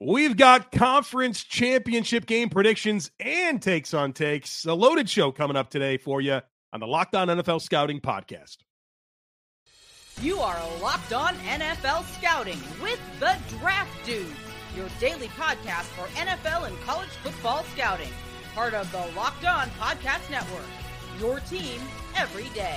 We've 0.00 0.36
got 0.36 0.72
conference 0.72 1.42
championship 1.42 2.26
game 2.26 2.50
predictions 2.50 3.10
and 3.18 3.62
takes 3.62 3.94
on 3.94 4.12
takes. 4.12 4.66
A 4.66 4.74
loaded 4.74 5.08
show 5.08 5.32
coming 5.32 5.56
up 5.56 5.70
today 5.70 5.96
for 5.96 6.20
you 6.20 6.40
on 6.72 6.80
the 6.80 6.86
Locked 6.86 7.14
On 7.14 7.28
NFL 7.28 7.62
Scouting 7.62 8.00
podcast. 8.00 8.58
You 10.20 10.38
are 10.40 10.58
Locked 10.82 11.14
On 11.14 11.34
NFL 11.34 12.04
Scouting 12.18 12.58
with 12.82 13.00
the 13.20 13.36
Draft 13.58 13.90
Dudes, 14.04 14.28
your 14.76 14.88
daily 15.00 15.28
podcast 15.28 15.84
for 15.94 16.06
NFL 16.14 16.66
and 16.66 16.78
college 16.82 17.08
football 17.22 17.64
scouting. 17.74 18.10
Part 18.54 18.74
of 18.74 18.90
the 18.92 19.06
Locked 19.16 19.46
On 19.46 19.68
Podcast 19.80 20.30
Network, 20.30 20.66
your 21.18 21.40
team 21.40 21.80
every 22.16 22.48
day. 22.54 22.76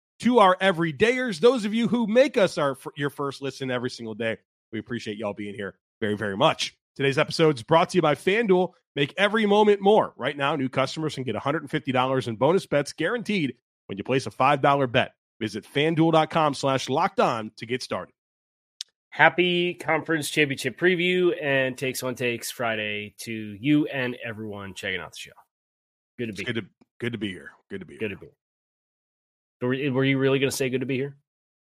to 0.21 0.39
our 0.39 0.55
everydayers, 0.57 1.39
those 1.39 1.65
of 1.65 1.73
you 1.73 1.87
who 1.87 2.07
make 2.07 2.37
us 2.37 2.57
our 2.57 2.77
your 2.95 3.09
first 3.09 3.41
listen 3.41 3.71
every 3.71 3.89
single 3.89 4.15
day. 4.15 4.37
We 4.71 4.79
appreciate 4.79 5.17
y'all 5.17 5.33
being 5.33 5.55
here 5.55 5.75
very, 5.99 6.15
very 6.15 6.37
much. 6.37 6.75
Today's 6.95 7.17
episode 7.17 7.55
is 7.55 7.63
brought 7.63 7.89
to 7.89 7.97
you 7.97 8.01
by 8.01 8.15
FanDuel. 8.15 8.71
Make 8.95 9.13
every 9.17 9.45
moment 9.45 9.81
more. 9.81 10.13
Right 10.17 10.35
now, 10.35 10.55
new 10.55 10.69
customers 10.69 11.15
can 11.15 11.23
get 11.23 11.35
$150 11.35 12.27
in 12.27 12.35
bonus 12.35 12.65
bets 12.65 12.93
guaranteed 12.93 13.55
when 13.87 13.97
you 13.97 14.03
place 14.03 14.27
a 14.27 14.31
$5 14.31 14.91
bet. 14.91 15.13
Visit 15.39 15.65
fanduel.com 15.65 16.53
slash 16.53 16.89
locked 16.89 17.19
on 17.19 17.51
to 17.57 17.65
get 17.65 17.81
started. 17.81 18.13
Happy 19.09 19.73
conference 19.73 20.29
championship 20.29 20.79
preview 20.79 21.33
and 21.41 21.77
takes 21.77 22.03
on 22.03 22.15
takes 22.15 22.51
Friday 22.51 23.15
to 23.19 23.57
you 23.59 23.85
and 23.87 24.17
everyone 24.23 24.73
checking 24.73 25.01
out 25.01 25.11
the 25.11 25.17
show. 25.17 25.31
Good 26.17 26.27
to 26.27 26.33
be 26.33 26.43
good 26.43 26.55
to, 26.55 26.65
good 26.99 27.11
to 27.13 27.17
be 27.17 27.29
here. 27.29 27.51
Good 27.69 27.79
to 27.79 27.85
be 27.85 27.97
good 27.97 28.11
here. 28.11 28.17
to 28.17 28.21
be. 28.21 28.27
Were, 28.27 28.33
were 29.67 30.03
you 30.03 30.17
really 30.17 30.39
going 30.39 30.49
to 30.49 30.55
say 30.55 30.69
good 30.69 30.81
to 30.81 30.85
be 30.85 30.97
here? 30.97 31.15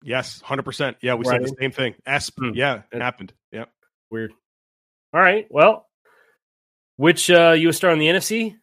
Yes, 0.03 0.41
hundred 0.41 0.63
percent. 0.63 0.97
Yeah, 1.01 1.15
we 1.15 1.25
right. 1.25 1.41
said 1.41 1.49
the 1.49 1.55
same 1.59 1.71
thing. 1.71 1.95
Esp. 2.05 2.33
Hmm. 2.37 2.51
Yeah, 2.53 2.81
it 2.91 3.01
happened. 3.01 3.33
Yep. 3.51 3.69
Weird. 4.11 4.33
All 5.13 5.21
right. 5.21 5.47
Well, 5.49 5.87
which 6.97 7.29
uh 7.29 7.51
you 7.51 7.71
start 7.71 7.93
on 7.93 7.99
the 7.99 8.07
NFC? 8.07 8.55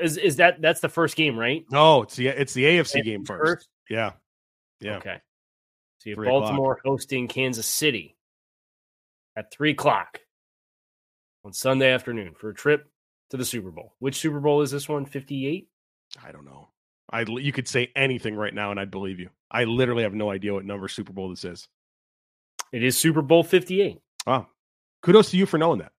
Is 0.00 0.16
is 0.16 0.36
that 0.36 0.60
that's 0.60 0.80
the 0.80 0.88
first 0.88 1.16
game, 1.16 1.38
right? 1.38 1.64
No, 1.70 2.02
it's 2.02 2.16
the 2.16 2.28
it's 2.28 2.52
the 2.52 2.64
AFC, 2.64 3.02
game 3.04 3.24
first. 3.24 3.44
first. 3.44 3.68
Yeah. 3.88 4.12
Yeah. 4.80 4.96
Okay. 4.96 5.16
So 5.98 6.10
you 6.10 6.16
have 6.16 6.24
Baltimore 6.24 6.72
o'clock. 6.72 6.84
hosting 6.84 7.28
Kansas 7.28 7.66
City 7.66 8.16
at 9.36 9.50
three 9.50 9.72
o'clock 9.72 10.20
on 11.44 11.52
Sunday 11.52 11.92
afternoon 11.92 12.34
for 12.38 12.50
a 12.50 12.54
trip 12.54 12.90
to 13.30 13.36
the 13.36 13.44
Super 13.44 13.70
Bowl. 13.70 13.94
Which 13.98 14.16
Super 14.16 14.40
Bowl 14.40 14.62
is 14.62 14.70
this 14.70 14.88
one? 14.88 15.06
Fifty 15.06 15.46
eight. 15.46 15.68
I 16.22 16.32
don't 16.32 16.44
know. 16.44 16.68
I 17.10 17.22
you 17.22 17.52
could 17.52 17.68
say 17.68 17.90
anything 17.96 18.36
right 18.36 18.54
now 18.54 18.70
and 18.70 18.78
I'd 18.78 18.90
believe 18.90 19.18
you. 19.20 19.30
I 19.50 19.64
literally 19.64 20.04
have 20.04 20.14
no 20.14 20.30
idea 20.30 20.54
what 20.54 20.64
number 20.64 20.88
Super 20.88 21.12
Bowl 21.12 21.28
this 21.28 21.44
is. 21.44 21.68
It 22.72 22.84
is 22.84 22.96
Super 22.96 23.22
Bowl 23.22 23.42
58. 23.42 23.98
Wow. 24.26 24.46
Kudos 25.02 25.30
to 25.30 25.36
you 25.36 25.46
for 25.46 25.58
knowing 25.58 25.80
that. 25.80 25.92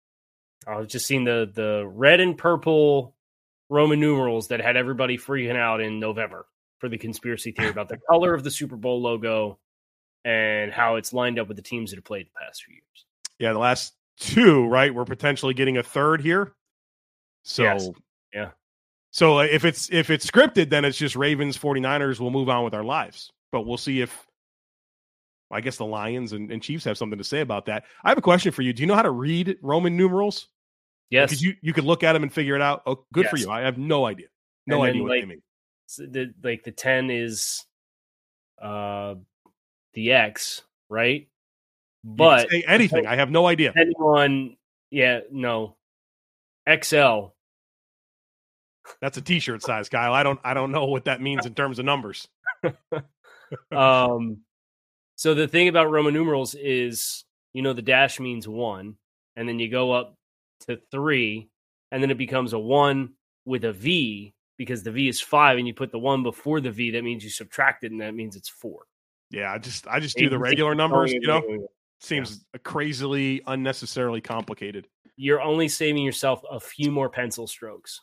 I 0.65 0.77
was 0.77 0.87
just 0.87 1.07
seeing 1.07 1.23
the 1.23 1.51
the 1.53 1.85
red 1.87 2.19
and 2.19 2.37
purple 2.37 3.15
Roman 3.69 3.99
numerals 3.99 4.49
that 4.49 4.61
had 4.61 4.77
everybody 4.77 5.17
freaking 5.17 5.55
out 5.55 5.81
in 5.81 5.99
November 5.99 6.45
for 6.79 6.87
the 6.87 6.97
conspiracy 6.97 7.51
theory 7.51 7.69
about 7.69 7.89
the 7.89 7.97
color 8.09 8.33
of 8.33 8.43
the 8.43 8.51
Super 8.51 8.75
Bowl 8.75 9.01
logo 9.01 9.59
and 10.23 10.71
how 10.71 10.95
it's 10.95 11.13
lined 11.13 11.39
up 11.39 11.47
with 11.47 11.57
the 11.57 11.63
teams 11.63 11.91
that 11.91 11.97
have 11.97 12.03
played 12.03 12.27
the 12.27 12.45
past 12.45 12.63
few 12.63 12.75
years. 12.75 13.05
Yeah, 13.39 13.53
the 13.53 13.59
last 13.59 13.93
two, 14.19 14.67
right? 14.67 14.93
We're 14.93 15.05
potentially 15.05 15.53
getting 15.53 15.77
a 15.77 15.83
third 15.83 16.21
here. 16.21 16.53
So 17.43 17.63
yes. 17.63 17.89
yeah. 18.33 18.49
So 19.11 19.39
if 19.39 19.65
it's 19.65 19.91
if 19.91 20.09
it's 20.09 20.25
scripted, 20.25 20.69
then 20.69 20.85
it's 20.85 20.97
just 20.97 21.15
Ravens 21.15 21.57
49ers. 21.57 22.19
We'll 22.19 22.31
move 22.31 22.49
on 22.49 22.63
with 22.63 22.73
our 22.73 22.83
lives. 22.83 23.31
But 23.51 23.65
we'll 23.65 23.77
see 23.77 24.01
if 24.01 24.25
I 25.51 25.59
guess 25.59 25.75
the 25.75 25.85
Lions 25.85 26.31
and, 26.31 26.49
and, 26.49 26.63
Chiefs 26.63 26.85
have 26.85 26.97
something 26.97 27.17
to 27.17 27.23
say 27.25 27.41
about 27.41 27.65
that. 27.65 27.83
I 28.03 28.09
have 28.09 28.17
a 28.17 28.21
question 28.21 28.53
for 28.53 28.61
you. 28.61 28.71
Do 28.71 28.81
you 28.81 28.87
know 28.87 28.95
how 28.95 29.01
to 29.01 29.11
read 29.11 29.57
Roman 29.61 29.97
numerals? 29.97 30.47
Yes. 31.09 31.29
Because 31.29 31.43
you, 31.43 31.55
you 31.61 31.73
could 31.73 31.83
look 31.83 32.03
at 32.03 32.13
them 32.13 32.23
and 32.23 32.31
figure 32.31 32.55
it 32.55 32.61
out. 32.61 32.83
Oh, 32.85 33.03
good 33.11 33.25
yes. 33.25 33.31
for 33.31 33.37
you. 33.37 33.51
I 33.51 33.61
have 33.61 33.77
no 33.77 34.05
idea. 34.05 34.27
No 34.65 34.83
idea 34.83 35.01
what 35.03 35.09
like, 35.09 35.21
they 35.21 35.25
mean. 35.25 35.41
The, 35.97 36.33
like 36.41 36.63
the 36.63 36.71
10 36.71 37.11
is 37.11 37.65
uh 38.61 39.15
the 39.93 40.13
X, 40.13 40.61
right? 40.89 41.27
But 42.03 42.47
anything. 42.65 43.05
I 43.05 43.15
have 43.17 43.29
no 43.29 43.45
idea. 43.47 43.73
On 43.99 44.55
yeah, 44.89 45.19
no. 45.31 45.75
XL 46.81 47.33
that's 48.99 49.17
a 49.17 49.21
t-shirt 49.21 49.61
size, 49.61 49.89
Kyle. 49.89 50.13
I 50.13 50.23
don't 50.23 50.39
I 50.43 50.53
don't 50.53 50.71
know 50.71 50.85
what 50.85 51.05
that 51.05 51.21
means 51.21 51.45
in 51.45 51.53
terms 51.53 51.79
of 51.79 51.85
numbers. 51.85 52.27
um 53.71 54.39
so 55.15 55.33
the 55.33 55.47
thing 55.47 55.67
about 55.67 55.91
Roman 55.91 56.13
numerals 56.13 56.55
is, 56.55 57.25
you 57.53 57.61
know, 57.61 57.73
the 57.73 57.81
dash 57.81 58.19
means 58.19 58.47
1 58.47 58.95
and 59.35 59.47
then 59.47 59.59
you 59.59 59.69
go 59.69 59.91
up 59.91 60.15
to 60.67 60.79
3 60.91 61.47
and 61.91 62.01
then 62.01 62.11
it 62.11 62.17
becomes 62.17 62.53
a 62.53 62.59
1 62.59 63.09
with 63.45 63.65
a 63.65 63.73
V 63.73 64.33
because 64.57 64.83
the 64.83 64.91
V 64.91 65.07
is 65.07 65.21
5 65.21 65.57
and 65.57 65.67
you 65.67 65.73
put 65.73 65.91
the 65.91 65.99
1 65.99 66.23
before 66.23 66.59
the 66.59 66.71
V 66.71 66.91
that 66.91 67.03
means 67.03 67.23
you 67.23 67.29
subtract 67.29 67.83
it 67.83 67.91
and 67.91 68.01
that 68.01 68.15
means 68.15 68.35
it's 68.35 68.49
4. 68.49 68.81
Yeah, 69.31 69.51
I 69.51 69.57
just 69.59 69.87
I 69.87 69.99
just 69.99 70.17
do 70.17 70.29
the 70.29 70.37
regular 70.37 70.75
numbers, 70.75 71.13
you 71.13 71.21
know. 71.21 71.67
Seems 71.99 72.43
yeah. 72.53 72.59
crazily 72.63 73.41
unnecessarily 73.47 74.21
complicated. 74.21 74.87
You're 75.15 75.41
only 75.41 75.67
saving 75.67 76.03
yourself 76.03 76.41
a 76.49 76.59
few 76.59 76.91
more 76.91 77.09
pencil 77.09 77.47
strokes 77.47 78.01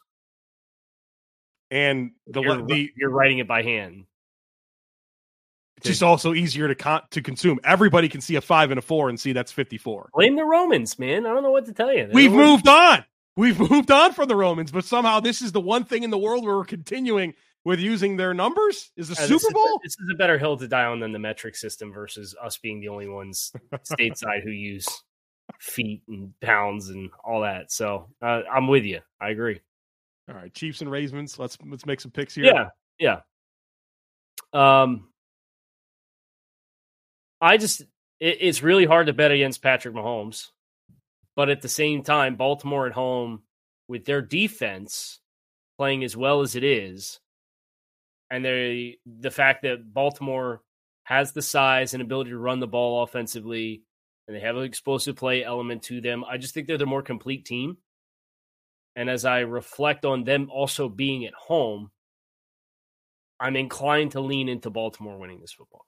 and 1.70 2.12
the 2.26 2.42
you're, 2.42 2.66
the 2.66 2.90
you're 2.96 3.10
writing 3.10 3.38
it 3.38 3.48
by 3.48 3.62
hand. 3.62 4.04
It's 5.78 5.86
just 5.86 6.02
also 6.02 6.34
easier 6.34 6.66
to 6.66 6.74
con- 6.74 7.02
to 7.12 7.22
consume. 7.22 7.60
Everybody 7.62 8.08
can 8.08 8.20
see 8.20 8.34
a 8.34 8.40
five 8.40 8.70
and 8.70 8.78
a 8.78 8.82
four 8.82 9.08
and 9.08 9.18
see 9.18 9.32
that's 9.32 9.52
fifty 9.52 9.78
four. 9.78 10.10
Blame 10.12 10.36
the 10.36 10.44
Romans, 10.44 10.98
man. 10.98 11.24
I 11.24 11.32
don't 11.32 11.42
know 11.42 11.52
what 11.52 11.66
to 11.66 11.72
tell 11.72 11.92
you. 11.92 12.08
They 12.08 12.12
We've 12.12 12.32
moved 12.32 12.66
on. 12.66 13.04
We've 13.36 13.58
moved 13.70 13.90
on 13.90 14.12
from 14.12 14.28
the 14.28 14.36
Romans, 14.36 14.72
but 14.72 14.84
somehow 14.84 15.20
this 15.20 15.40
is 15.40 15.52
the 15.52 15.60
one 15.60 15.84
thing 15.84 16.02
in 16.02 16.10
the 16.10 16.18
world 16.18 16.44
where 16.44 16.56
we're 16.56 16.64
continuing 16.64 17.34
with 17.64 17.78
using 17.78 18.16
their 18.16 18.34
numbers. 18.34 18.90
Is 18.96 19.08
the 19.08 19.14
uh, 19.14 19.26
Super 19.26 19.52
Bowl? 19.52 19.80
This 19.84 19.92
is, 19.92 19.96
this 19.96 20.04
is 20.04 20.10
a 20.14 20.16
better 20.16 20.38
hill 20.38 20.56
to 20.56 20.66
die 20.66 20.84
on 20.84 20.98
than 20.98 21.12
the 21.12 21.18
metric 21.20 21.54
system 21.54 21.92
versus 21.92 22.34
us 22.42 22.58
being 22.58 22.80
the 22.80 22.88
only 22.88 23.08
ones 23.08 23.52
stateside 23.84 24.42
who 24.42 24.50
use 24.50 24.86
feet 25.60 26.02
and 26.08 26.32
pounds 26.40 26.88
and 26.88 27.10
all 27.22 27.42
that. 27.42 27.70
So 27.70 28.08
uh, 28.20 28.42
I'm 28.52 28.66
with 28.66 28.84
you. 28.84 29.00
I 29.20 29.30
agree. 29.30 29.60
All 30.28 30.34
right, 30.34 30.52
Chiefs 30.52 30.82
and 30.82 30.90
Ravens. 30.90 31.38
Let's 31.38 31.56
let's 31.66 31.86
make 31.86 32.00
some 32.00 32.10
picks 32.10 32.34
here. 32.34 32.44
Yeah, 32.44 32.69
yeah. 32.98 33.20
Um, 34.52 35.08
I 37.40 37.56
just 37.56 37.80
it, 38.20 38.38
it's 38.40 38.62
really 38.62 38.84
hard 38.84 39.06
to 39.06 39.12
bet 39.12 39.30
against 39.30 39.62
Patrick 39.62 39.94
Mahomes, 39.94 40.48
but 41.34 41.48
at 41.48 41.62
the 41.62 41.69
same 41.69 42.02
time, 42.02 42.36
Baltimore 42.36 42.86
at 42.86 42.92
home 42.92 43.42
with 43.88 44.04
their 44.04 44.20
defense 44.20 45.20
playing 45.78 46.04
as 46.04 46.16
well 46.16 46.42
as 46.42 46.56
it 46.56 46.64
is, 46.64 47.20
and 48.31 48.44
they 48.44 48.98
the 49.06 49.31
fact 49.31 49.62
that 49.62 49.94
Baltimore 49.94 50.60
has 51.04 51.32
the 51.32 51.40
size 51.40 51.94
and 51.94 52.02
ability 52.02 52.31
to 52.31 52.38
run 52.38 52.60
the 52.60 52.66
ball 52.66 53.02
offensively, 53.02 53.82
and 54.26 54.36
they 54.36 54.40
have 54.40 54.56
an 54.56 54.64
explosive 54.64 55.16
play 55.16 55.42
element 55.42 55.82
to 55.84 56.02
them. 56.02 56.22
I 56.22 56.36
just 56.36 56.52
think 56.52 56.66
they're 56.66 56.76
the 56.76 56.84
more 56.84 57.00
complete 57.00 57.46
team. 57.46 57.78
And 58.98 59.08
as 59.08 59.24
I 59.24 59.40
reflect 59.40 60.04
on 60.04 60.24
them 60.24 60.50
also 60.50 60.88
being 60.88 61.24
at 61.24 61.32
home, 61.32 61.92
I'm 63.38 63.54
inclined 63.54 64.10
to 64.12 64.20
lean 64.20 64.48
into 64.48 64.70
Baltimore 64.70 65.16
winning 65.16 65.38
this 65.40 65.52
football. 65.52 65.86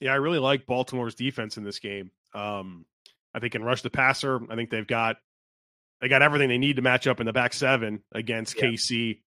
Yeah, 0.00 0.12
I 0.12 0.16
really 0.16 0.38
like 0.38 0.66
Baltimore's 0.66 1.16
defense 1.16 1.56
in 1.56 1.64
this 1.64 1.80
game. 1.80 2.12
Um, 2.32 2.86
I 3.34 3.40
think 3.40 3.54
can 3.54 3.64
rush 3.64 3.82
the 3.82 3.90
passer. 3.90 4.38
I 4.48 4.54
think 4.54 4.70
they've 4.70 4.86
got 4.86 5.16
they 6.00 6.06
got 6.06 6.22
everything 6.22 6.48
they 6.48 6.58
need 6.58 6.76
to 6.76 6.82
match 6.82 7.08
up 7.08 7.18
in 7.18 7.26
the 7.26 7.32
back 7.32 7.52
seven 7.52 8.04
against 8.12 8.56
yeah. 8.56 8.66
KC. 8.66 9.18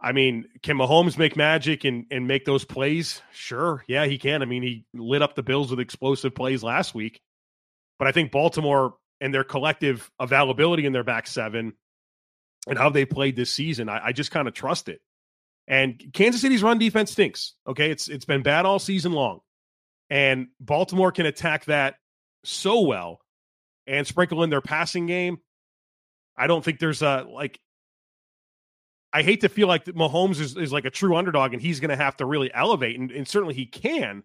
I 0.00 0.10
mean, 0.10 0.46
can 0.64 0.76
Mahomes 0.76 1.16
make 1.16 1.36
magic 1.36 1.84
and, 1.84 2.06
and 2.10 2.26
make 2.26 2.44
those 2.44 2.64
plays? 2.64 3.22
Sure. 3.32 3.84
Yeah, 3.86 4.06
he 4.06 4.18
can. 4.18 4.42
I 4.42 4.44
mean, 4.46 4.64
he 4.64 4.86
lit 4.92 5.22
up 5.22 5.36
the 5.36 5.44
Bills 5.44 5.70
with 5.70 5.78
explosive 5.78 6.34
plays 6.34 6.64
last 6.64 6.96
week. 6.96 7.20
But 7.96 8.08
I 8.08 8.12
think 8.12 8.32
Baltimore 8.32 8.96
and 9.20 9.32
their 9.32 9.44
collective 9.44 10.10
availability 10.20 10.86
in 10.86 10.92
their 10.92 11.04
back 11.04 11.26
seven 11.26 11.72
and 12.68 12.78
how 12.78 12.90
they 12.90 13.04
played 13.04 13.36
this 13.36 13.52
season, 13.52 13.88
I, 13.88 14.06
I 14.06 14.12
just 14.12 14.30
kind 14.30 14.48
of 14.48 14.54
trust 14.54 14.88
it. 14.88 15.00
And 15.68 16.02
Kansas 16.12 16.40
City's 16.40 16.62
run 16.62 16.78
defense 16.78 17.12
stinks. 17.12 17.54
Okay. 17.66 17.90
It's 17.90 18.08
it's 18.08 18.24
been 18.24 18.42
bad 18.42 18.66
all 18.66 18.78
season 18.78 19.12
long. 19.12 19.40
And 20.10 20.48
Baltimore 20.60 21.10
can 21.10 21.26
attack 21.26 21.64
that 21.64 21.96
so 22.44 22.82
well 22.82 23.20
and 23.86 24.06
sprinkle 24.06 24.42
in 24.42 24.50
their 24.50 24.60
passing 24.60 25.06
game. 25.06 25.38
I 26.36 26.46
don't 26.46 26.64
think 26.64 26.78
there's 26.78 27.02
a 27.02 27.26
like 27.28 27.58
I 29.12 29.22
hate 29.22 29.40
to 29.40 29.48
feel 29.48 29.66
like 29.66 29.86
Mahomes 29.86 30.40
is, 30.40 30.56
is 30.56 30.72
like 30.72 30.84
a 30.84 30.90
true 30.90 31.16
underdog 31.16 31.54
and 31.54 31.62
he's 31.62 31.80
going 31.80 31.90
to 31.90 31.96
have 31.96 32.16
to 32.18 32.26
really 32.26 32.52
elevate, 32.52 32.98
and, 32.98 33.10
and, 33.10 33.26
certainly 33.26 33.54
he 33.54 33.64
can. 33.64 34.24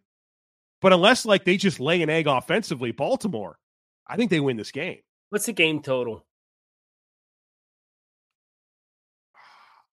But 0.81 0.91
unless 0.91 1.25
like 1.25 1.45
they 1.45 1.55
just 1.55 1.79
lay 1.79 2.01
an 2.01 2.09
egg 2.09 2.27
offensively, 2.27 2.91
Baltimore, 2.91 3.57
I 4.07 4.15
think 4.15 4.29
they 4.29 4.39
win 4.39 4.57
this 4.57 4.71
game. 4.71 4.99
What's 5.29 5.45
the 5.45 5.53
game 5.53 5.81
total? 5.81 6.25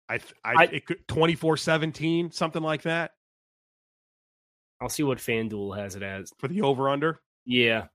I, 0.08 0.16
I, 0.44 0.54
I 0.58 0.64
it 0.66 0.86
could 0.86 1.08
24-17, 1.08 2.34
something 2.34 2.62
like 2.62 2.84
that. 2.84 3.12
I'll 4.80 4.90
see 4.90 5.04
what 5.04 5.18
FanDuel 5.18 5.78
has 5.78 5.96
it 5.96 6.04
as 6.04 6.32
for 6.38 6.48
the 6.48 6.62
over 6.62 6.90
under. 6.90 7.22
Yeah, 7.46 7.88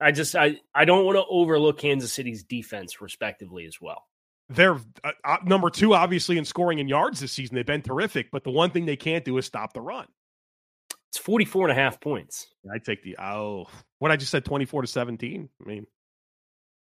I 0.00 0.12
just 0.12 0.34
I 0.34 0.56
I 0.74 0.84
don't 0.84 1.04
want 1.04 1.16
to 1.16 1.24
overlook 1.28 1.78
Kansas 1.78 2.12
City's 2.12 2.42
defense, 2.42 3.00
respectively, 3.00 3.64
as 3.64 3.80
well. 3.80 4.04
They're 4.48 4.78
uh, 5.02 5.12
uh, 5.24 5.36
number 5.44 5.70
two, 5.70 5.94
obviously, 5.94 6.38
in 6.38 6.44
scoring 6.44 6.78
in 6.78 6.88
yards 6.88 7.20
this 7.20 7.32
season. 7.32 7.54
They've 7.54 7.66
been 7.66 7.82
terrific, 7.82 8.30
but 8.30 8.44
the 8.44 8.50
one 8.50 8.70
thing 8.70 8.86
they 8.86 8.96
can't 8.96 9.24
do 9.24 9.38
is 9.38 9.46
stop 9.46 9.72
the 9.72 9.80
run. 9.80 10.06
It's 11.16 11.24
44 11.24 11.70
and 11.70 11.78
a 11.78 11.82
half 11.82 11.98
points. 11.98 12.48
I 12.70 12.76
take 12.76 13.02
the, 13.02 13.16
oh, 13.18 13.68
what 14.00 14.10
I 14.10 14.16
just 14.16 14.30
said, 14.30 14.44
24 14.44 14.82
to 14.82 14.86
17. 14.86 15.48
I 15.58 15.66
mean, 15.66 15.86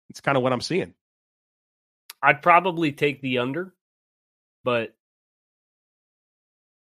it's 0.08 0.22
kind 0.22 0.38
of 0.38 0.42
what 0.42 0.54
I'm 0.54 0.62
seeing. 0.62 0.94
I'd 2.22 2.40
probably 2.40 2.92
take 2.92 3.20
the 3.20 3.38
under, 3.38 3.74
but 4.64 4.94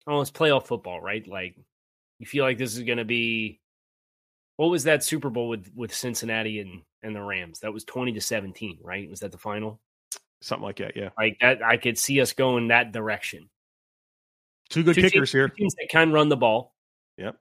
oh, 0.06 0.22
it's 0.22 0.30
playoff 0.30 0.66
football, 0.66 1.02
right? 1.02 1.28
Like, 1.28 1.56
you 2.18 2.24
feel 2.24 2.44
like 2.44 2.56
this 2.56 2.74
is 2.74 2.82
going 2.82 2.96
to 2.96 3.04
be 3.04 3.60
what 4.56 4.70
was 4.70 4.84
that 4.84 5.04
Super 5.04 5.28
Bowl 5.28 5.50
with 5.50 5.70
with 5.74 5.92
Cincinnati 5.92 6.60
and 6.60 6.80
and 7.02 7.14
the 7.14 7.20
Rams? 7.20 7.60
That 7.60 7.74
was 7.74 7.84
20 7.84 8.12
to 8.12 8.22
17, 8.22 8.78
right? 8.82 9.10
Was 9.10 9.20
that 9.20 9.32
the 9.32 9.38
final? 9.38 9.80
something 10.40 10.64
like 10.64 10.76
that. 10.76 10.96
Yeah, 10.96 11.10
like 11.18 11.36
that. 11.40 11.62
I 11.62 11.76
could 11.76 11.98
see 11.98 12.20
us 12.20 12.32
going 12.32 12.68
that 12.68 12.92
direction. 12.92 13.50
Two 14.70 14.82
good 14.82 14.94
two 14.94 15.02
kickers 15.02 15.30
teams, 15.30 15.32
here. 15.32 15.48
Teams 15.48 15.74
that 15.74 15.88
can 15.90 16.12
run 16.12 16.28
the 16.28 16.36
ball. 16.36 16.73
Yep. 17.18 17.36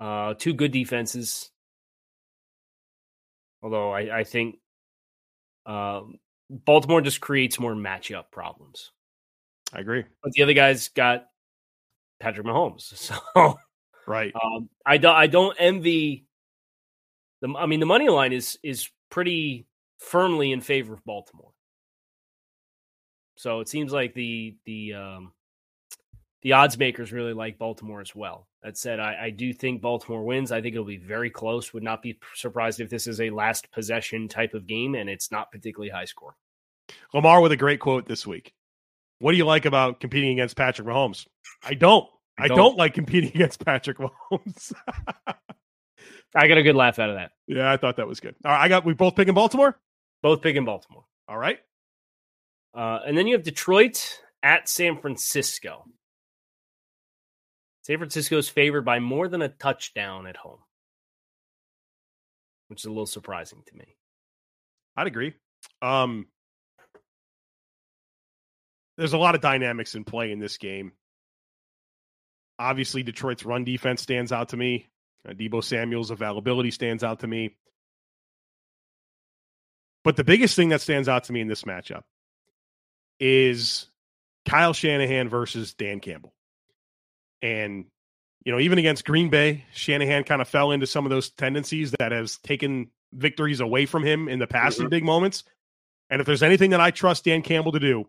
Uh, 0.00 0.34
two 0.34 0.54
good 0.54 0.72
defenses. 0.72 1.50
Although 3.62 3.92
I, 3.92 4.18
I 4.18 4.24
think 4.24 4.56
um, 5.64 6.18
Baltimore 6.50 7.00
just 7.00 7.20
creates 7.20 7.58
more 7.58 7.74
matchup 7.74 8.24
problems. 8.30 8.92
I 9.72 9.80
agree. 9.80 10.04
But 10.22 10.32
the 10.32 10.42
other 10.42 10.52
guys 10.52 10.88
got 10.88 11.26
Patrick 12.20 12.46
Mahomes, 12.46 12.82
so 13.34 13.58
right. 14.06 14.32
Um, 14.34 14.68
I 14.84 14.98
don't. 14.98 15.16
I 15.16 15.26
don't 15.26 15.56
envy. 15.58 16.26
The, 17.40 17.54
I 17.56 17.66
mean, 17.66 17.80
the 17.80 17.86
money 17.86 18.08
line 18.08 18.32
is 18.32 18.58
is 18.62 18.88
pretty 19.10 19.66
firmly 19.98 20.52
in 20.52 20.60
favor 20.60 20.94
of 20.94 21.04
Baltimore. 21.04 21.52
So 23.36 23.60
it 23.60 23.68
seems 23.68 23.92
like 23.92 24.14
the 24.14 24.56
the 24.64 24.94
um, 24.94 25.32
the 26.42 26.52
odds 26.52 26.78
makers 26.78 27.12
really 27.12 27.32
like 27.32 27.58
Baltimore 27.58 28.00
as 28.00 28.14
well. 28.14 28.46
That 28.64 28.78
said, 28.78 28.98
I, 28.98 29.24
I, 29.24 29.30
do 29.30 29.52
think 29.52 29.82
Baltimore 29.82 30.24
wins. 30.24 30.50
I 30.50 30.62
think 30.62 30.74
it'll 30.74 30.86
be 30.86 30.96
very 30.96 31.28
close. 31.28 31.74
Would 31.74 31.82
not 31.82 32.00
be 32.00 32.18
surprised 32.34 32.80
if 32.80 32.88
this 32.88 33.06
is 33.06 33.20
a 33.20 33.28
last 33.28 33.70
possession 33.70 34.26
type 34.26 34.54
of 34.54 34.66
game 34.66 34.94
and 34.94 35.10
it's 35.10 35.30
not 35.30 35.52
particularly 35.52 35.90
high 35.90 36.06
score. 36.06 36.34
Lamar 37.12 37.42
with 37.42 37.52
a 37.52 37.58
great 37.58 37.78
quote 37.78 38.08
this 38.08 38.26
week. 38.26 38.54
What 39.18 39.32
do 39.32 39.36
you 39.36 39.44
like 39.44 39.66
about 39.66 40.00
competing 40.00 40.32
against 40.32 40.56
Patrick 40.56 40.88
Mahomes? 40.88 41.26
I 41.62 41.74
don't. 41.74 42.08
I 42.38 42.48
don't, 42.48 42.58
I 42.58 42.62
don't 42.62 42.78
like 42.78 42.94
competing 42.94 43.30
against 43.34 43.62
Patrick 43.62 43.98
Mahomes. 43.98 44.72
I 46.34 46.48
got 46.48 46.58
a 46.58 46.62
good 46.62 46.74
laugh 46.74 46.98
out 46.98 47.10
of 47.10 47.16
that. 47.16 47.32
Yeah, 47.46 47.70
I 47.70 47.76
thought 47.76 47.98
that 47.98 48.08
was 48.08 48.20
good. 48.20 48.34
All 48.46 48.50
right, 48.50 48.62
I 48.62 48.68
got 48.68 48.86
we 48.86 48.94
both 48.94 49.14
picking 49.14 49.34
Baltimore. 49.34 49.78
Both 50.22 50.40
picking 50.40 50.64
Baltimore. 50.64 51.04
All 51.28 51.36
right. 51.36 51.58
Uh, 52.74 53.00
and 53.06 53.16
then 53.16 53.26
you 53.26 53.34
have 53.34 53.44
Detroit 53.44 54.20
at 54.42 54.70
San 54.70 54.98
Francisco. 54.98 55.84
San 57.84 57.98
Francisco 57.98 58.38
is 58.38 58.48
favored 58.48 58.84
by 58.84 58.98
more 58.98 59.28
than 59.28 59.42
a 59.42 59.48
touchdown 59.48 60.26
at 60.26 60.36
home, 60.36 60.60
which 62.68 62.80
is 62.80 62.86
a 62.86 62.90
little 62.90 63.06
surprising 63.06 63.62
to 63.66 63.76
me. 63.76 63.96
I'd 64.96 65.06
agree. 65.06 65.34
Um, 65.82 66.26
there's 68.96 69.12
a 69.12 69.18
lot 69.18 69.34
of 69.34 69.42
dynamics 69.42 69.94
in 69.94 70.04
play 70.04 70.32
in 70.32 70.38
this 70.38 70.56
game. 70.56 70.92
Obviously, 72.58 73.02
Detroit's 73.02 73.44
run 73.44 73.64
defense 73.64 74.00
stands 74.00 74.32
out 74.32 74.50
to 74.50 74.56
me. 74.56 74.88
Deebo 75.28 75.62
Samuel's 75.62 76.10
availability 76.10 76.70
stands 76.70 77.02
out 77.02 77.20
to 77.20 77.26
me. 77.26 77.56
But 80.04 80.16
the 80.16 80.24
biggest 80.24 80.54
thing 80.54 80.68
that 80.68 80.80
stands 80.80 81.08
out 81.08 81.24
to 81.24 81.32
me 81.32 81.40
in 81.40 81.48
this 81.48 81.64
matchup 81.64 82.02
is 83.18 83.86
Kyle 84.46 84.72
Shanahan 84.72 85.28
versus 85.28 85.74
Dan 85.74 86.00
Campbell. 86.00 86.34
And, 87.44 87.84
you 88.42 88.52
know, 88.52 88.58
even 88.58 88.78
against 88.78 89.04
Green 89.04 89.28
Bay, 89.28 89.66
Shanahan 89.74 90.24
kind 90.24 90.40
of 90.40 90.48
fell 90.48 90.70
into 90.70 90.86
some 90.86 91.04
of 91.04 91.10
those 91.10 91.28
tendencies 91.28 91.90
that 91.98 92.10
has 92.10 92.38
taken 92.38 92.88
victories 93.12 93.60
away 93.60 93.84
from 93.84 94.02
him 94.02 94.28
in 94.28 94.38
the 94.38 94.46
past 94.46 94.78
mm-hmm. 94.78 94.84
in 94.84 94.90
big 94.90 95.04
moments. 95.04 95.44
And 96.08 96.20
if 96.20 96.26
there's 96.26 96.42
anything 96.42 96.70
that 96.70 96.80
I 96.80 96.90
trust 96.90 97.24
Dan 97.24 97.42
Campbell 97.42 97.72
to 97.72 97.80
do, 97.80 98.08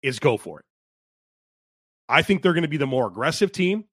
is 0.00 0.20
go 0.20 0.36
for 0.36 0.60
it. 0.60 0.64
I 2.08 2.22
think 2.22 2.42
they're 2.42 2.52
going 2.52 2.62
to 2.62 2.68
be 2.68 2.76
the 2.76 2.86
more 2.86 3.08
aggressive 3.08 3.50
team. 3.50 3.84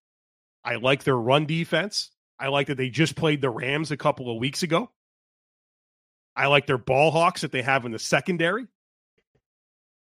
I 0.63 0.75
like 0.75 1.03
their 1.03 1.17
run 1.17 1.47
defense. 1.47 2.11
I 2.39 2.49
like 2.49 2.67
that 2.67 2.77
they 2.77 2.89
just 2.89 3.15
played 3.15 3.41
the 3.41 3.49
Rams 3.49 3.91
a 3.91 3.97
couple 3.97 4.31
of 4.31 4.37
weeks 4.37 4.61
ago. 4.61 4.91
I 6.35 6.47
like 6.47 6.67
their 6.67 6.77
ball 6.77 7.09
hawks 7.09 7.41
that 7.41 7.51
they 7.51 7.63
have 7.63 7.85
in 7.85 7.91
the 7.91 7.99
secondary. 7.99 8.67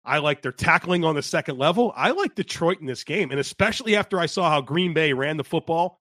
I 0.05 0.19
like 0.19 0.43
their 0.43 0.53
tackling 0.53 1.05
on 1.05 1.15
the 1.15 1.23
second 1.23 1.59
level. 1.59 1.93
I 1.97 2.11
like 2.11 2.35
Detroit 2.35 2.81
in 2.81 2.87
this 2.87 3.05
game. 3.05 3.31
And 3.31 3.41
especially 3.41 3.97
after 3.97 4.21
I 4.21 4.27
saw 4.27 4.51
how 4.51 4.61
Green 4.61 4.93
Bay 4.93 5.13
ran 5.13 5.37
the 5.37 5.45
football 5.45 6.01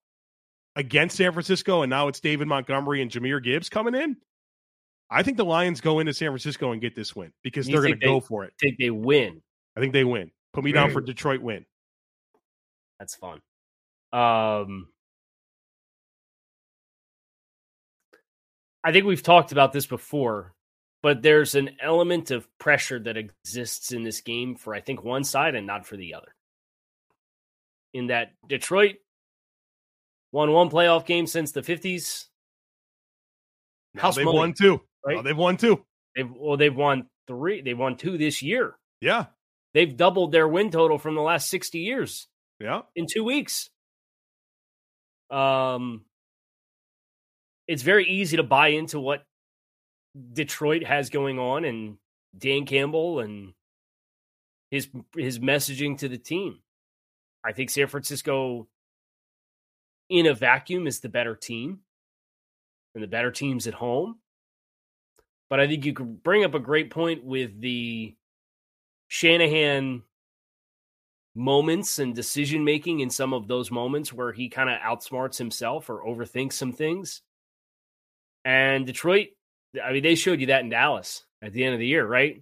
against 0.75 1.17
San 1.17 1.31
Francisco, 1.31 1.83
and 1.83 1.89
now 1.89 2.07
it's 2.10 2.19
David 2.19 2.48
Montgomery 2.48 3.01
and 3.01 3.10
Jahmyr 3.10 3.41
Gibbs 3.41 3.69
coming 3.69 3.95
in. 3.95 4.17
I 5.10 5.24
think 5.24 5.38
the 5.38 5.45
Lions 5.45 5.79
go 5.79 6.00
into 6.00 6.13
San 6.13 6.29
Francisco 6.29 6.72
and 6.72 6.81
get 6.81 6.95
this 6.95 7.15
win 7.15 7.31
because 7.43 7.67
you 7.67 7.74
they're 7.74 7.83
going 7.83 8.00
to 8.00 8.05
go 8.05 8.19
for 8.19 8.43
it. 8.43 8.53
Think 8.60 8.77
they 8.79 8.89
win? 8.89 9.41
I 9.77 9.79
think 9.79 9.93
they 9.93 10.03
win. 10.03 10.31
Put 10.53 10.63
me 10.63 10.72
down 10.72 10.91
for 10.91 11.01
Detroit 11.01 11.41
win. 11.41 11.65
That's 13.00 13.15
fun. 13.15 13.39
Um, 14.12 14.88
I 18.83 18.91
think 18.91 19.05
we've 19.05 19.24
talked 19.24 19.51
about 19.51 19.72
this 19.72 19.86
before 19.86 20.53
but 21.03 21.22
there's 21.22 21.53
an 21.53 21.72
element 21.81 22.31
of 22.31 22.48
pressure 22.57 22.98
that 22.98 23.17
exists 23.17 23.91
in 23.91 24.03
this 24.03 24.22
game 24.22 24.55
for 24.55 24.74
I 24.74 24.79
think 24.79 25.03
one 25.03 25.25
side 25.25 25.53
and 25.53 25.67
not 25.67 25.86
for 25.86 25.98
the 25.98 26.15
other. 26.15 26.33
In 27.93 28.07
that 28.07 28.31
Detroit 28.48 28.95
won 30.31 30.51
one 30.51 30.69
playoff 30.69 31.05
game 31.05 31.27
since 31.27 31.51
the 31.51 31.62
50s. 31.62 32.25
House 33.98 34.15
they've 34.15 34.25
money, 34.25 34.38
won 34.38 34.53
two. 34.53 34.81
Right? 35.05 35.24
they've 35.24 35.38
won 35.38 35.57
two. 35.57 35.86
They've 36.15 36.31
well, 36.31 36.57
they've 36.57 36.75
won 36.75 37.07
three. 37.27 37.62
They 37.62 37.75
won 37.75 37.98
two 37.98 38.17
this 38.17 38.41
year. 38.41 38.75
Yeah. 39.01 39.25
They've 39.74 39.95
doubled 39.95 40.31
their 40.31 40.48
win 40.48 40.72
total 40.72 40.98
from 40.98 41.15
the 41.15 41.22
last 41.22 41.50
60 41.50 41.79
years. 41.79 42.27
Yeah. 42.60 42.83
In 42.95 43.07
two 43.12 43.25
weeks. 43.25 43.69
Um 45.29 46.05
it's 47.67 47.83
very 47.83 48.07
easy 48.07 48.38
to 48.38 48.43
buy 48.43 48.69
into 48.69 49.00
what 49.00 49.24
Detroit 50.34 50.84
has 50.84 51.10
going 51.10 51.39
on 51.39 51.65
and 51.65 51.98
Dan 52.38 52.65
Campbell 52.65 53.20
and 53.20 53.53
his 54.70 54.89
his 55.15 55.39
messaging 55.39 55.98
to 56.00 56.08
the 56.08 56.17
team. 56.17 56.60
I 57.43 57.51
think 57.51 57.70
San 57.70 57.88
Francisco 57.88 58.67
in 60.10 60.27
a 60.27 60.34
vacuum 60.34 60.88
is 60.88 61.00
the 61.00 61.10
better 61.10 61.36
team 61.36 61.79
and 62.93 63.03
the 63.03 63.08
better 63.08 63.32
teams 63.32 63.67
at 63.67 63.74
home. 63.74 64.20
But 65.50 65.60
I 65.60 65.67
think 65.67 65.86
you 65.86 65.93
could 65.93 66.24
bring 66.24 66.43
up 66.43 66.55
a 66.55 66.60
great 66.60 66.89
point 66.89 67.24
with 67.24 67.60
the 67.60 68.15
Shanahan 69.08 70.03
moments 71.36 72.00
and 72.00 72.15
decision 72.15 72.63
making 72.63 73.00
in 73.00 73.10
some 73.10 73.34
of 73.34 73.48
those 73.48 73.72
moments 73.72 74.13
where 74.13 74.32
he 74.32 74.50
kind 74.50 74.70
of 74.70 74.79
outsmarts 74.79 75.38
himself 75.38 75.89
or 75.89 76.03
overthinks 76.03 76.53
some 76.53 76.72
things. 76.72 77.22
And 78.46 78.86
Detroit 78.86 79.29
I 79.82 79.92
mean, 79.92 80.03
they 80.03 80.15
showed 80.15 80.39
you 80.39 80.48
that 80.48 80.62
in 80.62 80.70
Dallas 80.70 81.24
at 81.42 81.53
the 81.53 81.63
end 81.63 81.74
of 81.74 81.80
the 81.80 81.88
year, 81.88 82.06
right? 82.06 82.42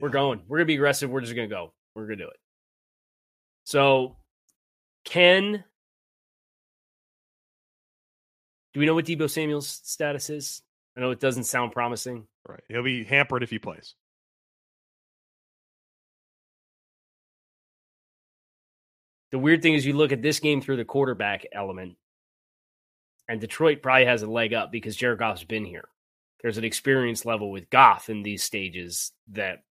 We're 0.00 0.10
going. 0.10 0.42
We're 0.46 0.58
gonna 0.58 0.66
be 0.66 0.74
aggressive. 0.74 1.10
We're 1.10 1.20
just 1.20 1.34
gonna 1.34 1.48
go. 1.48 1.72
We're 1.94 2.06
gonna 2.06 2.16
do 2.16 2.28
it. 2.28 2.38
So, 3.64 4.16
can 5.04 5.64
do 8.74 8.80
we 8.80 8.86
know 8.86 8.94
what 8.94 9.06
Deebo 9.06 9.30
Samuel's 9.30 9.68
status 9.68 10.28
is? 10.28 10.62
I 10.96 11.00
know 11.00 11.10
it 11.10 11.20
doesn't 11.20 11.44
sound 11.44 11.72
promising. 11.72 12.26
Right. 12.46 12.62
He'll 12.68 12.82
be 12.82 13.04
hampered 13.04 13.42
if 13.42 13.50
he 13.50 13.58
plays. 13.58 13.94
The 19.32 19.38
weird 19.38 19.62
thing 19.62 19.74
is, 19.74 19.84
you 19.84 19.94
look 19.94 20.12
at 20.12 20.22
this 20.22 20.40
game 20.40 20.60
through 20.60 20.76
the 20.76 20.84
quarterback 20.84 21.44
element, 21.52 21.96
and 23.28 23.40
Detroit 23.40 23.82
probably 23.82 24.04
has 24.04 24.22
a 24.22 24.26
leg 24.30 24.54
up 24.54 24.70
because 24.70 24.94
Jared 24.94 25.18
Goff's 25.18 25.44
been 25.44 25.64
here. 25.64 25.88
There's 26.42 26.58
an 26.58 26.64
experience 26.64 27.24
level 27.24 27.50
with 27.50 27.70
Goff 27.70 28.08
in 28.08 28.22
these 28.22 28.42
stages 28.42 29.12
that 29.32 29.62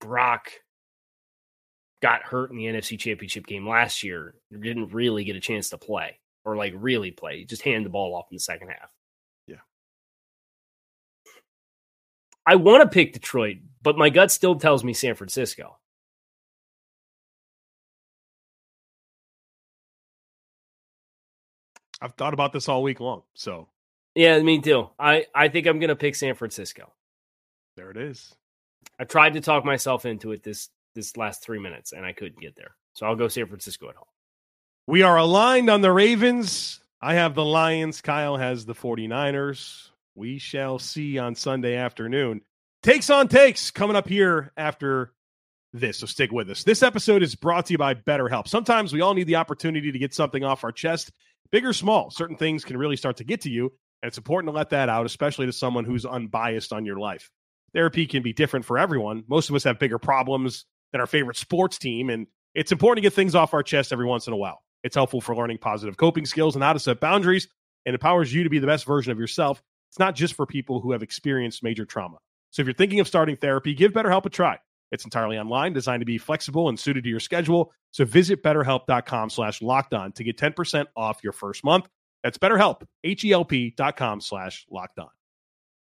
Brock 0.00 0.50
got 2.00 2.22
hurt 2.22 2.50
in 2.50 2.56
the 2.56 2.64
NFC 2.64 2.98
Championship 2.98 3.46
game 3.46 3.68
last 3.68 4.02
year. 4.02 4.34
Didn't 4.50 4.92
really 4.92 5.24
get 5.24 5.36
a 5.36 5.40
chance 5.40 5.70
to 5.70 5.78
play 5.78 6.18
or 6.44 6.56
like 6.56 6.74
really 6.76 7.10
play. 7.10 7.38
He 7.38 7.44
just 7.44 7.62
hand 7.62 7.86
the 7.86 7.90
ball 7.90 8.14
off 8.14 8.26
in 8.30 8.36
the 8.36 8.40
second 8.40 8.68
half. 8.68 8.90
Yeah. 9.46 9.56
I 12.46 12.56
want 12.56 12.82
to 12.82 12.88
pick 12.88 13.12
Detroit, 13.12 13.58
but 13.82 13.96
my 13.96 14.10
gut 14.10 14.30
still 14.30 14.56
tells 14.56 14.82
me 14.84 14.92
San 14.92 15.14
Francisco. 15.14 15.78
I've 22.00 22.14
thought 22.14 22.34
about 22.34 22.52
this 22.52 22.68
all 22.68 22.82
week 22.82 22.98
long. 22.98 23.22
So 23.34 23.68
Yeah, 24.14 24.40
me 24.40 24.60
too. 24.60 24.90
I, 24.98 25.26
I 25.34 25.48
think 25.48 25.66
I'm 25.66 25.78
gonna 25.78 25.96
pick 25.96 26.14
San 26.14 26.34
Francisco. 26.34 26.92
there 27.76 27.90
it 27.90 27.96
is. 27.96 28.34
I 28.98 29.04
tried 29.04 29.34
to 29.34 29.40
talk 29.40 29.64
myself 29.64 30.04
into 30.04 30.32
it 30.32 30.42
this 30.42 30.68
this 30.94 31.16
last 31.16 31.42
three 31.42 31.58
minutes 31.58 31.92
and 31.92 32.04
I 32.04 32.12
couldn't 32.12 32.40
get 32.40 32.54
there. 32.56 32.76
So 32.92 33.06
I'll 33.06 33.16
go 33.16 33.28
San 33.28 33.46
Francisco 33.46 33.88
at 33.88 33.96
home. 33.96 34.06
We 34.86 35.02
are 35.02 35.16
aligned 35.16 35.70
on 35.70 35.80
the 35.80 35.90
Ravens. 35.92 36.80
I 37.00 37.14
have 37.14 37.34
the 37.34 37.44
Lions. 37.44 38.02
Kyle 38.02 38.36
has 38.36 38.66
the 38.66 38.74
49ers. 38.74 39.88
We 40.14 40.38
shall 40.38 40.78
see 40.78 41.18
on 41.18 41.34
Sunday 41.34 41.76
afternoon. 41.76 42.42
Takes 42.82 43.08
on 43.08 43.28
takes 43.28 43.70
coming 43.70 43.96
up 43.96 44.06
here 44.06 44.52
after 44.58 45.12
this. 45.72 45.98
So 45.98 46.06
stick 46.06 46.30
with 46.30 46.50
us. 46.50 46.64
This 46.64 46.82
episode 46.82 47.22
is 47.22 47.34
brought 47.34 47.66
to 47.66 47.72
you 47.72 47.78
by 47.78 47.94
BetterHelp. 47.94 48.46
Sometimes 48.48 48.92
we 48.92 49.00
all 49.00 49.14
need 49.14 49.26
the 49.26 49.36
opportunity 49.36 49.90
to 49.90 49.98
get 49.98 50.12
something 50.12 50.44
off 50.44 50.64
our 50.64 50.72
chest, 50.72 51.12
big 51.50 51.64
or 51.64 51.72
small. 51.72 52.10
Certain 52.10 52.36
things 52.36 52.64
can 52.64 52.76
really 52.76 52.96
start 52.96 53.16
to 53.16 53.24
get 53.24 53.40
to 53.42 53.50
you, 53.50 53.72
and 54.02 54.08
it's 54.08 54.18
important 54.18 54.52
to 54.52 54.56
let 54.56 54.70
that 54.70 54.88
out, 54.88 55.06
especially 55.06 55.46
to 55.46 55.52
someone 55.52 55.84
who's 55.84 56.04
unbiased 56.04 56.72
on 56.72 56.84
your 56.84 56.98
life. 56.98 57.30
Therapy 57.72 58.06
can 58.06 58.22
be 58.22 58.32
different 58.32 58.64
for 58.64 58.78
everyone. 58.78 59.24
Most 59.28 59.48
of 59.48 59.54
us 59.54 59.64
have 59.64 59.78
bigger 59.78 59.98
problems 59.98 60.66
than 60.90 61.00
our 61.00 61.06
favorite 61.06 61.36
sports 61.36 61.78
team, 61.78 62.10
and 62.10 62.26
it's 62.54 62.72
important 62.72 63.02
to 63.02 63.02
get 63.02 63.14
things 63.14 63.34
off 63.34 63.54
our 63.54 63.62
chest 63.62 63.92
every 63.92 64.06
once 64.06 64.26
in 64.26 64.32
a 64.32 64.36
while. 64.36 64.62
It's 64.82 64.96
helpful 64.96 65.20
for 65.20 65.34
learning 65.34 65.58
positive 65.58 65.96
coping 65.96 66.26
skills 66.26 66.54
and 66.54 66.62
how 66.62 66.72
to 66.72 66.78
set 66.78 67.00
boundaries 67.00 67.48
and 67.86 67.94
empowers 67.94 68.32
you 68.34 68.44
to 68.44 68.50
be 68.50 68.58
the 68.58 68.66
best 68.66 68.84
version 68.84 69.12
of 69.12 69.18
yourself. 69.18 69.62
It's 69.90 69.98
not 69.98 70.14
just 70.14 70.34
for 70.34 70.46
people 70.46 70.80
who 70.80 70.92
have 70.92 71.02
experienced 71.02 71.62
major 71.62 71.84
trauma. 71.84 72.18
So 72.50 72.60
if 72.62 72.66
you're 72.66 72.74
thinking 72.74 73.00
of 73.00 73.08
starting 73.08 73.36
therapy, 73.36 73.74
give 73.74 73.92
BetterHelp 73.92 74.26
a 74.26 74.30
try. 74.30 74.58
It's 74.90 75.04
entirely 75.04 75.38
online, 75.38 75.72
designed 75.72 76.02
to 76.02 76.06
be 76.06 76.18
flexible 76.18 76.68
and 76.68 76.78
suited 76.78 77.04
to 77.04 77.10
your 77.10 77.20
schedule. 77.20 77.72
So 77.92 78.04
visit 78.04 78.42
betterhelp.com 78.42 79.30
slash 79.30 79.62
locked 79.62 79.94
on 79.94 80.12
to 80.12 80.24
get 80.24 80.36
10% 80.36 80.86
off 80.94 81.20
your 81.22 81.32
first 81.32 81.64
month. 81.64 81.88
That's 82.22 82.38
betterhelp, 82.38 82.82
H-E-L-P 83.04 83.74
dot 83.76 83.96
com 83.96 84.20
slash 84.20 84.66
locked 84.70 84.98
on. 84.98 85.08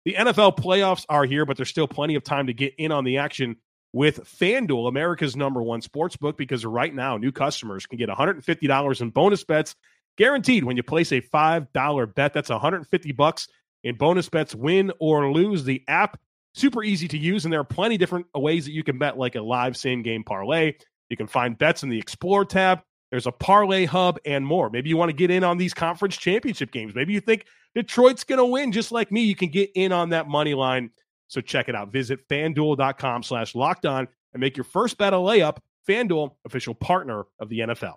The 0.05 0.15
NFL 0.15 0.57
playoffs 0.57 1.05
are 1.09 1.25
here, 1.25 1.45
but 1.45 1.57
there's 1.57 1.69
still 1.69 1.89
plenty 1.89 2.15
of 2.15 2.25
time 2.25 2.47
to 2.47 2.55
get 2.55 2.75
in 2.79 2.93
on 2.93 3.05
the 3.05 3.19
action 3.19 3.57
with 3.93 4.25
FanDuel, 4.25 4.89
America's 4.89 5.37
number 5.37 5.63
one 5.63 5.83
sports 5.83 6.17
book, 6.17 6.39
because 6.39 6.65
right 6.65 6.95
now 6.95 7.17
new 7.17 7.33
customers 7.33 7.87
can 7.87 7.99
get 7.99 8.09
$150 8.09 9.01
in 9.01 9.11
bonus 9.11 9.45
bets 9.45 9.75
guaranteed 10.17 10.65
when 10.65 10.77
you 10.77 10.83
place 10.83 11.13
a 11.13 11.21
$5 11.21 12.15
bet. 12.15 12.33
That's 12.33 12.51
150 12.51 13.13
bucks 13.13 13.49
in 13.83 13.97
bonus 13.97 14.29
bets, 14.29 14.55
win 14.55 14.93
or 15.01 15.33
lose. 15.33 15.65
The 15.65 15.83
app 15.89 16.19
super 16.55 16.83
easy 16.83 17.09
to 17.09 17.19
use, 17.19 17.45
and 17.45 17.53
there 17.53 17.61
are 17.61 17.65
plenty 17.65 17.99
different 17.99 18.27
ways 18.35 18.65
that 18.67 18.73
you 18.73 18.85
can 18.85 18.99
bet, 18.99 19.19
like 19.19 19.35
a 19.35 19.43
live 19.43 19.77
same 19.77 20.03
game 20.03 20.25
parlay. 20.25 20.75
You 21.09 21.17
can 21.17 21.27
find 21.27 21.59
bets 21.59 21.83
in 21.83 21.89
the 21.89 21.99
Explore 21.99 22.45
tab. 22.45 22.81
There's 23.11 23.27
a 23.27 23.33
parlay 23.33 23.87
hub 23.87 24.19
and 24.25 24.47
more. 24.47 24.71
Maybe 24.71 24.89
you 24.89 24.97
want 24.97 25.09
to 25.11 25.17
get 25.17 25.31
in 25.31 25.43
on 25.43 25.59
these 25.59 25.75
conference 25.75 26.17
championship 26.17 26.71
games. 26.71 26.95
Maybe 26.95 27.13
you 27.13 27.21
think 27.21 27.47
Detroit's 27.75 28.25
going 28.25 28.39
to 28.39 28.45
win 28.45 28.73
just 28.73 28.93
like 28.93 29.11
me. 29.11 29.23
You 29.23 29.35
can 29.35 29.49
get 29.49 29.71
in 29.75 29.91
on 29.93 30.11
that 30.11 30.29
money 30.29 30.55
line. 30.55 30.91
So 31.29 31.41
check 31.41 31.69
it 31.69 31.75
out. 31.75 31.93
Visit 31.93 32.29
fanduel.com 32.29 33.23
slash 33.23 33.55
locked 33.55 33.87
on 33.87 34.09
and 34.33 34.41
make 34.41 34.57
your 34.57 34.65
first 34.65 34.97
bet 34.99 35.13
a 35.13 35.17
layup. 35.17 35.59
FanDuel, 35.89 36.37
official 36.45 36.75
partner 36.75 37.25
of 37.41 37.49
the 37.49 37.61
NFL. 37.61 37.97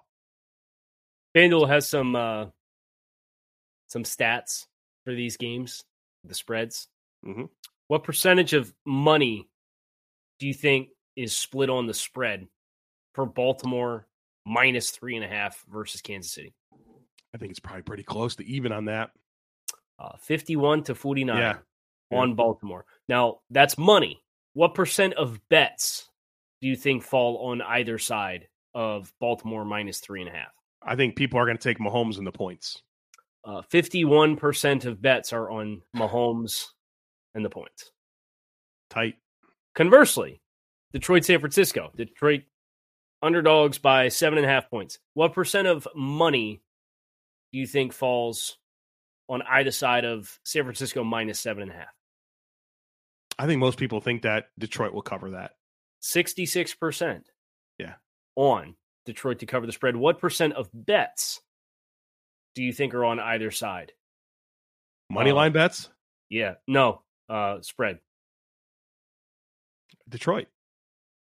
FanDuel 1.36 1.68
has 1.68 1.88
some 1.88 2.16
uh 2.16 2.46
some 3.88 4.04
stats 4.04 4.66
for 5.04 5.14
these 5.14 5.38
games, 5.38 5.84
the 6.24 6.34
spreads. 6.34 6.88
Mhm. 7.26 7.50
What 7.88 8.04
percentage 8.04 8.54
of 8.54 8.74
money 8.86 9.48
do 10.40 10.48
you 10.48 10.54
think 10.54 10.90
is 11.16 11.36
split 11.36 11.70
on 11.70 11.86
the 11.86 11.94
spread 11.94 12.48
for 13.14 13.26
Baltimore 13.26 14.08
minus 14.46 14.92
three 14.92 15.16
and 15.16 15.24
a 15.26 15.28
half 15.28 15.64
versus 15.70 16.02
Kansas 16.02 16.32
City? 16.34 16.54
I 17.34 17.38
think 17.38 17.52
it's 17.52 17.60
probably 17.60 17.82
pretty 17.84 18.04
close 18.04 18.36
to 18.38 18.46
even 18.46 18.72
on 18.72 18.86
that. 18.86 19.12
Uh, 20.00 20.18
51 20.22 20.84
to 20.84 20.96
49 20.96 21.38
Yeah. 21.38 21.58
on 22.12 22.36
Baltimore. 22.36 22.86
Now, 23.08 23.40
that's 23.50 23.78
money. 23.78 24.22
What 24.54 24.76
percent 24.76 25.14
of 25.16 25.40
bets 25.50 26.10
do 26.62 26.68
you 26.68 26.76
think 26.76 27.04
fall 27.04 27.50
on 27.50 27.62
either 27.62 27.98
side 27.98 28.48
of 28.76 29.12
Baltimore 29.20 29.66
minus 29.66 30.00
three 30.00 30.22
and 30.22 30.30
a 30.30 30.34
half? 30.34 30.52
I 30.82 30.96
think 30.96 31.16
people 31.16 31.40
are 31.40 31.46
going 31.46 31.58
to 31.58 31.64
take 31.64 31.80
Mahomes 31.80 32.18
in 32.18 32.24
the 32.26 32.32
points. 32.32 32.82
Uh, 33.46 33.62
51% 33.72 34.86
of 34.86 35.02
bets 35.02 35.34
are 35.34 35.50
on 35.50 35.82
Mahomes 35.96 36.66
and 37.36 37.44
the 37.44 37.50
points. 37.50 37.92
Tight. 38.90 39.16
Conversely, 39.76 40.42
Detroit, 40.94 41.26
San 41.26 41.40
Francisco, 41.40 41.92
Detroit 41.96 42.44
underdogs 43.24 43.78
by 43.80 44.10
seven 44.10 44.38
and 44.38 44.46
a 44.46 44.50
half 44.50 44.70
points. 44.70 45.00
What 45.14 45.34
percent 45.34 45.68
of 45.68 45.88
money 45.96 46.62
do 47.52 47.60
you 47.60 47.66
think 47.66 47.94
falls 47.94 48.58
on 49.30 49.42
either 49.44 49.72
side 49.72 50.06
of 50.06 50.40
San 50.44 50.64
Francisco 50.64 51.04
minus 51.04 51.40
seven 51.40 51.64
and 51.64 51.72
a 51.72 51.76
half? 51.76 51.94
I 53.40 53.48
think 53.48 53.60
most 53.60 53.80
people 53.80 54.00
think 54.02 54.24
that 54.24 54.48
Detroit 54.60 54.94
will 54.94 55.02
cover 55.02 55.32
that. 55.32 55.52
66%. 56.04 57.24
Yeah. 57.80 57.94
On 58.36 58.76
Detroit 59.06 59.40
to 59.40 59.46
cover 59.46 59.66
the 59.66 59.72
spread. 59.72 59.96
What 59.96 60.20
percent 60.20 60.54
of 60.54 60.70
bets 60.74 61.42
do 62.56 62.62
you 62.64 62.74
think 62.74 62.94
are 62.94 63.06
on 63.06 63.20
either 63.20 63.50
side? 63.50 63.94
Money 65.10 65.32
Uh, 65.32 65.36
line 65.36 65.52
bets? 65.54 65.90
Yeah. 66.30 66.56
No. 66.68 67.02
Uh 67.30 67.62
spread. 67.62 68.00
Detroit. 70.10 70.48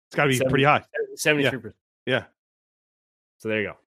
It's 0.09 0.15
got 0.15 0.23
to 0.23 0.29
be 0.29 0.35
Seven- 0.37 0.49
pretty 0.49 0.65
high. 0.65 0.83
73%. 1.17 1.73
Yeah. 2.05 2.25
So 3.39 3.49
there 3.49 3.61
you 3.61 3.67
go. 3.69 3.77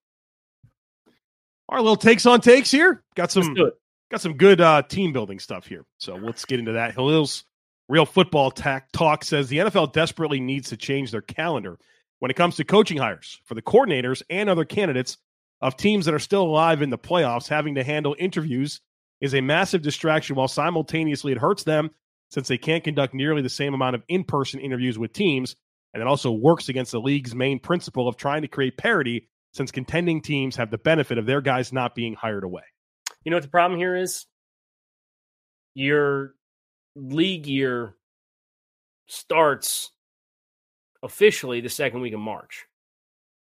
Our 1.69 1.79
little 1.81 1.97
takes 1.97 2.27
on 2.27 2.41
takes 2.41 2.71
here. 2.71 3.03
Got 3.15 3.31
some 3.31 3.43
Let's 3.45 3.55
do 3.55 3.67
it. 3.67 3.75
got 4.11 4.21
some 4.21 4.37
good 4.37 4.61
uh, 4.61 4.83
team 4.83 5.13
building 5.13 5.39
stuff 5.39 5.67
here. 5.67 5.85
So 5.99 6.17
let's 6.17 6.45
get 6.45 6.59
into 6.59 6.73
that. 6.73 6.95
Hill's 6.95 7.45
real 7.89 8.07
football 8.07 8.51
tack 8.51 8.93
talk 8.93 9.25
says 9.25 9.49
the 9.49 9.59
NFL 9.59 9.93
desperately 9.93 10.41
needs 10.41 10.71
to 10.71 10.77
change 10.77 11.11
their 11.11 11.23
calendar 11.23 11.79
when 12.19 12.31
it 12.31 12.37
comes 12.37 12.57
to 12.57 12.65
coaching 12.65 12.99
hires 12.99 13.41
for 13.45 13.55
the 13.55 13.63
coordinators 13.63 14.23
and 14.31 14.49
other 14.49 14.65
candidates 14.65 15.19
of 15.61 15.77
teams 15.77 16.05
that 16.07 16.15
are 16.15 16.19
still 16.19 16.43
alive 16.43 16.83
in 16.83 16.91
the 16.91 16.99
playoffs. 16.99 17.49
Having 17.49 17.77
to 17.77 17.85
handle 17.85 18.15
interviews 18.19 18.81
is 19.21 19.35
a 19.35 19.41
massive 19.41 19.83
distraction 19.83 20.37
while 20.37 20.49
simultaneously 20.49 21.33
it 21.33 21.39
hurts 21.39 21.65
them 21.65 21.91
since 22.31 22.49
they 22.49 22.59
can't 22.59 22.85
conduct 22.85 23.15
nearly 23.15 23.43
the 23.43 23.49
same 23.49 23.75
amount 23.75 23.95
of 23.95 24.03
in 24.09 24.25
person 24.25 24.61
interviews 24.61 24.99
with 24.99 25.13
teams. 25.13 25.57
And 25.95 26.03
it 26.03 26.07
also 26.07 26.33
works 26.33 26.69
against 26.69 26.93
the 26.93 27.01
league's 27.01 27.35
main 27.35 27.61
principle 27.61 28.09
of 28.09 28.17
trying 28.17 28.43
to 28.43 28.49
create 28.49 28.77
parity 28.77 29.29
since 29.53 29.71
contending 29.71 30.21
teams 30.21 30.57
have 30.57 30.71
the 30.71 30.79
benefit 30.79 31.17
of 31.17 31.27
their 31.27 31.41
guys 31.41 31.73
not 31.73 31.95
being 31.95 32.15
hired 32.15 32.43
away. 32.43 32.65
You 33.23 33.31
know 33.31 33.37
what 33.37 33.45
the 33.45 33.49
problem 33.49 33.79
here 33.79 33.95
is? 33.97 34.27
Your 35.75 36.35
league 36.97 37.47
year 37.47 37.95
starts 39.07 39.93
officially 41.03 41.61
the 41.61 41.69
second 41.69 42.01
week 42.01 42.15
of 42.15 42.21
March, 42.21 42.65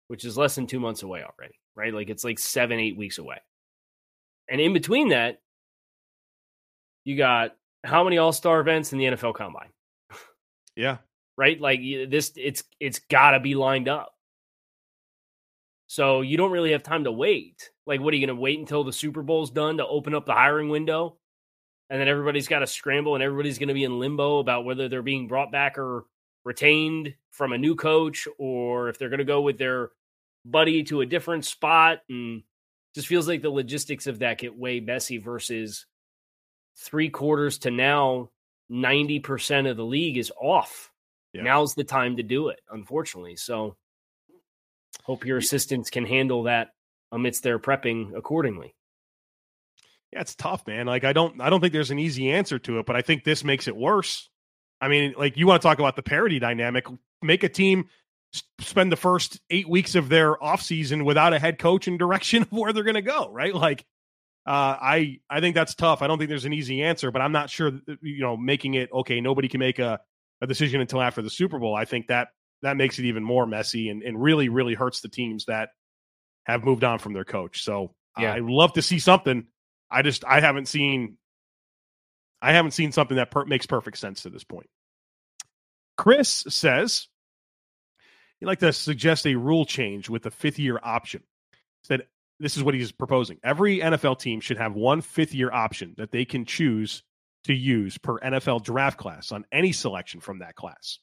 which 0.09 0.25
is 0.25 0.37
less 0.37 0.57
than 0.57 0.67
two 0.67 0.81
months 0.81 1.05
away 1.05 1.23
already, 1.23 1.55
right? 1.77 1.95
Like 1.95 2.11
it's 2.11 2.25
like 2.25 2.39
seven, 2.39 2.81
eight 2.81 2.97
weeks 2.97 3.19
away. 3.19 3.39
And 4.49 4.61
in 4.61 4.73
between 4.73 5.11
that, 5.11 5.41
you 7.05 7.17
got 7.17 7.57
how 7.85 8.03
many 8.03 8.19
all 8.19 8.33
star 8.33 8.61
events 8.61 8.93
in 8.93 8.99
the 8.99 9.05
NFL 9.07 9.35
combine, 9.35 9.71
Yeah. 10.77 10.99
Right? 11.41 11.59
Like 11.59 11.81
this, 12.11 12.33
it's 12.37 12.63
it's 12.79 12.99
got 12.99 13.31
to 13.31 13.41
be 13.41 13.55
lined 13.55 13.89
up. 13.89 14.13
So 15.87 16.21
you 16.21 16.37
don't 16.37 16.53
really 16.53 16.73
have 16.73 16.83
time 16.83 17.05
to 17.05 17.13
wait. 17.13 17.71
Like, 17.87 18.01
what 18.01 18.13
are 18.13 18.17
you 18.19 18.27
going 18.27 18.37
to 18.37 18.41
wait 18.41 18.59
until 18.59 18.85
the 18.85 18.93
Super 18.93 19.23
Bowl's 19.23 19.51
done 19.51 19.79
to 19.79 19.87
open 19.87 20.15
up 20.15 20.27
the 20.27 20.35
hiring 20.35 20.69
window? 20.69 21.17
And 21.89 21.99
then 21.99 22.09
everybody's 22.09 22.47
got 22.47 22.59
to 22.59 22.67
scramble 22.67 23.15
and 23.15 23.25
everybody's 23.25 23.59
going 23.59 23.69
to 23.69 23.75
be 23.75 23.85
in 23.85 23.99
limbo 23.99 24.39
about 24.39 24.67
whether 24.67 24.89
they're 24.89 25.03
being 25.03 25.29
brought 25.29 25.51
back 25.51 25.79
or 25.79 26.05
retained 26.45 27.15
from 27.31 27.55
a 27.55 27.59
new 27.59 27.75
coach 27.75 28.29
or 28.39 28.91
if 28.91 28.99
they're 28.99 29.09
going 29.09 29.19
to 29.19 29.25
go 29.25 29.41
with 29.41 29.57
their 29.57 29.91
Buddy 30.45 30.85
to 30.85 31.01
a 31.01 31.07
different 31.07 31.47
spot 31.47 32.01
and 32.09 32.43
just 32.95 33.09
feels 33.09 33.27
like 33.27 33.41
the 33.43 33.51
logistics 33.51 34.07
of 34.07 34.19
that 34.19 34.39
get 34.39 34.57
way 34.57 34.81
messy 34.81 35.19
versus 35.19 35.87
three 36.77 37.09
quarters 37.09 37.59
to 37.59 37.71
now 37.71 38.31
90% 38.71 39.69
of 39.69 39.77
the 39.77 39.85
league 39.85 40.17
is 40.17 40.31
off. 40.41 40.90
Yeah. 41.33 41.43
Now's 41.43 41.75
the 41.75 41.85
time 41.85 42.17
to 42.17 42.23
do 42.23 42.49
it, 42.49 42.61
unfortunately. 42.71 43.37
So 43.37 43.77
hope 45.05 45.25
your 45.25 45.39
assistants 45.39 45.91
can 45.91 46.05
handle 46.05 46.45
that 46.45 46.69
amidst 47.13 47.43
their 47.43 47.59
prepping 47.59 48.17
accordingly. 48.17 48.75
Yeah, 50.13 50.21
it's 50.21 50.35
tough, 50.35 50.67
man. 50.67 50.87
Like 50.87 51.05
I 51.05 51.13
don't 51.13 51.41
I 51.41 51.51
don't 51.51 51.61
think 51.61 51.73
there's 51.73 51.93
an 51.93 51.99
easy 51.99 52.31
answer 52.31 52.59
to 52.61 52.81
it, 52.81 52.87
but 52.87 52.97
I 52.97 53.03
think 53.03 53.25
this 53.25 53.45
makes 53.45 53.69
it 53.69 53.77
worse. 53.77 54.29
I 54.81 54.89
mean, 54.89 55.15
like 55.17 55.37
you 55.37 55.47
want 55.47 55.63
to 55.63 55.67
talk 55.67 55.79
about 55.79 55.95
the 55.95 56.03
parity 56.03 56.39
dynamic, 56.39 56.87
make 57.23 57.45
a 57.45 57.49
team 57.49 57.89
spend 58.61 58.91
the 58.91 58.97
first 58.97 59.41
8 59.51 59.69
weeks 59.69 59.97
of 59.97 60.09
their 60.09 60.37
offseason 60.37 61.05
without 61.05 61.33
a 61.33 61.39
head 61.39 61.59
coach 61.59 61.89
and 61.89 61.99
direction 61.99 62.43
of 62.51 62.53
where 62.53 62.73
they're 62.73 62.85
going 62.85 62.95
to 62.95 63.03
go, 63.03 63.29
right? 63.31 63.55
Like 63.55 63.85
uh, 64.47 64.77
I 64.81 65.21
I 65.29 65.41
think 65.41 65.55
that's 65.55 65.75
tough. 65.75 66.03
I 66.03 66.07
don't 66.07 66.19
think 66.19 66.29
there's 66.29 66.45
an 66.45 66.53
easy 66.53 66.83
answer, 66.83 67.11
but 67.11 67.23
I'm 67.23 67.33
not 67.33 67.51
sure. 67.51 67.73
You 68.03 68.21
know, 68.21 68.37
making 68.37 68.75
it 68.75 68.91
okay, 68.93 69.21
nobody 69.21 69.49
can 69.49 69.61
make 69.61 69.79
a, 69.79 70.01
a 70.41 70.47
decision 70.47 70.81
until 70.81 71.03
after 71.03 71.23
the 71.23 71.31
Super 71.31 71.59
Bowl. 71.59 71.75
I 71.75 71.85
think 71.85 72.09
that 72.09 72.29
that 72.63 72.77
makes 72.77 72.99
it 72.99 73.05
even 73.07 73.25
more 73.25 73.47
messy 73.47 73.89
and, 73.89 74.03
and 74.03 74.21
really 74.21 74.49
really 74.49 74.75
hurts 74.75 75.01
the 75.01 75.09
teams 75.09 75.47
that 75.47 75.71
have 76.45 76.65
moved 76.65 76.85
on 76.85 76.99
from 76.99 77.13
their 77.13 77.25
coach. 77.25 77.63
So 77.63 77.95
yeah. 78.19 78.35
I 78.35 78.39
love 78.39 78.75
to 78.75 78.83
see 78.83 78.99
something. 78.99 79.47
I 79.91 80.03
just 80.03 80.25
I 80.25 80.41
haven't 80.41 80.69
seen 80.69 81.17
I 82.43 82.53
haven't 82.53 82.73
seen 82.73 82.93
something 82.93 83.17
that 83.17 83.31
per- 83.31 83.45
makes 83.45 83.67
perfect 83.67 83.99
sense 83.99 84.23
to 84.23 84.31
this 84.31 84.45
point. 84.45 84.69
Chris 85.97 86.45
says 86.49 87.09
he'd 88.39 88.47
like 88.47 88.61
to 88.61 88.73
suggest 88.73 89.27
a 89.27 89.35
rule 89.35 89.65
change 89.65 90.09
with 90.09 90.23
the 90.23 90.31
fifth 90.31 90.59
year 90.59 90.79
option. 90.83 91.23
Said 91.85 92.07
this 92.39 92.57
is 92.57 92.63
what 92.63 92.75
he's 92.75 92.93
proposing. 92.93 93.39
Every 93.45 93.81
NFL 93.81 94.19
team 94.19 94.41
should 94.41 94.57
have 94.57 94.75
one 94.75 95.03
fifth 95.03 95.35
year 95.35 95.53
option 95.53 95.95
that 95.99 96.11
they 96.11 96.25
can 96.25 96.47
choose 96.47 97.03
to 97.45 97.55
use 97.55 97.99
per 97.99 98.19
NFL 98.19 98.65
draft 98.65 98.99
class 98.99 99.33
on 99.33 99.45
any 99.53 99.73
selection 99.73 100.21
from 100.21 100.41
that 100.41 100.55
class. 100.55 100.99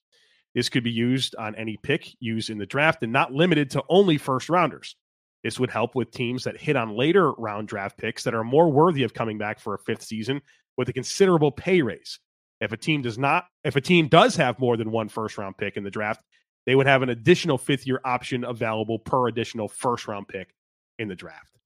This 0.54 0.70
could 0.70 0.84
be 0.84 0.92
used 0.92 1.36
on 1.36 1.56
any 1.56 1.78
pick 1.82 2.16
used 2.20 2.50
in 2.50 2.58
the 2.58 2.66
draft 2.66 3.04
and 3.04 3.14
not 3.14 3.34
limited 3.34 3.72
to 3.72 3.84
only 3.90 4.18
first 4.18 4.50
rounders. 4.50 4.96
This 5.44 5.60
would 5.60 5.70
help 5.70 5.96
with 5.96 6.12
teams 6.12 6.46
that 6.46 6.58
hit 6.58 6.76
on 6.76 6.96
later 6.96 7.32
round 7.34 7.68
draft 7.68 7.98
picks 7.98 8.24
that 8.24 8.34
are 8.34 8.44
more 8.44 8.72
worthy 8.72 9.04
of 9.04 9.14
coming 9.14 9.38
back 9.38 9.60
for 9.60 9.76
a 9.76 9.80
fifth 9.80 10.04
season 10.04 10.42
with 10.76 10.90
a 10.90 10.94
considerable 10.94 11.52
pay 11.52 11.82
raise. 11.82 12.20
If 12.60 12.72
a 12.72 12.78
team 12.78 13.02
does 13.02 13.18
not, 13.18 13.46
if 13.64 13.76
a 13.76 13.82
team 13.82 14.08
does 14.08 14.36
have 14.38 14.60
more 14.60 14.78
than 14.78 14.92
one 14.92 15.10
first 15.10 15.38
round 15.38 15.58
pick 15.58 15.78
in 15.78 15.84
the 15.84 15.92
draft, 15.92 16.24
they 16.66 16.76
would 16.76 16.88
have 16.88 17.04
an 17.04 17.10
additional 17.10 17.58
fifth 17.58 17.86
year 17.86 18.02
option 18.04 18.44
available 18.44 19.00
per 19.00 19.28
additional 19.28 19.68
first 19.68 20.08
round 20.08 20.28
pick 20.28 20.54
in 20.98 21.08
the 21.08 21.16
draft. 21.16 21.57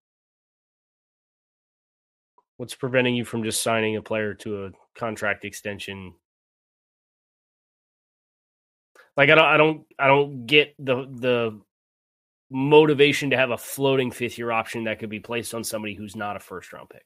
What's 2.62 2.76
preventing 2.76 3.16
you 3.16 3.26
from 3.26 3.42
just 3.42 3.64
signing 3.64 3.96
a 3.96 4.04
player 4.04 4.36
to 4.36 4.66
a 4.66 4.70
contract 4.96 5.46
extension? 5.46 6.14
Like 9.18 9.32
I 9.32 9.36
don't 9.36 9.46
I 9.46 9.58
don't 9.58 9.86
I 9.98 10.08
don't 10.08 10.46
get 10.46 10.76
the 10.78 11.08
the 11.10 11.60
motivation 12.52 13.32
to 13.32 13.38
have 13.38 13.50
a 13.50 13.58
floating 13.58 14.12
fifth 14.12 14.38
year 14.38 14.52
option 14.52 14.84
that 14.84 15.00
could 15.00 15.10
be 15.10 15.20
placed 15.20 15.56
on 15.56 15.64
somebody 15.64 15.96
who's 15.96 16.16
not 16.16 16.36
a 16.36 16.40
first 16.40 16.72
round 16.72 16.88
pick. 16.92 17.02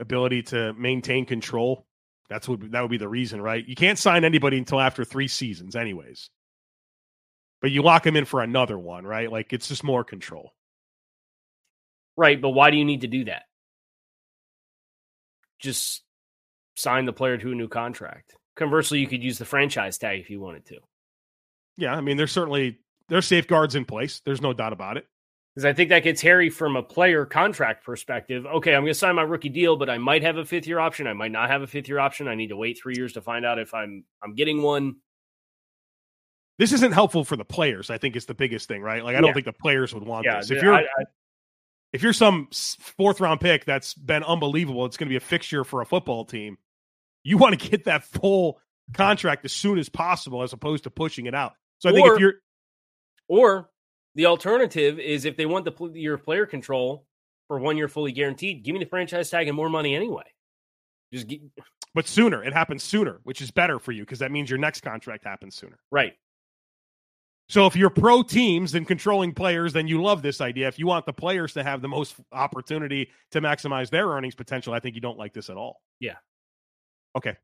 Ability 0.00 0.44
to 0.44 0.72
maintain 0.72 1.26
control. 1.26 1.84
That's 2.30 2.48
what 2.48 2.70
that 2.70 2.80
would 2.80 2.90
be 2.90 2.96
the 2.96 3.06
reason, 3.06 3.42
right? 3.42 3.68
You 3.68 3.74
can't 3.74 3.98
sign 3.98 4.24
anybody 4.24 4.56
until 4.56 4.80
after 4.80 5.04
three 5.04 5.28
seasons, 5.28 5.76
anyways 5.76 6.30
but 7.60 7.70
you 7.70 7.82
lock 7.82 8.04
them 8.04 8.16
in 8.16 8.24
for 8.24 8.40
another 8.40 8.78
one, 8.78 9.04
right? 9.04 9.30
Like 9.30 9.52
it's 9.52 9.68
just 9.68 9.82
more 9.84 10.04
control. 10.04 10.54
Right, 12.16 12.40
but 12.40 12.50
why 12.50 12.70
do 12.70 12.76
you 12.76 12.84
need 12.84 13.02
to 13.02 13.08
do 13.08 13.24
that? 13.26 13.42
Just 15.60 16.02
sign 16.76 17.04
the 17.04 17.12
player 17.12 17.38
to 17.38 17.52
a 17.52 17.54
new 17.54 17.68
contract. 17.68 18.34
Conversely, 18.56 19.00
you 19.00 19.06
could 19.06 19.22
use 19.22 19.38
the 19.38 19.44
franchise 19.44 19.98
tag 19.98 20.20
if 20.20 20.30
you 20.30 20.40
wanted 20.40 20.66
to. 20.66 20.78
Yeah, 21.76 21.94
I 21.94 22.00
mean, 22.00 22.16
there's 22.16 22.32
certainly 22.32 22.78
there's 23.08 23.26
safeguards 23.26 23.74
in 23.74 23.84
place. 23.84 24.20
There's 24.24 24.42
no 24.42 24.52
doubt 24.52 24.72
about 24.72 24.96
it. 24.96 25.06
Because 25.54 25.64
I 25.64 25.72
think 25.72 25.88
that 25.90 26.04
gets 26.04 26.20
hairy 26.20 26.50
from 26.50 26.76
a 26.76 26.82
player 26.82 27.24
contract 27.24 27.84
perspective. 27.84 28.46
Okay, 28.46 28.74
I'm 28.74 28.82
going 28.82 28.92
to 28.92 28.98
sign 28.98 29.16
my 29.16 29.22
rookie 29.22 29.48
deal, 29.48 29.76
but 29.76 29.90
I 29.90 29.98
might 29.98 30.22
have 30.22 30.36
a 30.36 30.44
fifth 30.44 30.66
year 30.66 30.78
option. 30.78 31.06
I 31.06 31.14
might 31.14 31.32
not 31.32 31.50
have 31.50 31.62
a 31.62 31.66
fifth 31.66 31.88
year 31.88 31.98
option. 31.98 32.28
I 32.28 32.34
need 32.34 32.48
to 32.48 32.56
wait 32.56 32.78
three 32.80 32.94
years 32.96 33.14
to 33.14 33.20
find 33.20 33.44
out 33.44 33.58
if 33.58 33.74
I'm 33.74 34.04
I'm 34.22 34.34
getting 34.34 34.62
one 34.62 34.96
this 36.58 36.72
isn't 36.72 36.92
helpful 36.92 37.24
for 37.24 37.36
the 37.36 37.44
players. 37.44 37.88
I 37.88 37.98
think 37.98 38.16
is 38.16 38.26
the 38.26 38.34
biggest 38.34 38.66
thing, 38.66 38.82
right? 38.82 39.04
Like 39.04 39.16
I 39.16 39.20
don't 39.20 39.32
think 39.32 39.46
the 39.46 39.52
players 39.52 39.94
would 39.94 40.02
want 40.02 40.26
yeah, 40.26 40.38
this. 40.38 40.50
If 40.50 40.62
you're 40.62 40.74
I, 40.74 40.80
I, 40.80 41.04
if 41.92 42.02
you're 42.02 42.12
some 42.12 42.48
fourth 42.52 43.20
round 43.20 43.40
pick 43.40 43.64
that's 43.64 43.94
been 43.94 44.22
unbelievable, 44.22 44.84
it's 44.84 44.96
going 44.96 45.08
to 45.08 45.12
be 45.12 45.16
a 45.16 45.20
fixture 45.20 45.64
for 45.64 45.80
a 45.80 45.86
football 45.86 46.24
team. 46.24 46.58
You 47.24 47.38
want 47.38 47.58
to 47.58 47.68
get 47.70 47.84
that 47.84 48.04
full 48.04 48.60
contract 48.94 49.44
as 49.44 49.52
soon 49.52 49.78
as 49.78 49.88
possible, 49.88 50.42
as 50.42 50.52
opposed 50.52 50.84
to 50.84 50.90
pushing 50.90 51.26
it 51.26 51.34
out. 51.34 51.52
So 51.78 51.88
I 51.88 51.92
or, 51.92 51.94
think 51.94 52.08
if 52.12 52.20
you're 52.20 52.34
or 53.28 53.70
the 54.14 54.26
alternative 54.26 54.98
is 54.98 55.24
if 55.24 55.36
they 55.36 55.46
want 55.46 55.64
the 55.64 55.90
your 55.94 56.18
player 56.18 56.46
control 56.46 57.06
for 57.46 57.58
one 57.58 57.76
year 57.76 57.88
fully 57.88 58.12
guaranteed, 58.12 58.64
give 58.64 58.74
me 58.74 58.80
the 58.80 58.86
franchise 58.88 59.30
tag 59.30 59.48
and 59.48 59.56
more 59.56 59.68
money 59.68 59.94
anyway. 59.94 60.24
Just 61.12 61.26
get, 61.26 61.40
but 61.94 62.06
sooner. 62.06 62.42
It 62.42 62.52
happens 62.52 62.82
sooner, 62.82 63.20
which 63.22 63.40
is 63.40 63.50
better 63.50 63.78
for 63.78 63.92
you 63.92 64.02
because 64.02 64.18
that 64.18 64.30
means 64.30 64.50
your 64.50 64.58
next 64.58 64.82
contract 64.82 65.24
happens 65.24 65.56
sooner. 65.56 65.78
Right. 65.90 66.14
So 67.48 67.66
if 67.66 67.76
you're 67.76 67.90
pro 67.90 68.22
teams 68.22 68.74
and 68.74 68.86
controlling 68.86 69.32
players, 69.32 69.72
then 69.72 69.88
you 69.88 70.02
love 70.02 70.20
this 70.20 70.40
idea. 70.40 70.68
If 70.68 70.78
you 70.78 70.86
want 70.86 71.06
the 71.06 71.14
players 71.14 71.54
to 71.54 71.64
have 71.64 71.80
the 71.80 71.88
most 71.88 72.14
opportunity 72.30 73.10
to 73.30 73.40
maximize 73.40 73.88
their 73.88 74.06
earnings 74.06 74.34
potential, 74.34 74.74
I 74.74 74.80
think 74.80 74.94
you 74.94 75.00
don't 75.00 75.18
like 75.18 75.32
this 75.32 75.48
at 75.48 75.56
all. 75.56 75.80
Yeah. 75.98 76.16
Okay. 77.16 77.36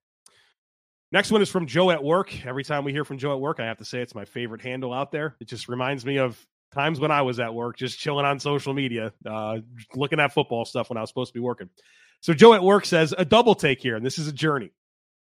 Next 1.10 1.30
one 1.30 1.40
is 1.40 1.48
from 1.48 1.66
Joe 1.66 1.90
at 1.90 2.02
work. 2.04 2.44
Every 2.44 2.64
time 2.64 2.84
we 2.84 2.92
hear 2.92 3.04
from 3.04 3.18
Joe 3.18 3.32
at 3.32 3.40
work, 3.40 3.60
I 3.60 3.66
have 3.66 3.78
to 3.78 3.84
say 3.84 4.00
it's 4.00 4.14
my 4.14 4.24
favorite 4.24 4.60
handle 4.60 4.92
out 4.92 5.10
there. 5.10 5.36
It 5.40 5.48
just 5.48 5.68
reminds 5.68 6.04
me 6.04 6.18
of 6.18 6.38
times 6.74 7.00
when 7.00 7.10
I 7.10 7.22
was 7.22 7.40
at 7.40 7.54
work, 7.54 7.78
just 7.78 7.98
chilling 7.98 8.26
on 8.26 8.40
social 8.40 8.74
media, 8.74 9.12
uh, 9.24 9.58
looking 9.94 10.20
at 10.20 10.32
football 10.32 10.64
stuff 10.64 10.90
when 10.90 10.98
I 10.98 11.00
was 11.00 11.08
supposed 11.08 11.30
to 11.30 11.34
be 11.34 11.40
working. 11.40 11.70
So 12.20 12.34
Joe 12.34 12.52
at 12.52 12.62
work 12.62 12.84
says 12.84 13.14
a 13.16 13.24
double 13.24 13.54
take 13.54 13.80
here, 13.80 13.96
and 13.96 14.04
this 14.04 14.18
is 14.18 14.28
a 14.28 14.32
journey. 14.32 14.70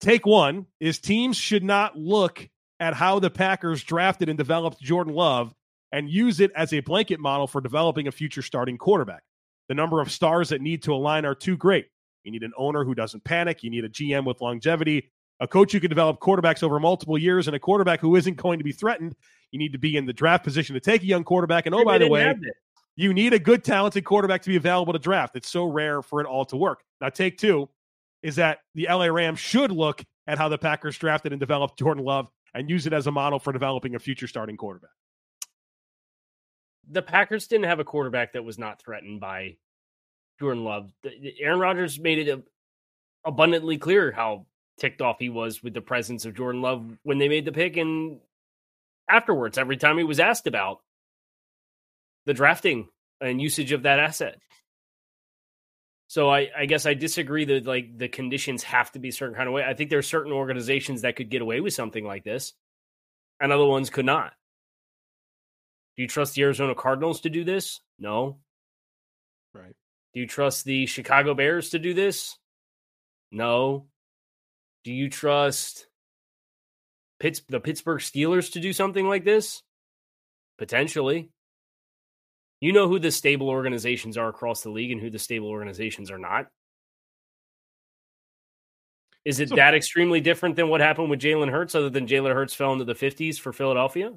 Take 0.01 0.25
one 0.25 0.67
is 0.79 0.99
teams 0.99 1.37
should 1.37 1.65
not 1.65 1.99
look 1.99 2.49
at 2.81 2.95
how 2.95 3.19
the 3.19 3.31
Packers 3.31 3.85
drafted 3.85 4.29
and 4.29 4.39
developed 4.39 4.81
Jordan 4.81 5.15
Love 5.15 5.55
and 5.93 6.09
use 6.09 6.41
it 6.41 6.51
as 6.57 6.73
a 6.73 6.81
blanket 6.81 7.21
model 7.21 7.47
for 7.47 7.61
developing 7.61 8.09
a 8.09 8.13
future 8.13 8.43
starting 8.43 8.79
quarterback. 8.79 9.23
The 9.69 9.75
number 9.75 10.01
of 10.01 10.11
stars 10.11 10.49
that 10.49 10.61
need 10.61 10.83
to 10.85 10.95
align 10.95 11.25
are 11.25 11.35
too 11.35 11.57
great. 11.57 11.87
You 12.25 12.33
need 12.33 12.43
an 12.43 12.53
owner 12.57 12.85
who 12.85 12.95
doesn't 12.95 13.23
panic. 13.25 13.63
You 13.63 13.71
need 13.71 13.85
a 13.85 13.89
GM 13.89 14.25
with 14.25 14.41
longevity, 14.41 15.11
a 15.41 15.47
coach 15.47 15.73
who 15.73 15.81
can 15.81 15.91
develop 15.91 16.21
quarterbacks 16.21 16.63
over 16.63 16.81
multiple 16.81 17.17
years, 17.17 17.47
and 17.47 17.55
a 17.55 17.59
quarterback 17.59 18.01
who 18.01 18.17
isn't 18.17 18.37
going 18.37 18.59
to 18.59 18.65
be 18.65 18.73
threatened. 18.73 19.15
You 19.53 19.59
need 19.59 19.73
to 19.73 19.79
be 19.79 19.97
in 19.97 20.07
the 20.07 20.13
draft 20.13 20.45
position 20.45 20.75
to 20.75 20.81
take 20.81 21.03
a 21.03 21.07
young 21.07 21.25
quarterback. 21.25 21.67
And 21.67 21.75
oh, 21.75 21.85
by 21.85 21.99
the 21.99 22.09
way, 22.09 22.35
you 22.97 23.15
need 23.15 23.33
a 23.33 23.39
good, 23.39 23.65
talented 23.65 24.05
quarterback 24.05 24.43
to 24.43 24.51
be 24.51 24.57
available 24.57 24.93
to 24.93 24.99
draft. 24.99 25.37
It's 25.37 25.49
so 25.49 25.65
rare 25.65 26.03
for 26.03 26.21
it 26.21 26.27
all 26.27 26.45
to 26.47 26.57
work. 26.57 26.83
Now, 27.01 27.09
take 27.09 27.39
two 27.39 27.69
is 28.23 28.37
that 28.37 28.59
the 28.75 28.87
LA 28.91 29.07
Rams 29.07 29.41
should 29.41 29.71
look 29.71 30.05
at 30.27 30.39
how 30.39 30.49
the 30.49 30.59
Packers 30.59 30.99
drafted 30.99 31.33
and 31.33 31.41
developed 31.41 31.79
Jordan 31.79 32.05
Love 32.05 32.29
and 32.55 32.71
use 32.71 32.87
it 32.87 32.93
as 32.93 33.07
a 33.07 33.13
model 33.13 33.39
for 33.39 33.53
developing 33.53 33.95
a 33.95 33.99
future 33.99 34.27
starting 34.27 34.57
quarterback. 34.57 34.91
The 36.91 37.03
Packers 37.03 37.47
didn't 37.47 37.67
have 37.67 37.81
a 37.81 37.85
quarterback 37.85 38.33
that 38.33 38.45
was 38.45 38.59
not 38.59 38.83
threatened 38.83 39.21
by 39.21 39.57
Jordan 40.41 40.65
Love. 40.65 40.91
Aaron 41.39 41.61
Rodgers 41.61 41.99
made 42.01 42.27
it 42.27 42.45
abundantly 43.25 43.79
clear 43.79 44.11
how 44.11 44.47
ticked 44.79 45.03
off 45.03 45.19
he 45.19 45.29
was 45.29 45.63
with 45.63 45.75
the 45.75 45.81
presence 45.81 46.25
of 46.25 46.35
Jordan 46.35 46.63
Love 46.63 46.99
when 47.03 47.19
they 47.19 47.29
made 47.29 47.45
the 47.45 47.53
pick 47.53 47.77
and 47.77 48.19
afterwards 49.09 49.59
every 49.59 49.77
time 49.77 49.99
he 49.99 50.05
was 50.05 50.19
asked 50.19 50.47
about 50.47 50.79
the 52.27 52.35
drafting 52.35 52.89
and 53.21 53.41
usage 53.41 53.73
of 53.73 53.83
that 53.83 53.99
asset. 53.99 54.39
So 56.11 56.29
I, 56.29 56.49
I 56.59 56.67
guess 56.67 56.87
I 56.87 56.95
disagree 56.95 57.45
that 57.45 57.67
like 57.67 57.97
the 57.97 58.09
conditions 58.09 58.65
have 58.65 58.91
to 58.93 58.99
be 58.99 59.11
a 59.11 59.13
certain 59.13 59.37
kind 59.37 59.47
of 59.47 59.55
way. 59.55 59.63
I 59.63 59.75
think 59.75 59.91
there 59.91 60.01
are 60.01 60.03
certain 60.03 60.33
organizations 60.33 61.03
that 61.03 61.15
could 61.15 61.31
get 61.31 61.41
away 61.41 61.61
with 61.61 61.73
something 61.73 62.05
like 62.05 62.25
this, 62.25 62.53
and 63.39 63.53
other 63.53 63.65
ones 63.65 63.91
could 63.91 64.07
not. 64.07 64.33
Do 65.97 66.03
you 66.03 66.09
trust 66.09 66.35
the 66.35 66.43
Arizona 66.43 66.75
Cardinals 66.75 67.21
to 67.21 67.31
do 67.31 67.45
this? 67.45 67.81
No. 67.97 68.41
Right. 69.55 69.77
Do 70.13 70.19
you 70.19 70.27
trust 70.27 70.65
the 70.65 70.87
Chicago 70.87 71.33
Bears 71.33 71.71
to 71.71 71.79
do 71.79 71.95
this? 71.95 72.37
No. 73.31 73.87
Do 74.83 74.93
you 74.93 75.11
trust 75.11 75.87
Pitts, 77.21 77.41
the 77.49 77.61
Pittsburgh 77.61 78.01
Steelers 78.01 78.55
to 78.55 78.61
do 78.61 78.73
something 78.73 79.07
like 79.07 79.23
this? 79.23 79.63
Potentially. 80.59 81.31
You 82.61 82.73
know 82.73 82.89
who 82.89 82.99
the 82.99 83.11
stable 83.11 83.49
organizations 83.49 84.19
are 84.19 84.29
across 84.29 84.63
the 84.63 84.71
league 84.71 84.93
and 84.93 85.01
who 85.01 85.11
the 85.11 85.19
stable 85.19 85.49
organizations 85.49 86.11
are 86.11 86.19
not. 86.19 86.47
Is 89.25 89.41
it 89.41 89.51
so, 89.51 89.57
that 89.57 89.75
extremely 89.75 90.21
different 90.21 90.57
than 90.57 90.69
what 90.69 90.81
happened 90.81 91.11
with 91.11 91.21
Jalen 91.21 91.51
Hurts, 91.51 91.75
other 91.75 91.91
than 91.91 92.07
Jalen 92.07 92.35
Hurts 92.35 92.55
fell 92.55 92.73
into 92.73 92.85
the 92.85 92.95
50s 92.95 93.39
for 93.39 93.53
Philadelphia? 93.53 94.13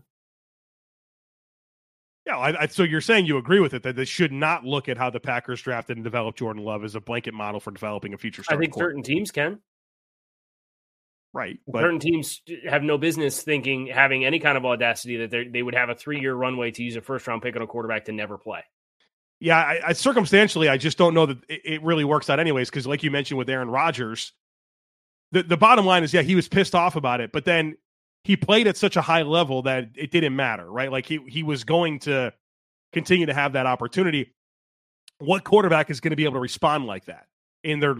Yeah, 2.25 2.37
I, 2.37 2.61
I, 2.61 2.67
so 2.67 2.83
you're 2.83 3.01
saying 3.01 3.25
you 3.25 3.37
agree 3.37 3.59
with 3.59 3.73
it 3.73 3.83
that 3.83 3.97
they 3.97 4.05
should 4.05 4.31
not 4.31 4.63
look 4.63 4.87
at 4.87 4.97
how 4.97 5.09
the 5.09 5.19
Packers 5.19 5.61
drafted 5.61 5.97
and 5.97 6.03
developed 6.05 6.39
Jordan 6.39 6.63
Love 6.63 6.85
as 6.85 6.95
a 6.95 7.01
blanket 7.01 7.33
model 7.33 7.59
for 7.59 7.71
developing 7.71 8.13
a 8.13 8.17
future. 8.17 8.43
I 8.49 8.55
think 8.55 8.73
certain 8.73 9.03
teams 9.03 9.29
can. 9.29 9.59
Right, 11.33 11.59
but 11.67 11.81
certain 11.81 11.99
teams 11.99 12.41
have 12.69 12.83
no 12.83 12.99
business 12.99 13.41
thinking 13.41 13.87
having 13.87 14.23
any 14.23 14.37
kind 14.37 14.55
of 14.55 14.65
audacity 14.65 15.25
that 15.25 15.49
they 15.51 15.63
would 15.63 15.73
have 15.73 15.89
a 15.89 15.95
three 15.95 16.21
year 16.21 16.35
runway 16.35 16.69
to 16.69 16.83
use 16.83 16.95
a 16.95 17.01
first 17.01 17.25
round 17.25 17.41
pick 17.41 17.55
on 17.55 17.63
a 17.63 17.67
quarterback 17.67 18.05
to 18.05 18.11
never 18.11 18.37
play. 18.37 18.63
Yeah, 19.39 19.57
I, 19.57 19.81
I 19.87 19.93
circumstantially, 19.93 20.69
I 20.69 20.77
just 20.77 20.97
don't 20.97 21.15
know 21.15 21.25
that 21.25 21.37
it, 21.49 21.61
it 21.65 21.83
really 21.83 22.03
works 22.03 22.29
out 22.29 22.39
anyways. 22.39 22.69
Because, 22.69 22.85
like 22.85 23.01
you 23.01 23.09
mentioned 23.09 23.39
with 23.39 23.49
Aaron 23.49 23.69
Rodgers, 23.69 24.31
the 25.31 25.41
the 25.41 25.57
bottom 25.57 25.87
line 25.87 26.03
is, 26.03 26.13
yeah, 26.13 26.21
he 26.21 26.35
was 26.35 26.47
pissed 26.47 26.75
off 26.75 26.95
about 26.95 27.19
it, 27.19 27.31
but 27.31 27.45
then 27.45 27.77
he 28.23 28.37
played 28.37 28.67
at 28.67 28.77
such 28.77 28.95
a 28.95 29.01
high 29.01 29.23
level 29.23 29.63
that 29.63 29.89
it 29.95 30.11
didn't 30.11 30.35
matter, 30.35 30.71
right? 30.71 30.91
Like 30.91 31.07
he 31.07 31.19
he 31.27 31.41
was 31.41 31.63
going 31.63 31.99
to 31.99 32.31
continue 32.93 33.25
to 33.25 33.33
have 33.33 33.53
that 33.53 33.65
opportunity. 33.65 34.33
What 35.17 35.43
quarterback 35.43 35.89
is 35.89 35.99
going 35.99 36.11
to 36.11 36.15
be 36.15 36.25
able 36.25 36.35
to 36.35 36.39
respond 36.39 36.85
like 36.85 37.05
that 37.05 37.25
in 37.63 37.79
their 37.79 37.95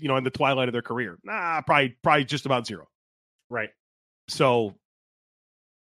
you 0.00 0.08
know 0.08 0.16
in 0.16 0.24
the 0.24 0.30
twilight 0.30 0.68
of 0.68 0.72
their 0.72 0.82
career? 0.82 1.18
Nah, 1.24 1.60
probably 1.62 1.96
probably 2.02 2.24
just 2.24 2.46
about 2.46 2.66
zero. 2.66 2.88
Right. 3.50 3.70
So 4.28 4.74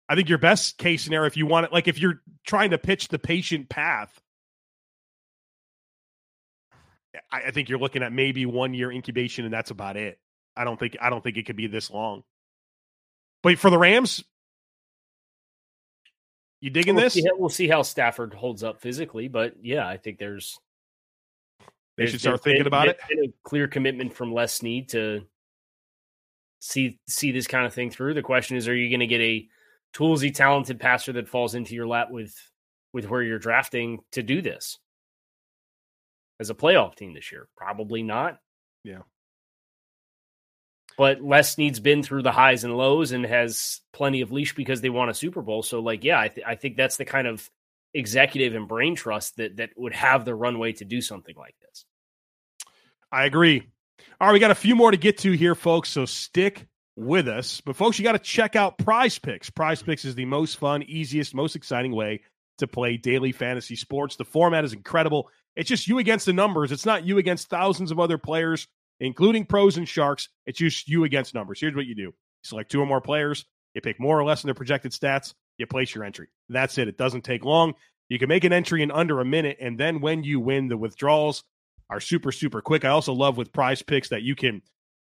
I 0.09 0.15
think 0.15 0.29
your 0.29 0.39
best 0.39 0.79
case 0.79 1.03
scenario, 1.03 1.27
if 1.27 1.37
you 1.37 1.47
want 1.47 1.67
it, 1.67 1.73
like 1.73 1.89
if 1.89 1.99
you're 1.99 2.21
trying 2.47 2.71
to 2.71 2.79
pitch 2.79 3.09
the 3.09 3.19
patient 3.19 3.69
path, 3.69 4.21
I, 7.31 7.45
I 7.47 7.51
think 7.51 7.69
you're 7.69 7.79
looking 7.79 8.03
at 8.03 8.13
maybe 8.13 8.47
one 8.47 8.75
year 8.75 8.91
incubation, 8.91 9.45
and 9.45 9.55
that's 9.55 9.71
about 9.71 9.97
it. 9.97 10.19
I 10.57 10.65
don't 10.65 10.79
think 10.79 10.97
I 11.01 11.11
don't 11.11 11.23
think 11.23 11.37
it 11.37 11.47
could 11.47 11.57
be 11.57 11.67
this 11.67 11.91
long. 11.91 12.25
But 13.43 13.59
for 13.59 13.71
the 13.71 13.79
Rams, 13.79 14.23
you 16.61 16.71
digging 16.71 16.95
we'll 16.95 17.05
this? 17.05 17.15
See 17.15 17.25
how, 17.25 17.37
we'll 17.37 17.49
see 17.49 17.69
how 17.69 17.83
Stafford 17.83 18.35
holds 18.35 18.63
up 18.63 18.81
physically, 18.81 19.29
but 19.29 19.55
yeah, 19.63 19.87
I 19.87 19.97
think 19.97 20.19
there's 20.19 20.59
they 21.97 22.07
should 22.07 22.21
start 22.21 22.43
thinking 22.43 22.67
about 22.67 22.89
it. 22.89 22.99
A 23.13 23.33
clear 23.45 23.69
commitment 23.69 24.15
from 24.15 24.33
Les 24.33 24.53
Snead 24.53 24.89
to 24.91 25.27
see 26.61 26.99
see 27.07 27.33
this 27.33 27.47
kind 27.47 27.67
of 27.67 27.75
thing 27.75 27.91
through. 27.91 28.15
The 28.15 28.23
question 28.23 28.57
is, 28.57 28.69
are 28.69 28.75
you 28.75 28.89
going 28.89 29.01
to 29.01 29.07
get 29.07 29.21
a 29.21 29.49
toolsy, 29.93 30.35
talented 30.35 30.81
passer 30.81 31.13
that 31.13 31.29
falls 31.29 31.55
into 31.55 31.75
your 31.75 31.87
lap 31.87 32.11
with 32.11 32.35
with 32.93 33.09
where 33.09 33.23
you're 33.23 33.39
drafting 33.39 34.01
to 34.13 34.23
do 34.23 34.41
this 34.43 34.79
as 36.41 36.51
a 36.51 36.55
playoff 36.55 36.95
team 36.95 37.15
this 37.15 37.31
year? 37.31 37.49
Probably 37.57 38.03
not. 38.03 38.39
Yeah. 38.85 39.03
But 40.97 41.23
Les 41.23 41.55
Snead's 41.55 41.81
been 41.81 42.03
through 42.03 42.23
the 42.23 42.33
highs 42.33 42.65
and 42.65 42.77
lows 42.77 43.13
and 43.13 43.25
has 43.25 43.81
plenty 43.93 44.21
of 44.21 44.31
leash 44.31 44.55
because 44.55 44.81
they 44.81 44.91
won 44.91 45.09
a 45.09 45.15
Super 45.15 45.41
Bowl. 45.41 45.63
So, 45.63 45.81
like, 45.81 46.05
yeah, 46.05 46.21
I, 46.21 46.29
th- 46.29 46.47
I 46.47 46.55
think 46.55 46.77
that's 46.77 46.99
the 46.99 47.07
kind 47.07 47.27
of 47.27 47.51
executive 47.95 48.55
and 48.55 48.69
brain 48.69 48.95
trust 48.95 49.37
that 49.37 49.57
that 49.57 49.71
would 49.77 49.93
have 49.93 50.25
the 50.25 50.35
runway 50.35 50.73
to 50.73 50.85
do 50.85 51.01
something 51.01 51.35
like 51.37 51.55
this. 51.61 51.85
I 53.11 53.27
agree. 53.27 53.69
All 54.21 54.29
right, 54.29 54.33
we 54.33 54.39
got 54.39 54.51
a 54.51 54.57
few 54.57 54.75
more 54.75 54.91
to 54.91 54.97
get 54.97 55.19
to 55.19 55.33
here, 55.33 55.55
folks. 55.55 55.89
So 55.91 56.05
stick 56.05 56.67
with 56.97 57.29
us. 57.29 57.61
But 57.61 57.77
folks, 57.77 57.99
you 57.99 58.03
got 58.03 58.13
to 58.13 58.19
check 58.19 58.57
out 58.57 58.79
Prize 58.79 59.19
Picks. 59.19 59.51
Prize 59.51 59.83
Picks 59.83 60.05
is 60.05 60.15
the 60.15 60.25
most 60.25 60.59
fun, 60.59 60.83
easiest, 60.85 61.35
most 61.35 61.57
exciting 61.57 61.93
way 61.93 62.23
to 62.59 62.67
play 62.67 62.97
daily 62.97 63.33
fantasy 63.33 63.77
sports. 63.77 64.17
The 64.17 64.25
format 64.25 64.65
is 64.65 64.73
incredible. 64.73 65.29
It's 65.57 65.69
just 65.69 65.89
you 65.89 65.99
against 65.99 66.27
the 66.27 66.33
numbers. 66.33 66.73
It's 66.73 66.87
not 66.87 67.05
you 67.05 67.19
against 67.19 67.49
thousands 67.49 67.91
of 67.91 68.01
other 68.01 68.19
players 68.19 68.69
including 69.03 69.45
pros 69.45 69.77
and 69.77 69.89
sharks. 69.89 70.29
It's 70.47 70.59
just 70.59 70.89
you 70.89 71.05
against 71.05 71.35
numbers. 71.35 71.61
Here's 71.61 71.75
what 71.75 71.87
you 71.87 71.95
do 71.95 72.03
you 72.03 72.15
select 72.45 72.71
two 72.71 72.81
or 72.81 72.87
more 72.87 73.01
players, 73.01 73.45
you 73.75 73.81
pick 73.81 74.01
more 74.01 74.19
or 74.19 74.25
less 74.25 74.43
in 74.43 74.49
their 74.49 74.55
projected 74.55 74.93
stats, 74.93 75.35
you 75.59 75.67
place 75.67 75.95
your 75.95 76.05
entry. 76.05 76.29
That's 76.53 76.79
it. 76.79 76.89
It 76.89 76.97
doesn't 76.97 77.23
take 77.23 77.45
long. 77.45 77.75
You 78.09 78.19
can 78.19 78.29
make 78.29 78.45
an 78.45 78.53
entry 78.53 78.83
in 78.83 78.91
under 78.91 79.21
a 79.21 79.25
minute, 79.25 79.57
and 79.61 79.79
then 79.79 80.01
when 80.01 80.23
you 80.23 80.39
win, 80.41 80.69
the 80.69 80.77
withdrawals 80.77 81.45
are 81.89 82.01
super, 82.01 82.33
super 82.33 82.61
quick. 82.61 82.85
I 82.85 82.91
also 82.91 83.13
love 83.13 83.37
with 83.37 83.53
prize 83.53 83.83
picks 83.83 84.09
that 84.11 84.23
you 84.23 84.35
can, 84.35 84.63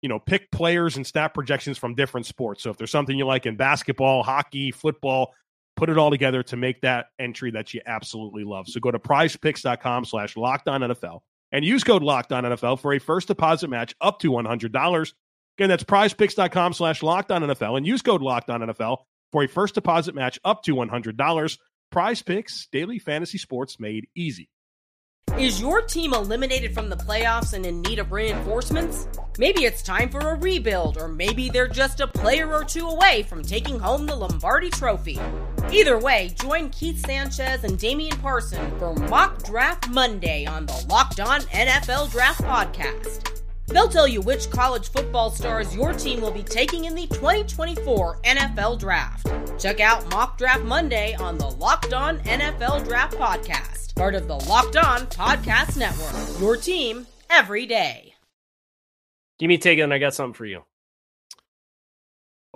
you 0.02 0.10
know, 0.10 0.20
pick 0.20 0.52
players 0.52 0.98
and 0.98 1.06
stat 1.06 1.34
projections 1.34 1.78
from 1.78 1.96
different 1.96 2.26
sports. 2.26 2.64
So 2.64 2.70
if 2.70 2.78
there's 2.78 2.92
something 2.92 3.18
you 3.18 3.26
like 3.26 3.46
in 3.46 3.56
basketball, 3.56 4.24
hockey, 4.24 4.72
football, 4.72 5.34
put 5.76 5.90
it 5.90 5.98
all 5.98 6.12
together 6.12 6.44
to 6.44 6.58
make 6.58 6.82
that 6.82 7.08
entry 7.20 7.52
that 7.52 7.74
you 7.74 7.82
absolutely 7.86 8.44
love. 8.44 8.68
So 8.68 8.80
go 8.80 8.92
to 8.92 9.00
prizepicks.com 9.00 10.06
slash 10.06 10.38
locked 10.38 10.68
on 10.68 10.82
NFL 10.82 11.22
and 11.52 11.66
use 11.66 11.84
code 11.84 12.04
Locked 12.04 12.32
On 12.32 12.44
NFL 12.44 12.80
for 12.80 12.94
a 12.94 13.00
first 13.00 13.28
deposit 13.28 13.70
match 13.70 13.96
up 14.02 14.20
to 14.20 14.32
$100. 14.32 15.14
Again, 15.58 15.70
that's 15.70 15.84
prizepicks.com 15.84 16.74
slash 16.74 17.04
Locked 17.04 17.32
On 17.32 17.42
NFL 17.44 17.78
and 17.78 17.86
use 17.86 18.02
code 18.02 18.22
Locked 18.22 18.50
On 18.50 18.62
NFL 18.62 19.00
for 19.32 19.44
a 19.44 19.48
first 19.48 19.76
deposit 19.76 20.16
match 20.16 20.40
up 20.44 20.64
to 20.64 20.76
$100. 20.76 21.58
Prize 21.92 22.22
Picks, 22.22 22.68
daily 22.72 23.00
fantasy 23.00 23.38
sports 23.38 23.80
made 23.80 24.08
easy. 24.16 24.50
Is 25.38 25.62
your 25.62 25.82
team 25.82 26.14
eliminated 26.14 26.74
from 26.74 26.90
the 26.90 26.96
playoffs 26.98 27.54
and 27.54 27.66
in 27.66 27.82
need 27.82 28.00
of 28.00 28.12
reinforcements? 28.12 29.08
Maybe 29.38 29.64
it's 29.64 29.82
time 29.82 30.10
for 30.10 30.20
a 30.20 30.36
rebuild, 30.36 30.98
or 30.98 31.08
maybe 31.08 31.50
they're 31.50 31.70
just 31.70 32.02
a 32.02 32.08
player 32.08 32.54
or 32.54 32.66
two 32.66 32.88
away 32.88 33.24
from 33.24 33.42
taking 33.42 33.80
home 33.80 34.06
the 34.06 34.16
Lombardi 34.16 34.70
Trophy. 34.70 35.20
Either 35.72 35.98
way, 35.98 36.34
join 36.40 36.70
Keith 36.70 37.04
Sanchez 37.06 37.64
and 37.64 37.80
Damian 37.80 38.18
Parson 38.18 38.78
for 38.78 38.94
Mock 38.94 39.44
Draft 39.44 39.90
Monday 39.90 40.46
on 40.46 40.66
the 40.66 40.86
Locked 40.90 41.22
On 41.22 41.40
NFL 41.42 42.12
Draft 42.12 42.42
Podcast. 42.42 43.41
They'll 43.72 43.88
tell 43.88 44.08
you 44.08 44.22
which 44.22 44.50
college 44.50 44.90
football 44.90 45.32
stars 45.32 45.76
your 45.76 45.94
team 45.94 46.22
will 46.22 46.32
be 46.32 46.44
taking 46.44 46.86
in 46.86 46.96
the 46.96 47.08
2024 47.08 48.20
NFL 48.24 48.80
Draft. 48.80 49.32
Check 49.60 49.80
out 49.80 50.10
Mock 50.12 50.38
Draft 50.38 50.64
Monday 50.64 51.16
on 51.16 51.38
the 51.38 51.50
Locked 51.50 51.94
On 51.94 52.20
NFL 52.20 52.86
Draft 52.86 53.16
Podcast 53.18 53.82
part 54.02 54.16
of 54.16 54.28
the 54.28 54.34
Locked 54.34 54.78
On 54.78 55.02
Podcast 55.02 55.78
Network. 55.78 56.42
Your 56.42 56.58
team 56.58 57.06
every 57.30 57.68
day. 57.68 58.16
Give 59.38 59.48
me 59.48 59.54
a 59.54 59.58
take 59.60 59.78
and 59.78 59.94
I 59.94 60.00
got 60.00 60.16
something 60.16 60.34
for 60.34 60.48
you. 60.48 60.64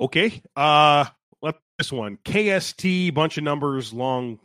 Okay. 0.01 0.41
Uh 0.55 1.05
let 1.43 1.55
this 1.77 1.91
one. 1.91 2.17
KST 2.25 3.13
bunch 3.13 3.37
of 3.37 3.43
numbers 3.43 3.93
long 3.93 4.39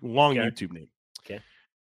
long 0.00 0.38
okay. 0.38 0.48
YouTube 0.48 0.72
name. 0.72 0.88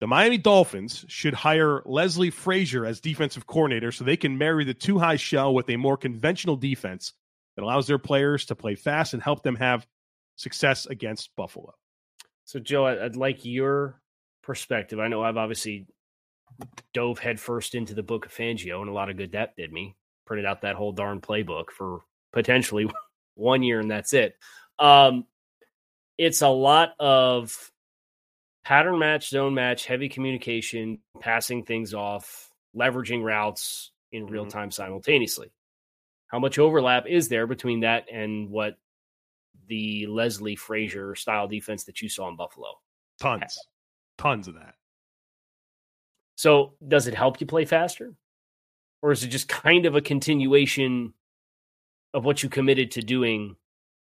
The 0.00 0.06
Miami 0.06 0.36
Dolphins 0.36 1.06
should 1.08 1.32
hire 1.32 1.82
Leslie 1.86 2.30
Frazier 2.30 2.84
as 2.84 3.00
defensive 3.00 3.46
coordinator 3.46 3.90
so 3.90 4.04
they 4.04 4.16
can 4.16 4.36
marry 4.36 4.64
the 4.64 4.74
two 4.74 4.98
high 4.98 5.16
shell 5.16 5.54
with 5.54 5.70
a 5.70 5.76
more 5.76 5.96
conventional 5.96 6.56
defense 6.56 7.14
that 7.56 7.62
allows 7.62 7.86
their 7.86 7.98
players 7.98 8.44
to 8.46 8.54
play 8.54 8.74
fast 8.74 9.14
and 9.14 9.22
help 9.22 9.42
them 9.42 9.56
have 9.56 9.86
success 10.36 10.84
against 10.84 11.34
Buffalo. 11.34 11.72
So, 12.44 12.60
Joe, 12.60 12.86
I'd 12.86 13.16
like 13.16 13.44
your 13.44 14.00
perspective, 14.42 15.00
I 15.00 15.08
know 15.08 15.22
I've 15.22 15.38
obviously 15.38 15.86
dove 16.92 17.18
headfirst 17.18 17.74
into 17.74 17.94
the 17.94 18.02
book 18.02 18.26
of 18.26 18.32
Fangio, 18.32 18.80
and 18.80 18.90
a 18.90 18.92
lot 18.92 19.10
of 19.10 19.16
good 19.16 19.32
that 19.32 19.56
did 19.56 19.72
me. 19.72 19.96
Printed 20.26 20.46
out 20.46 20.62
that 20.62 20.76
whole 20.76 20.92
darn 20.92 21.20
playbook 21.20 21.70
for 21.70 22.00
potentially 22.32 22.88
one 23.34 23.62
year, 23.62 23.80
and 23.80 23.90
that's 23.90 24.12
it. 24.12 24.34
Um, 24.78 25.24
it's 26.18 26.42
a 26.42 26.48
lot 26.48 26.94
of 26.98 27.72
pattern 28.66 28.98
match, 28.98 29.30
zone 29.30 29.54
match, 29.54 29.86
heavy 29.86 30.08
communication, 30.08 30.98
passing 31.20 31.62
things 31.62 31.94
off, 31.94 32.50
leveraging 32.76 33.22
routes 33.22 33.92
in 34.10 34.26
real 34.26 34.42
mm-hmm. 34.42 34.58
time 34.58 34.70
simultaneously. 34.72 35.52
How 36.26 36.40
much 36.40 36.58
overlap 36.58 37.06
is 37.06 37.28
there 37.28 37.46
between 37.46 37.80
that 37.80 38.06
and 38.12 38.50
what 38.50 38.76
the 39.68 40.06
Leslie 40.06 40.56
Frazier 40.56 41.14
style 41.14 41.46
defense 41.46 41.84
that 41.84 42.02
you 42.02 42.08
saw 42.08 42.28
in 42.28 42.34
Buffalo? 42.34 42.72
Tons 43.20 43.56
tons 44.18 44.48
of 44.48 44.54
that. 44.54 44.74
So, 46.36 46.74
does 46.86 47.06
it 47.06 47.14
help 47.14 47.40
you 47.40 47.46
play 47.46 47.64
faster? 47.66 48.14
Or 49.00 49.12
is 49.12 49.22
it 49.22 49.28
just 49.28 49.48
kind 49.48 49.86
of 49.86 49.94
a 49.94 50.00
continuation 50.00 51.14
of 52.12 52.24
what 52.24 52.42
you 52.42 52.48
committed 52.48 52.92
to 52.92 53.02
doing 53.02 53.56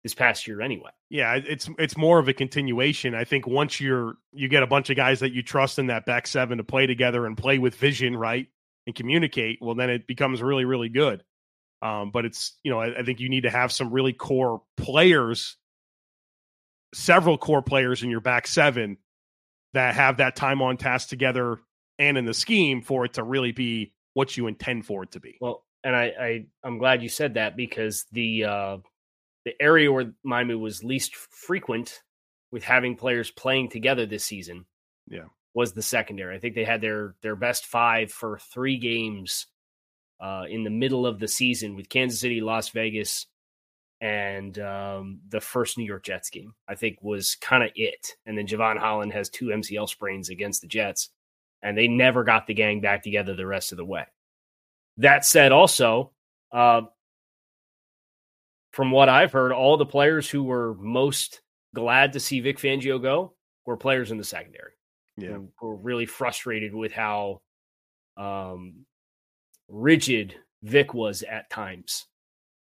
this 0.04 0.14
past 0.14 0.48
year 0.48 0.62
anyway? 0.62 0.92
Yeah, 1.10 1.36
it's 1.36 1.70
it's 1.78 1.98
more 1.98 2.20
of 2.20 2.28
a 2.28 2.34
continuation. 2.34 3.16
I 3.16 3.24
think 3.24 3.48
once 3.48 3.80
you're 3.80 4.16
you 4.32 4.48
get 4.48 4.64
a 4.64 4.68
bunch 4.68 4.90
of 4.90 4.96
guys 4.96 5.20
that 5.20 5.34
you 5.34 5.44
trust 5.44 5.80
in 5.80 5.88
that 5.88 6.06
back 6.06 6.28
seven 6.28 6.58
to 6.58 6.64
play 6.64 6.88
together 6.88 7.26
and 7.26 7.38
play 7.38 7.58
with 7.58 7.76
vision, 7.76 8.16
right? 8.16 8.48
And 8.86 8.96
communicate, 8.96 9.60
well 9.62 9.76
then 9.76 9.90
it 9.90 10.08
becomes 10.08 10.42
really, 10.42 10.66
really 10.66 10.90
good. 10.90 11.24
Um, 11.82 12.12
but 12.12 12.26
it's 12.26 12.58
you 12.64 12.72
know, 12.72 12.80
I, 12.80 13.00
I 13.00 13.04
think 13.04 13.20
you 13.20 13.30
need 13.30 13.44
to 13.44 13.50
have 13.50 13.72
some 13.72 13.92
really 13.92 14.14
core 14.14 14.62
players, 14.78 15.58
several 16.94 17.38
core 17.38 17.62
players 17.62 18.04
in 18.04 18.10
your 18.10 18.22
back 18.22 18.48
seven 18.48 18.98
that 19.74 19.96
have 19.96 20.18
that 20.18 20.36
time 20.36 20.62
on 20.62 20.78
task 20.78 21.10
together 21.10 21.60
and 21.98 22.18
in 22.18 22.26
the 22.26 22.34
scheme 22.34 22.82
for 22.82 23.06
it 23.06 23.14
to 23.14 23.24
really 23.24 23.52
be 23.52 23.94
what 24.14 24.36
you 24.36 24.48
intend 24.48 24.86
for 24.86 25.04
it 25.04 25.12
to 25.12 25.20
be. 25.20 25.38
Well, 25.40 25.64
and 25.84 25.96
I, 25.96 26.14
I 26.20 26.46
I'm 26.64 26.78
glad 26.78 27.04
you 27.04 27.10
said 27.10 27.36
that 27.36 27.56
because 27.56 28.06
the 28.12 28.46
uh, 28.46 28.78
the 29.50 29.64
area 29.64 29.92
where 29.92 30.14
Miami 30.24 30.56
was 30.56 30.84
least 30.84 31.16
frequent 31.16 32.02
with 32.52 32.64
having 32.64 32.96
players 32.96 33.32
playing 33.32 33.70
together 33.70 34.06
this 34.06 34.26
season, 34.26 34.66
yeah, 35.08 35.26
was 35.54 35.74
the 35.74 35.82
secondary. 35.82 36.36
I 36.36 36.40
think 36.40 36.56
they 36.56 36.66
had 36.66 36.82
their 36.82 37.16
their 37.22 37.36
best 37.36 37.66
five 37.66 38.12
for 38.12 38.38
three 38.54 38.78
games 38.78 39.48
uh, 40.20 40.44
in 40.50 40.64
the 40.64 40.70
middle 40.70 41.08
of 41.08 41.20
the 41.20 41.28
season 41.28 41.76
with 41.76 41.90
Kansas 41.90 42.20
City, 42.20 42.42
Las 42.42 42.70
Vegas, 42.70 43.26
and 44.02 44.58
um, 44.60 45.22
the 45.28 45.42
first 45.42 45.78
New 45.78 45.86
York 45.86 46.04
Jets 46.04 46.30
game. 46.30 46.54
I 46.68 46.76
think 46.76 47.00
was 47.02 47.36
kind 47.36 47.64
of 47.64 47.72
it. 47.76 48.16
And 48.26 48.38
then 48.38 48.46
Jevon 48.46 48.78
Holland 48.78 49.14
has 49.14 49.30
two 49.30 49.48
MCL 49.48 49.90
sprains 49.90 50.30
against 50.30 50.62
the 50.62 50.68
Jets, 50.68 51.10
and 51.64 51.76
they 51.76 51.88
never 51.88 52.24
got 52.24 52.46
the 52.46 52.54
gang 52.54 52.82
back 52.82 53.02
together 53.02 53.36
the 53.36 53.48
rest 53.48 53.72
of 53.72 53.78
the 53.78 53.86
way. 53.86 54.06
That 54.98 55.26
said, 55.26 55.52
also, 55.52 56.12
uh, 56.52 56.82
from 58.72 58.92
what 58.92 59.10
I've 59.10 59.32
heard, 59.32 59.52
all 59.52 59.78
the 59.78 59.86
players 59.86 60.30
who 60.30 60.44
were 60.44 60.76
most 60.76 61.42
glad 61.74 62.14
to 62.14 62.20
see 62.20 62.40
Vic 62.40 62.58
Fangio 62.58 63.02
go 63.02 63.34
were 63.66 63.78
players 63.78 64.12
in 64.12 64.18
the 64.18 64.24
secondary. 64.24 64.74
Yeah. 65.18 65.34
Who 65.34 65.50
were 65.62 65.76
really 65.76 66.06
frustrated 66.06 66.74
with 66.74 66.92
how 66.92 67.42
um, 68.18 68.86
rigid 69.68 70.36
Vic 70.64 70.94
was 70.94 71.24
at 71.24 71.50
times 71.50 72.06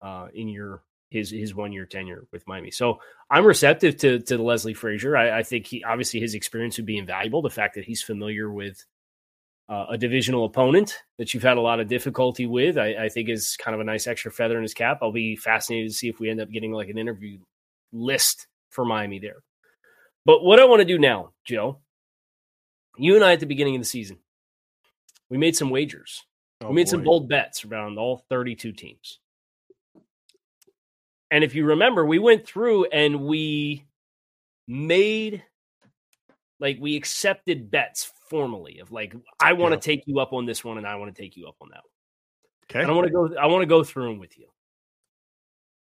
uh, 0.01 0.27
in 0.33 0.47
your 0.49 0.83
his 1.09 1.31
his 1.31 1.55
one 1.55 1.71
year 1.71 1.85
tenure 1.85 2.27
with 2.31 2.47
Miami. 2.47 2.71
So 2.71 2.99
I'm 3.29 3.45
receptive 3.45 3.97
to 3.97 4.19
to 4.19 4.37
Leslie 4.37 4.73
Frazier. 4.73 5.15
I, 5.15 5.39
I, 5.39 5.43
think 5.43 5.65
he 5.65 5.83
obviously 5.83 6.19
his 6.19 6.33
experience 6.33 6.77
would 6.77 6.85
be 6.85 6.97
invaluable. 6.97 7.41
The 7.41 7.49
fact 7.49 7.75
that 7.75 7.85
he's 7.85 8.03
familiar 8.03 8.51
with 8.51 8.83
uh, 9.69 9.85
a 9.89 9.97
divisional 9.97 10.45
opponent 10.45 10.97
that 11.17 11.33
you've 11.33 11.43
had 11.43 11.57
a 11.57 11.61
lot 11.61 11.79
of 11.79 11.87
difficulty 11.87 12.45
with, 12.45 12.77
I, 12.77 13.05
I, 13.05 13.09
think 13.09 13.27
is 13.27 13.57
kind 13.57 13.75
of 13.75 13.81
a 13.81 13.83
nice 13.83 14.07
extra 14.07 14.31
feather 14.31 14.55
in 14.55 14.63
his 14.63 14.73
cap. 14.73 14.99
I'll 15.01 15.11
be 15.11 15.35
fascinated 15.35 15.89
to 15.89 15.93
see 15.93 16.07
if 16.07 16.19
we 16.19 16.29
end 16.29 16.39
up 16.39 16.49
getting 16.49 16.71
like 16.71 16.87
an 16.87 16.97
interview 16.97 17.39
list 17.91 18.47
for 18.69 18.85
Miami 18.85 19.19
there. 19.19 19.43
But 20.25 20.43
what 20.43 20.59
I 20.59 20.65
want 20.65 20.79
to 20.79 20.85
do 20.85 20.97
now, 20.97 21.31
Joe, 21.45 21.79
you 22.97 23.15
and 23.15 23.23
I 23.23 23.33
at 23.33 23.39
the 23.39 23.45
beginning 23.45 23.75
of 23.75 23.81
the 23.81 23.87
season, 23.87 24.19
we 25.29 25.37
made 25.37 25.55
some 25.55 25.69
wagers. 25.69 26.23
Oh, 26.61 26.69
we 26.69 26.75
made 26.75 26.85
boy. 26.85 26.91
some 26.91 27.03
bold 27.03 27.27
bets 27.27 27.65
around 27.65 27.97
all 27.97 28.23
32 28.29 28.71
teams. 28.71 29.19
And 31.29 31.43
if 31.43 31.55
you 31.55 31.65
remember, 31.65 32.05
we 32.05 32.19
went 32.19 32.47
through 32.47 32.85
and 32.85 33.21
we 33.21 33.85
made 34.67 35.43
like 36.59 36.77
we 36.79 36.95
accepted 36.95 37.69
bets 37.69 38.11
formally 38.29 38.79
of 38.79 38.91
like 38.91 39.13
I 39.39 39.53
want 39.53 39.71
to 39.71 39.77
Yeah. 39.77 39.95
take 39.95 40.03
you 40.07 40.19
up 40.19 40.33
on 40.33 40.45
this 40.45 40.63
one 40.63 40.77
and 40.77 40.87
I 40.87 40.95
want 40.95 41.15
to 41.15 41.21
take 41.21 41.35
you 41.37 41.47
up 41.47 41.55
on 41.61 41.69
that 41.69 41.81
one. 41.83 42.69
Okay. 42.69 42.81
And 42.81 42.91
I 42.91 42.93
want 42.93 43.07
to 43.07 43.11
go 43.13 43.35
I 43.37 43.45
want 43.47 43.61
to 43.61 43.67
go 43.67 43.83
through 43.83 44.09
them 44.09 44.19
with 44.19 44.37
you. 44.37 44.47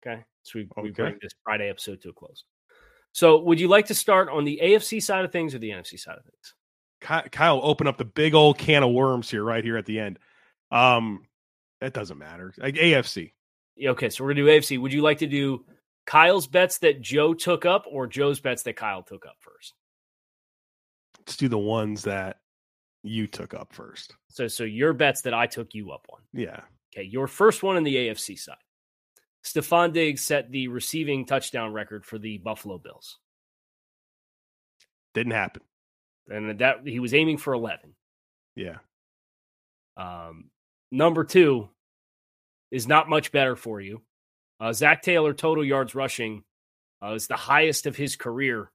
Okay? 0.05 0.23
So 0.43 0.59
we, 0.59 0.67
we 0.81 0.91
bring 0.91 1.17
this 1.21 1.33
Friday 1.43 1.69
episode 1.69 2.01
to 2.01 2.09
a 2.09 2.13
close. 2.13 2.43
So, 3.13 3.39
would 3.41 3.59
you 3.59 3.67
like 3.67 3.87
to 3.87 3.95
start 3.95 4.29
on 4.29 4.43
the 4.43 4.59
AFC 4.61 5.01
side 5.01 5.25
of 5.25 5.31
things 5.31 5.55
or 5.55 5.59
the 5.59 5.71
NFC 5.71 5.99
side 5.99 6.17
of 6.17 6.23
things? 6.23 7.31
Kyle 7.31 7.59
open 7.63 7.87
up 7.87 7.97
the 7.97 8.05
big 8.05 8.33
old 8.35 8.57
can 8.57 8.83
of 8.83 8.91
worms 8.91 9.29
here, 9.31 9.43
right 9.43 9.63
here 9.63 9.77
at 9.77 9.85
the 9.85 9.99
end. 9.99 10.19
Um, 10.71 11.25
that 11.81 11.93
doesn't 11.93 12.17
matter. 12.17 12.53
Like 12.57 12.75
AFC. 12.75 13.33
Yeah, 13.75 13.91
Okay, 13.91 14.09
so 14.09 14.23
we're 14.23 14.33
gonna 14.33 14.45
do 14.45 14.51
AFC. 14.51 14.79
Would 14.79 14.93
you 14.93 15.01
like 15.01 15.19
to 15.19 15.27
do 15.27 15.65
Kyle's 16.05 16.47
bets 16.47 16.79
that 16.79 17.01
Joe 17.01 17.33
took 17.33 17.65
up 17.65 17.85
or 17.89 18.07
Joe's 18.07 18.39
bets 18.39 18.63
that 18.63 18.75
Kyle 18.75 19.03
took 19.03 19.25
up 19.25 19.35
first? 19.39 19.73
Let's 21.27 21.35
do 21.37 21.49
the 21.49 21.57
ones 21.57 22.03
that 22.03 22.37
you 23.03 23.27
took 23.27 23.53
up 23.53 23.73
first. 23.73 24.15
So, 24.29 24.47
so 24.47 24.63
your 24.63 24.93
bets 24.93 25.23
that 25.23 25.33
I 25.33 25.45
took 25.45 25.73
you 25.75 25.91
up 25.91 26.07
on. 26.11 26.19
Yeah. 26.33 26.61
Okay, 26.95 27.05
your 27.05 27.27
first 27.27 27.63
one 27.63 27.75
in 27.75 27.83
the 27.83 27.95
AFC 27.95 28.39
side. 28.39 28.55
Stefon 29.43 29.91
Diggs 29.91 30.21
set 30.21 30.49
the 30.51 30.69
receiving 30.69 31.25
touchdown 31.25 31.73
record 31.73 32.05
for 32.05 32.17
the 32.17 32.37
Buffalo 32.37 32.77
Bills, 32.77 33.17
Didn't 35.13 35.33
happen. 35.33 35.63
and 36.29 36.59
that 36.59 36.77
he 36.85 36.99
was 36.99 37.13
aiming 37.13 37.37
for 37.37 37.53
eleven. 37.53 37.93
Yeah. 38.55 38.77
Um, 39.97 40.49
number 40.91 41.23
two 41.23 41.69
is 42.71 42.87
not 42.87 43.09
much 43.09 43.31
better 43.31 43.55
for 43.55 43.79
you. 43.81 44.01
Uh, 44.59 44.73
Zac 44.73 45.01
Taylor 45.01 45.33
total 45.33 45.63
yards 45.63 45.93
rushing 45.95 46.43
uh, 47.03 47.13
is 47.13 47.27
the 47.27 47.35
highest 47.35 47.85
of 47.85 47.95
his 47.95 48.15
career 48.15 48.71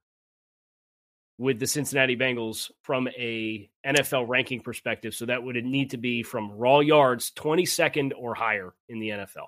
with 1.43 1.59
the 1.59 1.67
Cincinnati 1.67 2.15
Bengals 2.15 2.71
from 2.83 3.09
a 3.09 3.69
NFL 3.85 4.29
ranking 4.29 4.61
perspective. 4.61 5.13
So 5.13 5.25
that 5.25 5.43
would 5.43 5.57
need 5.57 5.89
to 5.89 5.97
be 5.97 6.23
from 6.23 6.53
raw 6.53 6.79
yards, 6.79 7.31
22nd 7.31 8.13
or 8.17 8.33
higher 8.33 8.73
in 8.87 8.99
the 8.99 9.09
NFL. 9.09 9.47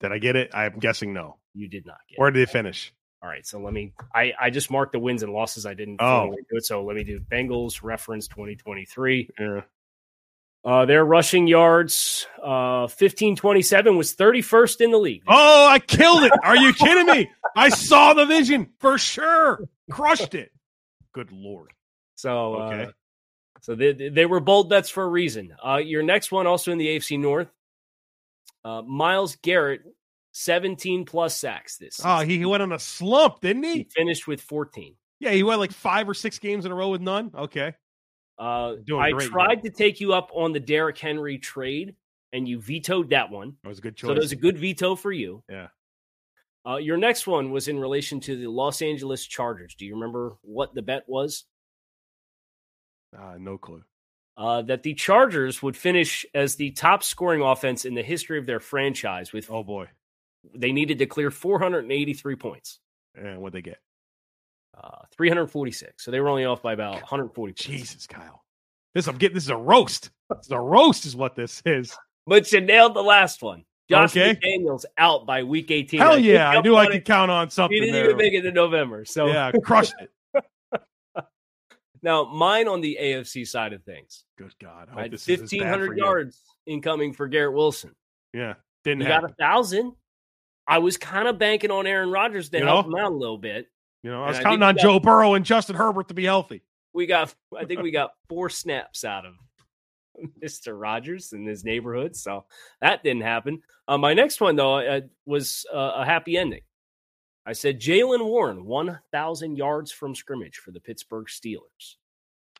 Did 0.00 0.10
I 0.10 0.18
get 0.18 0.34
it? 0.34 0.50
I'm 0.52 0.80
guessing 0.80 1.12
no. 1.12 1.36
You 1.54 1.68
did 1.68 1.86
not 1.86 1.98
get. 2.08 2.18
Where 2.18 2.32
did 2.32 2.42
it 2.42 2.50
finish? 2.50 2.92
All 3.22 3.28
right, 3.28 3.46
so 3.46 3.60
let 3.60 3.72
me. 3.72 3.92
I 4.12 4.32
I 4.40 4.50
just 4.50 4.68
marked 4.68 4.92
the 4.92 4.98
wins 4.98 5.22
and 5.22 5.32
losses. 5.32 5.64
I 5.64 5.74
didn't. 5.74 5.98
Oh. 6.00 6.26
do 6.26 6.56
it. 6.56 6.64
So 6.64 6.84
let 6.84 6.96
me 6.96 7.04
do 7.04 7.20
Bengals 7.20 7.84
reference 7.84 8.26
2023. 8.28 9.30
Yeah. 9.38 9.60
Uh, 10.64 10.86
their 10.86 11.04
rushing 11.04 11.46
yards, 11.46 12.26
uh, 12.42 12.82
1527 12.90 13.96
was 13.96 14.14
31st 14.16 14.80
in 14.80 14.90
the 14.90 14.98
league. 14.98 15.22
Oh, 15.28 15.68
I 15.68 15.78
killed 15.78 16.24
it. 16.24 16.32
Are 16.42 16.56
you 16.56 16.72
kidding 16.74 17.06
me? 17.06 17.30
I 17.56 17.68
saw 17.68 18.12
the 18.12 18.26
vision 18.26 18.70
for 18.80 18.98
sure. 18.98 19.60
Crushed 19.88 20.34
it. 20.34 20.50
Good 21.14 21.32
lord. 21.32 21.72
So, 22.16 22.54
Okay. 22.62 22.84
uh, 22.84 22.90
so 23.60 23.74
they, 23.74 23.92
they 23.92 24.26
were 24.26 24.40
bold 24.40 24.68
bets 24.70 24.88
for 24.90 25.04
a 25.04 25.08
reason. 25.08 25.54
Uh, 25.64 25.76
your 25.76 26.02
next 26.02 26.30
one, 26.32 26.46
also 26.46 26.70
in 26.72 26.78
the 26.78 26.86
AFC 26.86 27.18
North, 27.18 27.48
uh, 28.64 28.82
Myles 28.82 29.36
Garrett, 29.42 29.82
17 30.32 31.04
plus 31.04 31.36
sacks 31.36 31.76
this 31.78 32.00
Oh, 32.04 32.20
he, 32.20 32.38
he 32.38 32.44
went 32.44 32.62
on 32.62 32.72
a 32.72 32.78
slump, 32.78 33.40
didn't 33.40 33.64
he 33.64 33.72
he? 33.78 33.84
finished 33.84 34.26
with 34.28 34.40
14. 34.40 34.94
Yeah, 35.20 35.30
he 35.32 35.42
went 35.42 35.58
like 35.58 35.72
five 35.72 36.08
or 36.08 36.14
six 36.14 36.38
games 36.38 36.64
in 36.64 36.70
a 36.70 36.74
row 36.74 36.90
with 36.90 37.00
none. 37.00 37.32
Okay. 37.34 37.74
Uh, 38.38 38.76
Doing 38.86 39.02
I 39.02 39.10
great, 39.10 39.28
tried 39.30 39.60
yeah. 39.64 39.70
to 39.70 39.76
take 39.76 40.00
you 40.00 40.12
up 40.12 40.30
on 40.32 40.52
the 40.52 40.60
Derrick 40.60 40.96
Henry 40.96 41.38
trade, 41.38 41.96
and 42.32 42.46
you 42.46 42.60
vetoed 42.60 43.10
that 43.10 43.28
one. 43.30 43.56
That 43.64 43.68
was 43.68 43.78
a 43.78 43.82
good 43.82 43.96
choice. 43.96 44.08
So 44.08 44.14
that 44.14 44.20
was 44.20 44.30
a 44.30 44.36
good 44.36 44.56
veto 44.58 44.94
for 44.94 45.10
you. 45.10 45.42
Yeah. 45.50 45.68
Uh, 46.68 46.76
your 46.76 46.96
next 46.98 47.26
one 47.26 47.50
was 47.50 47.68
in 47.68 47.78
relation 47.78 48.20
to 48.20 48.36
the 48.36 48.46
Los 48.50 48.82
Angeles 48.82 49.24
Chargers. 49.26 49.74
Do 49.74 49.86
you 49.86 49.94
remember 49.94 50.36
what 50.42 50.74
the 50.74 50.82
bet 50.82 51.04
was? 51.06 51.44
Ah, 53.16 53.36
no 53.38 53.56
clue. 53.56 53.82
Uh, 54.36 54.62
that 54.62 54.82
the 54.82 54.94
Chargers 54.94 55.62
would 55.62 55.76
finish 55.76 56.26
as 56.34 56.56
the 56.56 56.70
top 56.72 57.02
scoring 57.02 57.42
offense 57.42 57.84
in 57.84 57.94
the 57.94 58.02
history 58.02 58.38
of 58.38 58.46
their 58.46 58.60
franchise. 58.60 59.32
With 59.32 59.50
Oh 59.50 59.64
boy. 59.64 59.88
they 60.54 60.72
needed 60.72 60.98
to 60.98 61.06
clear 61.06 61.30
483 61.30 62.36
points, 62.36 62.78
And 63.14 63.40
what'd 63.40 63.54
they 63.56 63.62
get? 63.62 63.78
uh, 64.76 65.06
346. 65.16 66.04
So 66.04 66.10
they 66.10 66.20
were 66.20 66.28
only 66.28 66.44
off 66.44 66.62
by 66.62 66.72
about 66.74 66.92
140. 66.94 67.52
points. 67.52 67.64
Jesus, 67.64 68.06
Kyle. 68.06 68.44
This 68.94 69.06
I'm 69.08 69.16
getting 69.16 69.34
this 69.34 69.44
is 69.44 69.50
a 69.50 69.56
roast. 69.56 70.10
This 70.30 70.46
is 70.46 70.52
a 70.52 70.60
roast 70.60 71.04
is 71.06 71.16
what 71.16 71.34
this 71.34 71.62
is. 71.64 71.96
But 72.26 72.52
you 72.52 72.60
nailed 72.60 72.94
the 72.94 73.02
last 73.02 73.42
one. 73.42 73.64
Josh 73.88 74.16
Okay. 74.16 74.34
McDaniels 74.34 74.84
out 74.98 75.26
by 75.26 75.42
week 75.42 75.70
18. 75.70 76.00
Hell 76.00 76.12
I 76.12 76.16
yeah. 76.16 76.50
I 76.50 76.60
knew 76.60 76.76
I 76.76 76.86
could 76.86 76.96
it. 76.96 77.04
count 77.04 77.30
on 77.30 77.48
something 77.50 77.74
He 77.74 77.80
didn't 77.80 77.94
there. 77.94 78.04
even 78.06 78.16
make 78.16 78.34
it 78.34 78.42
to 78.42 78.52
November. 78.52 79.04
So 79.04 79.26
yeah, 79.28 79.50
crushed 79.62 79.94
it. 80.00 80.44
now 82.02 82.24
mine 82.24 82.68
on 82.68 82.80
the 82.80 82.98
AFC 83.00 83.46
side 83.46 83.72
of 83.72 83.82
things. 83.84 84.24
Good 84.36 84.54
God. 84.60 84.88
I 84.94 84.98
I 84.98 85.02
had 85.02 85.10
this 85.12 85.28
is 85.28 85.40
bad 85.40 85.50
1,500 85.52 85.86
for 85.86 85.94
you. 85.96 86.04
yards 86.04 86.42
incoming 86.66 87.12
for 87.12 87.28
Garrett 87.28 87.54
Wilson. 87.54 87.94
Yeah. 88.32 88.54
Didn't 88.84 89.02
You 89.02 89.08
got 89.08 89.24
a 89.24 89.28
thousand. 89.34 89.92
I 90.66 90.78
was 90.78 90.96
kind 90.98 91.26
of 91.26 91.38
banking 91.38 91.70
on 91.70 91.86
Aaron 91.86 92.10
Rodgers 92.10 92.50
to 92.50 92.58
You 92.58 92.64
help 92.64 92.86
know? 92.88 92.98
him 92.98 93.04
out 93.04 93.12
a 93.12 93.14
little 93.14 93.38
bit. 93.38 93.66
you 94.02 94.10
know, 94.10 94.22
I 94.22 94.28
was 94.28 94.38
I 94.38 94.42
counting 94.42 94.58
think 94.60 94.68
on 94.68 94.74
got- 94.76 94.82
Joe 94.82 95.00
Burrow 95.00 95.34
and 95.34 95.44
Justin 95.44 95.76
Herbert 95.76 96.08
to 96.08 96.14
be 96.14 96.24
healthy. 96.24 96.62
We 96.94 97.06
got, 97.06 97.34
I 97.56 97.64
think 97.64 97.82
we 97.82 97.90
got 97.90 98.10
four 98.28 98.48
snaps 98.50 99.04
out 99.04 99.24
of 99.24 99.34
Mr. 100.42 100.80
Rogers 100.80 101.32
in 101.32 101.46
his 101.46 101.64
neighborhood. 101.64 102.16
So 102.16 102.44
that 102.80 103.02
didn't 103.02 103.22
happen. 103.22 103.62
Uh, 103.86 103.98
my 103.98 104.14
next 104.14 104.40
one, 104.40 104.56
though, 104.56 104.78
uh, 104.78 105.00
was 105.26 105.66
uh, 105.72 105.92
a 105.96 106.04
happy 106.04 106.36
ending. 106.36 106.62
I 107.46 107.52
said 107.52 107.80
Jaylen 107.80 108.26
Warren, 108.26 108.66
1,000 108.66 109.56
yards 109.56 109.90
from 109.90 110.14
scrimmage 110.14 110.58
for 110.58 110.70
the 110.70 110.80
Pittsburgh 110.80 111.26
Steelers. 111.26 111.96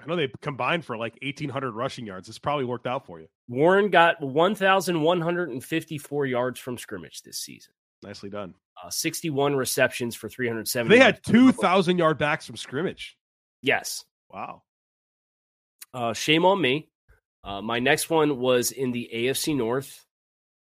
I 0.01 0.07
know 0.07 0.16
they 0.16 0.31
combined 0.40 0.85
for 0.85 0.97
like 0.97 1.18
1,800 1.23 1.73
rushing 1.73 2.07
yards. 2.07 2.27
This 2.27 2.38
probably 2.38 2.64
worked 2.64 2.87
out 2.87 3.05
for 3.05 3.21
you. 3.21 3.27
Warren 3.49 3.90
got 3.90 4.23
1,154 4.23 6.27
yards 6.27 6.61
from 6.61 6.79
scrimmage 6.79 7.23
this 7.23 7.38
season. 7.38 7.75
Nicely 8.03 8.31
done. 8.31 8.55
Uh, 8.83 8.90
61 8.90 9.57
receptions 9.57 10.14
for 10.14 10.29
370. 10.29 10.97
They 10.97 11.03
had 11.03 11.23
2,000 11.25 11.99
yard 11.99 12.16
backs 12.16 12.47
from 12.47 12.57
scrimmage. 12.57 13.18
Yes. 13.61 14.05
Wow. 14.31 14.62
Uh, 15.92 16.12
shame 16.12 16.44
on 16.44 16.61
me. 16.61 16.88
Uh, 17.44 17.62
my 17.62 17.79
next 17.79 18.11
one 18.11 18.38
was 18.38 18.70
in 18.72 18.92
the 18.92 19.09
AFC 19.14 19.57
North. 19.57 20.05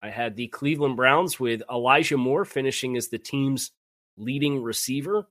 I 0.02 0.10
had 0.10 0.36
the 0.36 0.48
Cleveland 0.48 0.96
Browns 0.96 1.40
with 1.40 1.62
Elijah 1.70 2.16
Moore 2.16 2.44
finishing 2.44 2.96
as 2.96 3.08
the 3.08 3.18
team's 3.18 3.72
leading 4.16 4.62
receiver. 4.62 5.28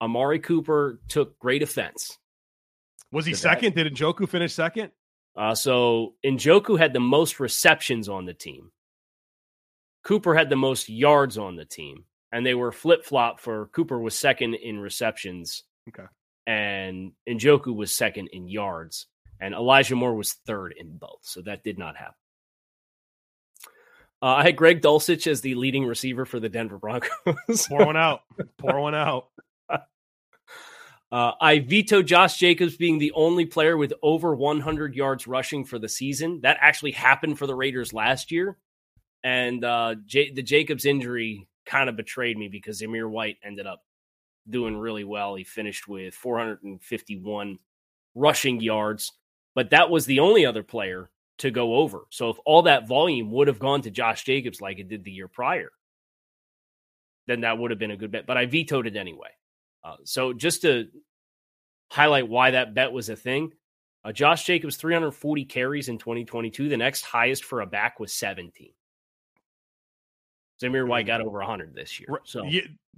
Amari 0.00 0.38
Cooper 0.40 1.00
took 1.08 1.38
great 1.38 1.62
offense. 1.62 2.18
Was 3.12 3.26
he 3.26 3.32
To 3.32 3.36
that. 3.36 3.42
second? 3.42 3.74
Did 3.76 3.94
Njoku 3.94 4.28
finish 4.28 4.52
second? 4.54 4.90
Uh, 5.36 5.54
so 5.54 6.14
Njoku 6.24 6.78
had 6.78 6.92
the 6.92 7.00
most 7.00 7.40
receptions 7.40 8.08
on 8.08 8.24
the 8.24 8.34
team. 8.34 8.70
Cooper 10.04 10.34
had 10.34 10.50
the 10.50 10.56
most 10.56 10.88
yards 10.88 11.38
on 11.38 11.56
the 11.56 11.64
team, 11.64 12.04
and 12.32 12.44
they 12.44 12.54
were 12.54 12.72
flip 12.72 13.04
flop 13.04 13.40
for 13.40 13.68
Cooper 13.68 13.98
was 13.98 14.16
second 14.16 14.54
in 14.54 14.78
receptions. 14.78 15.62
Okay. 15.88 16.08
And 16.46 17.12
Njoku 17.28 17.74
was 17.74 17.90
second 17.92 18.28
in 18.32 18.48
yards, 18.48 19.06
and 19.40 19.54
Elijah 19.54 19.96
Moore 19.96 20.14
was 20.14 20.32
third 20.46 20.74
in 20.78 20.96
both. 20.96 21.20
So 21.22 21.42
that 21.42 21.64
did 21.64 21.78
not 21.78 21.96
happen. 21.96 22.14
Uh, 24.22 24.36
I 24.36 24.44
had 24.44 24.56
Greg 24.56 24.80
Dulcich 24.80 25.26
as 25.26 25.42
the 25.42 25.54
leading 25.54 25.84
receiver 25.84 26.24
for 26.24 26.40
the 26.40 26.48
Denver 26.48 26.78
Broncos. 26.78 27.66
Pour 27.68 27.84
one 27.84 27.96
out. 27.96 28.20
Pour 28.58 28.80
one 28.80 28.94
out. 28.94 29.26
Uh, 31.12 31.32
I 31.40 31.60
vetoed 31.60 32.06
Josh 32.06 32.38
Jacobs 32.38 32.76
being 32.76 32.98
the 32.98 33.12
only 33.12 33.46
player 33.46 33.76
with 33.76 33.92
over 34.02 34.34
100 34.34 34.96
yards 34.96 35.28
rushing 35.28 35.64
for 35.64 35.78
the 35.78 35.88
season. 35.88 36.40
That 36.42 36.56
actually 36.60 36.90
happened 36.90 37.38
for 37.38 37.46
the 37.46 37.54
Raiders 37.54 37.92
last 37.92 38.32
year. 38.32 38.58
And 39.22 39.64
uh, 39.64 39.94
J- 40.06 40.32
the 40.32 40.42
Jacobs 40.42 40.86
injury 40.86 41.46
kind 41.66 41.88
of 41.88 41.96
betrayed 41.96 42.36
me 42.36 42.48
because 42.48 42.80
Zamir 42.80 43.08
White 43.08 43.36
ended 43.44 43.64
up 43.64 43.82
doing 44.50 44.76
really 44.76 45.04
well. 45.04 45.36
He 45.36 45.44
finished 45.44 45.86
with 45.86 46.14
451 46.14 47.58
rushing 48.16 48.60
yards, 48.60 49.12
but 49.54 49.70
that 49.70 49.90
was 49.90 50.06
the 50.06 50.20
only 50.20 50.44
other 50.46 50.62
player 50.62 51.10
to 51.38 51.50
go 51.50 51.76
over. 51.76 52.06
So 52.10 52.30
if 52.30 52.36
all 52.44 52.62
that 52.62 52.86
volume 52.86 53.30
would 53.32 53.48
have 53.48 53.58
gone 53.58 53.82
to 53.82 53.90
Josh 53.90 54.24
Jacobs 54.24 54.60
like 54.60 54.78
it 54.78 54.88
did 54.88 55.04
the 55.04 55.10
year 55.10 55.28
prior, 55.28 55.70
then 57.26 57.40
that 57.40 57.58
would 57.58 57.70
have 57.70 57.78
been 57.78 57.90
a 57.90 57.96
good 57.96 58.10
bet. 58.10 58.26
But 58.26 58.36
I 58.36 58.46
vetoed 58.46 58.86
it 58.86 58.96
anyway. 58.96 59.30
Uh, 59.82 59.96
so 60.04 60.32
just 60.32 60.62
to 60.62 60.88
highlight 61.90 62.28
why 62.28 62.52
that 62.52 62.74
bet 62.74 62.92
was 62.92 63.08
a 63.08 63.16
thing, 63.16 63.52
uh, 64.04 64.12
Josh 64.12 64.44
Jacobs 64.44 64.76
340 64.76 65.44
carries 65.46 65.88
in 65.88 65.98
2022. 65.98 66.68
The 66.68 66.76
next 66.76 67.02
highest 67.02 67.44
for 67.44 67.62
a 67.62 67.66
back 67.66 67.98
was 67.98 68.12
17. 68.12 68.70
Zamir 70.62 70.86
White 70.86 71.06
got 71.06 71.20
over 71.20 71.38
100 71.38 71.74
this 71.74 71.98
year. 71.98 72.20
So 72.24 72.48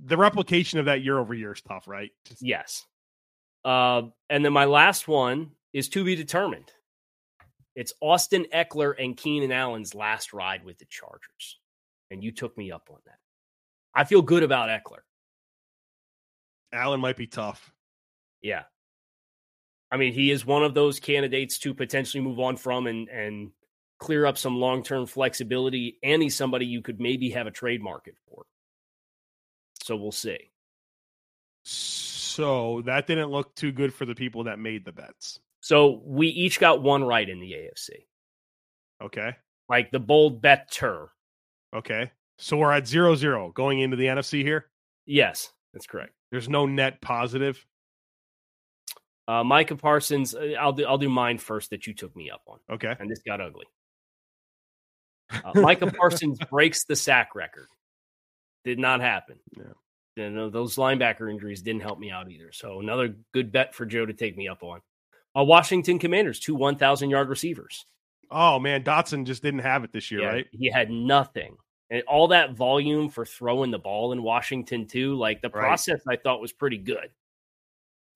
the 0.04 0.16
replication 0.16 0.78
of 0.78 0.86
that 0.86 1.02
year 1.02 1.18
over 1.18 1.32
year 1.32 1.52
is 1.52 1.62
tough, 1.62 1.88
right? 1.88 2.10
Yes. 2.40 2.84
Uh, 3.64 4.02
and 4.28 4.44
then 4.44 4.52
my 4.52 4.66
last 4.66 5.08
one 5.08 5.52
is 5.76 5.90
to 5.90 6.02
be 6.02 6.16
determined. 6.16 6.72
It's 7.74 7.92
Austin 8.00 8.46
Ekeler 8.54 8.94
and 8.98 9.14
Keenan 9.14 9.52
Allen's 9.52 9.94
last 9.94 10.32
ride 10.32 10.64
with 10.64 10.78
the 10.78 10.86
Chargers. 10.86 11.58
And 12.10 12.24
you 12.24 12.32
took 12.32 12.56
me 12.56 12.72
up 12.72 12.88
on 12.90 12.96
that. 13.04 13.18
I 13.94 14.04
feel 14.04 14.22
good 14.22 14.42
about 14.42 14.70
Ekeler. 14.70 15.00
Allen 16.72 16.98
might 16.98 17.18
be 17.18 17.26
tough. 17.26 17.70
Yeah. 18.40 18.62
I 19.90 19.98
mean, 19.98 20.14
he 20.14 20.30
is 20.30 20.46
one 20.46 20.64
of 20.64 20.72
those 20.72 20.98
candidates 20.98 21.58
to 21.58 21.74
potentially 21.74 22.22
move 22.22 22.40
on 22.40 22.56
from 22.56 22.86
and 22.86 23.10
and 23.10 23.50
clear 23.98 24.24
up 24.24 24.38
some 24.38 24.56
long-term 24.56 25.04
flexibility 25.06 25.98
and 26.02 26.22
he's 26.22 26.36
somebody 26.36 26.64
you 26.64 26.80
could 26.80 27.00
maybe 27.00 27.30
have 27.30 27.46
a 27.46 27.50
trade 27.50 27.82
market 27.82 28.14
for. 28.30 28.46
So 29.82 29.94
we'll 29.94 30.10
see. 30.10 30.50
So 31.64 32.80
that 32.86 33.06
didn't 33.06 33.30
look 33.30 33.54
too 33.54 33.72
good 33.72 33.92
for 33.92 34.06
the 34.06 34.14
people 34.14 34.44
that 34.44 34.58
made 34.58 34.86
the 34.86 34.92
bets. 34.92 35.40
So 35.66 36.00
we 36.04 36.28
each 36.28 36.60
got 36.60 36.80
one 36.80 37.02
right 37.02 37.28
in 37.28 37.40
the 37.40 37.50
AFC. 37.50 37.90
Okay. 39.02 39.34
Like 39.68 39.90
the 39.90 39.98
bold 39.98 40.40
better. 40.40 41.08
Okay. 41.74 42.12
So 42.38 42.56
we're 42.56 42.70
at 42.70 42.86
zero 42.86 43.16
zero 43.16 43.50
going 43.50 43.80
into 43.80 43.96
the 43.96 44.04
NFC 44.04 44.42
here. 44.42 44.66
Yes, 45.06 45.52
that's 45.74 45.88
correct. 45.88 46.12
There's 46.30 46.48
no 46.48 46.66
net 46.66 47.00
positive. 47.00 47.66
Uh, 49.26 49.42
Micah 49.42 49.74
Parsons, 49.74 50.36
uh, 50.36 50.54
I'll 50.56 50.72
do 50.72 50.86
I'll 50.86 50.98
do 50.98 51.08
mine 51.08 51.38
first 51.38 51.70
that 51.70 51.84
you 51.88 51.94
took 51.94 52.14
me 52.14 52.30
up 52.30 52.42
on. 52.46 52.60
Okay. 52.70 52.94
And 53.00 53.10
this 53.10 53.22
got 53.26 53.40
ugly. 53.40 53.66
Uh, 55.32 55.50
Micah 55.60 55.90
Parsons 55.98 56.38
breaks 56.48 56.84
the 56.84 56.94
sack 56.94 57.34
record. 57.34 57.66
Did 58.64 58.78
not 58.78 59.00
happen. 59.00 59.40
Yeah. 59.56 59.64
You 60.14 60.30
know, 60.30 60.48
those 60.48 60.76
linebacker 60.76 61.28
injuries 61.28 61.60
didn't 61.60 61.82
help 61.82 61.98
me 61.98 62.12
out 62.12 62.30
either. 62.30 62.52
So 62.52 62.78
another 62.78 63.16
good 63.34 63.50
bet 63.50 63.74
for 63.74 63.84
Joe 63.84 64.06
to 64.06 64.12
take 64.12 64.36
me 64.36 64.46
up 64.46 64.62
on. 64.62 64.80
Uh, 65.36 65.44
Washington 65.44 65.98
Commanders, 65.98 66.40
two 66.40 66.54
1,000 66.54 67.10
yard 67.10 67.28
receivers. 67.28 67.84
Oh 68.30 68.58
man, 68.58 68.82
Dotson 68.82 69.24
just 69.26 69.42
didn't 69.42 69.60
have 69.60 69.84
it 69.84 69.92
this 69.92 70.10
year, 70.10 70.22
Yeah, 70.22 70.28
right? 70.28 70.46
He 70.52 70.70
had 70.70 70.90
nothing. 70.90 71.56
And 71.90 72.02
all 72.08 72.28
that 72.28 72.52
volume 72.54 73.08
for 73.10 73.24
throwing 73.24 73.70
the 73.70 73.78
ball 73.78 74.12
in 74.12 74.22
Washington, 74.22 74.86
too. 74.88 75.14
Like 75.14 75.40
the 75.42 75.48
Right. 75.50 75.60
process 75.60 76.00
I 76.08 76.16
thought 76.16 76.40
was 76.40 76.52
pretty 76.52 76.78
good. 76.78 77.10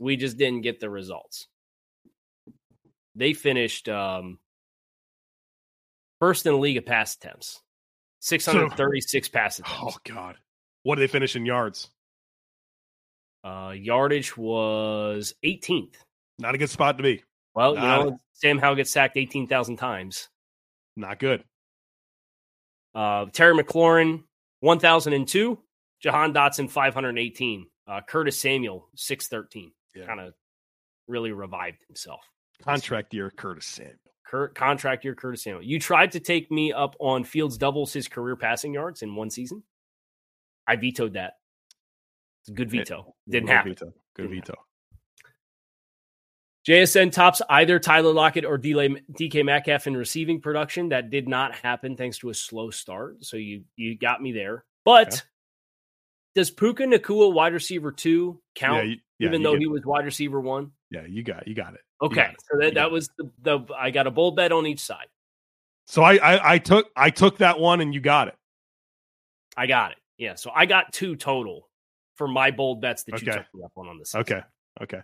We 0.01 0.17
just 0.17 0.37
didn't 0.39 0.63
get 0.63 0.81
the 0.81 0.91
results. 0.91 1.47
They 3.15 3.33
finished 3.35 3.89
um, 3.89 4.39
first 6.21 6.47
in 6.47 6.53
the 6.53 6.59
league 6.59 6.79
of 6.79 6.87
pass 6.87 7.15
attempts, 7.15 7.61
636 8.21 9.29
pass 9.29 9.59
attempts. 9.61 9.79
Oh 9.83 9.97
god. 10.05 10.37
What 10.83 10.97
did 10.97 11.03
they 11.03 11.13
finish 11.13 11.37
in 11.37 11.45
yards? 11.47 11.91
Uh, 13.45 13.75
yardage 13.77 14.37
was 14.37 15.35
18th. 15.45 15.95
Not 16.41 16.55
a 16.55 16.59
good 16.59 16.71
spot 16.71 16.97
to 16.97 17.03
be. 17.03 17.23
Well, 17.55 17.75
you 17.75 17.81
Not- 17.81 18.07
know, 18.07 18.21
Sam 18.33 18.59
Howell 18.59 18.77
gets 18.77 18.91
sacked 18.91 19.17
18,000 19.17 19.77
times. 19.77 20.29
Not 20.97 21.19
good. 21.19 21.45
Uh, 22.95 23.27
Terry 23.27 23.55
McLaurin, 23.55 24.25
1,002. 24.61 25.59
Jahan 26.01 26.33
Dotson, 26.33 26.71
518. 26.71 27.67
Uh, 27.87 28.01
Curtis 28.07 28.39
Samuel, 28.41 28.89
613. 28.97 29.73
Yeah. 29.95 30.07
Kind 30.07 30.21
of 30.21 30.35
really 31.09 31.33
revived 31.33 31.83
himself. 31.87 32.21
Contract 32.63 33.13
year, 33.13 33.31
Curtis 33.31 33.67
Samuel. 33.67 33.95
Kurt, 34.27 34.55
contract 34.55 35.05
year, 35.05 35.15
Curtis 35.15 35.43
Samuel. 35.43 35.63
You 35.63 35.81
tried 35.81 36.13
to 36.13 36.21
take 36.21 36.51
me 36.51 36.73
up 36.73 36.95
on 37.01 37.25
Fields 37.25 37.59
doubles 37.59 37.93
his 37.93 38.07
career 38.09 38.37
passing 38.37 38.73
yards 38.73 39.03
in 39.03 39.15
one 39.17 39.29
season. 39.31 39.63
I 40.67 40.77
vetoed 40.77 41.15
that. 41.15 41.35
It's 42.43 42.51
a 42.51 42.53
good 42.53 42.71
veto. 42.71 43.15
Didn't 43.29 43.47
Good 43.49 43.53
happen. 43.53 43.73
Veto. 43.73 43.95
Good 44.15 44.23
Didn't 44.23 44.47
veto. 44.47 44.55
JSN 46.67 47.11
tops 47.13 47.41
either 47.49 47.79
Tyler 47.79 48.13
Lockett 48.13 48.45
or 48.45 48.59
DK 48.59 49.45
Metcalf 49.45 49.87
in 49.87 49.97
receiving 49.97 50.41
production. 50.41 50.91
That 50.91 51.09
did 51.11 51.27
not 51.29 51.55
happen 51.55 51.97
thanks 51.97 52.19
to 52.19 52.31
a 52.31 52.35
slow 52.35 52.71
start. 52.71 53.25
So 53.25 53.37
you 53.39 53.65
you 53.77 53.97
got 53.97 54.21
me 54.23 54.33
there. 54.33 54.65
But 54.85 55.09
Okay. 55.09 55.17
does 56.35 56.51
Puka 56.51 56.85
Nacua 56.85 57.33
wide 57.33 57.55
receiver 57.55 57.91
two 57.93 58.41
count? 58.55 58.77
Yeah, 58.79 58.83
you, 58.93 58.97
yeah, 59.19 59.29
even 59.29 59.43
though 59.43 59.57
he 59.57 59.67
was 59.67 59.83
wide 59.85 60.05
receiver 60.05 60.41
one. 60.41 60.73
yeah, 60.91 61.07
you 61.09 61.23
got 61.23 61.49
you 61.49 61.55
got 61.55 61.75
it. 61.75 61.81
Okay, 62.03 62.15
got 62.17 62.31
it. 62.31 62.37
so 62.51 62.59
that, 62.59 62.75
that 62.75 62.91
was 62.91 63.09
the, 63.19 63.31
the 63.43 63.61
I 63.79 63.91
got 63.91 64.07
a 64.07 64.11
bold 64.11 64.37
bet 64.37 64.53
on 64.53 64.67
each 64.67 64.81
side. 64.81 65.07
So 65.87 66.03
I, 66.03 66.15
I 66.17 66.53
I 66.55 66.59
took 66.59 66.91
I 66.95 67.11
took 67.11 67.39
that 67.39 67.59
one 67.59 67.81
and 67.81 67.95
you 67.95 68.01
got 68.01 68.29
it. 68.29 68.37
I 69.57 69.67
got 69.67 69.93
it. 69.93 69.99
Yeah, 70.19 70.35
so 70.35 70.51
I 70.55 70.67
got 70.67 70.93
two 70.93 71.17
total 71.17 71.69
for 72.17 72.29
my 72.29 72.51
bold 72.51 72.83
bets 72.83 73.03
that 73.05 73.21
you 73.23 73.33
took 73.33 73.47
me 73.55 73.63
up 73.65 73.73
on 73.77 73.89
on 73.89 73.99
this. 73.99 74.15
Okay. 74.15 74.43
Okay. 74.83 75.01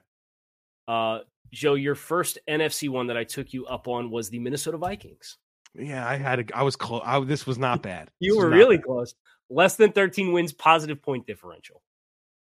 Uh, 0.88 1.20
Joe, 1.52 1.74
your 1.74 1.94
first 1.94 2.38
NFC 2.48 2.88
one 2.88 3.06
that 3.08 3.16
I 3.16 3.24
took 3.24 3.52
you 3.52 3.66
up 3.66 3.88
on 3.88 4.10
was 4.10 4.28
the 4.30 4.38
Minnesota 4.38 4.76
Vikings. 4.78 5.38
Yeah, 5.74 6.06
I 6.06 6.16
had 6.16 6.40
a, 6.40 6.56
I 6.56 6.62
was 6.62 6.74
close. 6.76 7.02
I, 7.04 7.20
this 7.20 7.46
was 7.46 7.58
not 7.58 7.82
bad. 7.82 8.10
You 8.18 8.36
were 8.38 8.48
really 8.48 8.76
bad. 8.78 8.86
close. 8.86 9.14
Less 9.50 9.76
than 9.76 9.92
13 9.92 10.32
wins, 10.32 10.52
positive 10.52 11.00
point 11.02 11.26
differential. 11.26 11.82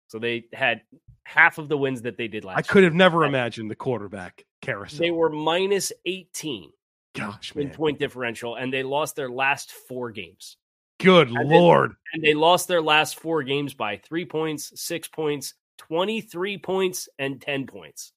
So 0.07 0.19
they 0.19 0.45
had 0.53 0.81
half 1.23 1.57
of 1.57 1.67
the 1.67 1.77
wins 1.77 2.03
that 2.03 2.15
they 2.17 2.27
did 2.29 2.45
last 2.45 2.57
I 2.57 2.61
could 2.61 2.83
have 2.85 2.93
never 2.93 3.19
Right. 3.19 3.27
imagined 3.27 3.69
the 3.69 3.75
quarterback 3.75 4.45
carousel. 4.61 4.99
They 4.99 5.11
were 5.11 5.29
minus 5.29 5.91
18 6.05 6.71
gosh, 7.13 7.51
in 7.55 7.67
man. 7.67 7.75
point 7.75 7.99
differential, 7.99 8.55
and 8.55 8.71
they 8.71 8.83
lost 8.83 9.15
their 9.17 9.29
last 9.29 9.71
four 9.73 10.11
games. 10.11 10.55
Good 10.99 11.27
then- 11.27 11.49
lord. 11.49 11.91
And 12.13 12.23
they 12.23 12.33
lost 12.33 12.67
their 12.69 12.81
last 12.81 13.19
four 13.19 13.43
games 13.43 13.73
by 13.73 13.97
three 13.97 14.25
points, 14.25 14.71
six 14.81 15.07
points, 15.09 15.53
23 15.79 16.57
points, 16.57 17.09
and 17.19 17.41
10 17.41 17.67
points. 17.67 18.13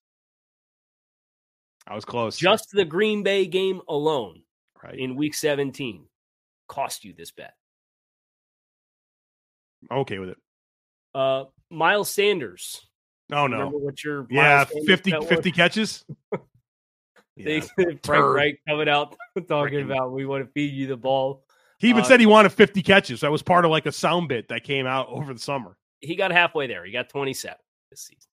I 1.91 1.95
was 1.95 2.05
close. 2.05 2.37
Just 2.39 2.69
the 2.73 2.85
Green 2.85 3.23
Bay 3.25 3.47
game 3.47 3.81
alone 3.89 4.43
right. 4.83 4.97
in 4.97 5.17
week 5.17 5.35
17 5.35 6.07
cost 6.69 7.05
you 7.05 7.13
this 7.13 7.33
bet. 7.33 7.55
I'm 9.91 9.99
okay 9.99 10.19
with 10.19 10.31
it. 10.31 10.37
Uh, 11.15 11.45
Miles 11.71 12.11
Sanders. 12.11 12.87
Oh 13.33 13.47
no. 13.47 13.57
Remember 13.59 13.79
what 13.79 14.05
your 14.05 14.27
Yeah, 14.31 14.57
Miles 14.59 14.69
Sanders 14.69 14.87
50, 14.87 15.27
50 15.27 15.53
catches. 15.53 16.05
They, 17.37 17.63
Yeah. 17.79 17.85
Frank. 18.05 18.25
Reich 18.35 18.61
coming 18.69 18.89
out 18.89 19.17
talking 19.49 19.79
Freaking- 19.79 19.85
about 19.87 20.13
we 20.13 20.27
want 20.27 20.45
to 20.45 20.51
feed 20.53 20.75
you 20.75 20.87
the 20.87 20.97
ball. 20.97 21.45
He 21.79 21.89
even 21.89 22.03
Uh, 22.03 22.05
said 22.05 22.21
he 22.21 22.27
wanted 22.27 22.53
50 22.53 22.83
catches. 22.83 23.21
That 23.23 23.31
was 23.31 23.41
part 23.43 23.65
of 23.65 23.71
like 23.71 23.87
a 23.87 23.93
sound 23.93 24.29
bit 24.29 24.49
that 24.49 24.63
came 24.63 24.87
out 24.87 25.09
over 25.09 25.33
the 25.33 25.41
summer. 25.41 25.79
He 26.01 26.17
got 26.17 26.33
halfway 26.33 26.67
there. 26.67 26.85
He 26.85 26.93
got 26.93 27.09
27 27.09 27.57
this 27.91 28.03
season. 28.03 28.29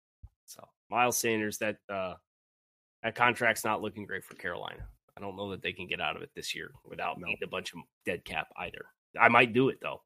So 0.45 0.67
Miles 0.89 1.17
Sanders, 1.17 1.57
that 1.59 1.77
uh, 1.89 2.15
that 3.03 3.15
contract's 3.15 3.63
not 3.65 3.81
looking 3.81 4.05
great 4.05 4.23
for 4.23 4.35
Carolina. 4.35 4.87
I 5.15 5.21
don't 5.21 5.35
know 5.35 5.51
that 5.51 5.61
they 5.61 5.73
can 5.73 5.87
get 5.87 6.01
out 6.01 6.15
of 6.15 6.21
it 6.21 6.29
this 6.35 6.53
year 6.55 6.71
without 6.85 7.19
No. 7.19 7.27
a 7.43 7.47
bunch 7.47 7.73
of 7.73 7.79
dead 8.05 8.23
cap 8.25 8.47
either. 8.57 8.85
I 9.19 9.29
might 9.29 9.53
do 9.53 9.69
it 9.69 9.79
though. 9.81 10.03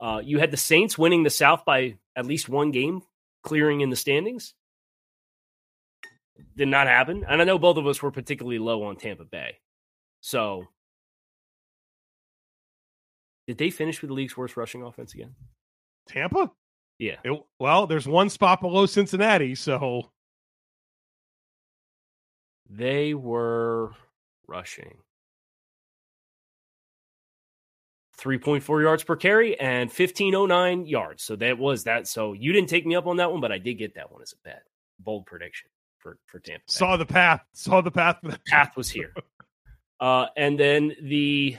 Uh, 0.00 0.20
you 0.24 0.38
had 0.38 0.50
the 0.50 0.56
Saints 0.56 0.98
winning 0.98 1.22
the 1.22 1.30
South 1.30 1.64
by 1.64 1.96
at 2.16 2.26
least 2.26 2.48
one 2.48 2.70
game, 2.72 3.02
clearing 3.44 3.82
in 3.82 3.90
the 3.90 3.96
standings. 3.96 4.54
Did 6.56 6.68
not 6.68 6.88
happen. 6.88 7.24
And 7.28 7.40
I 7.40 7.44
know 7.44 7.58
both 7.58 7.76
of 7.76 7.86
us 7.86 8.02
were 8.02 8.10
particularly 8.10 8.58
low 8.58 8.82
on 8.84 8.96
Tampa 8.96 9.24
Bay. 9.24 9.58
So 10.20 10.64
did 13.46 13.58
they 13.58 13.70
finish 13.70 14.00
with 14.00 14.08
the 14.08 14.14
league's 14.14 14.36
worst 14.36 14.56
rushing 14.56 14.82
offense 14.82 15.14
again? 15.14 15.34
Tampa? 16.08 16.50
Yeah. 16.98 17.16
It- 17.24 17.42
well, 17.58 17.86
there's 17.86 18.06
one 18.06 18.28
spot 18.28 18.60
below 18.60 18.86
Cincinnati, 18.86 19.54
so 19.54 20.11
They 22.74 23.12
were 23.12 23.92
rushing 24.48 24.96
3.4 28.18 28.82
yards 28.82 29.04
per 29.04 29.16
carry 29.16 29.58
and 29.58 29.90
1509 29.90 30.86
yards. 30.86 31.22
So 31.22 31.36
that 31.36 31.58
was 31.58 31.84
that. 31.84 32.08
So 32.08 32.32
you 32.32 32.52
didn't 32.52 32.68
take 32.68 32.86
me 32.86 32.94
up 32.94 33.06
on 33.06 33.16
that 33.18 33.30
one, 33.30 33.40
but 33.40 33.52
I 33.52 33.58
did 33.58 33.74
get 33.74 33.94
that 33.96 34.10
one 34.10 34.22
as 34.22 34.32
a 34.32 34.48
bet. 34.48 34.62
Bold 35.00 35.26
prediction 35.26 35.68
for, 35.98 36.18
for 36.26 36.38
Tampa. 36.38 36.62
Saw 36.66 36.96
the 36.96 37.04
path. 37.04 37.42
Saw 37.52 37.80
the 37.80 37.90
path. 37.90 38.18
The 38.22 38.38
path 38.48 38.76
was 38.76 38.88
here. 38.88 39.12
uh, 40.00 40.26
and 40.36 40.58
then 40.58 40.94
the 41.02 41.58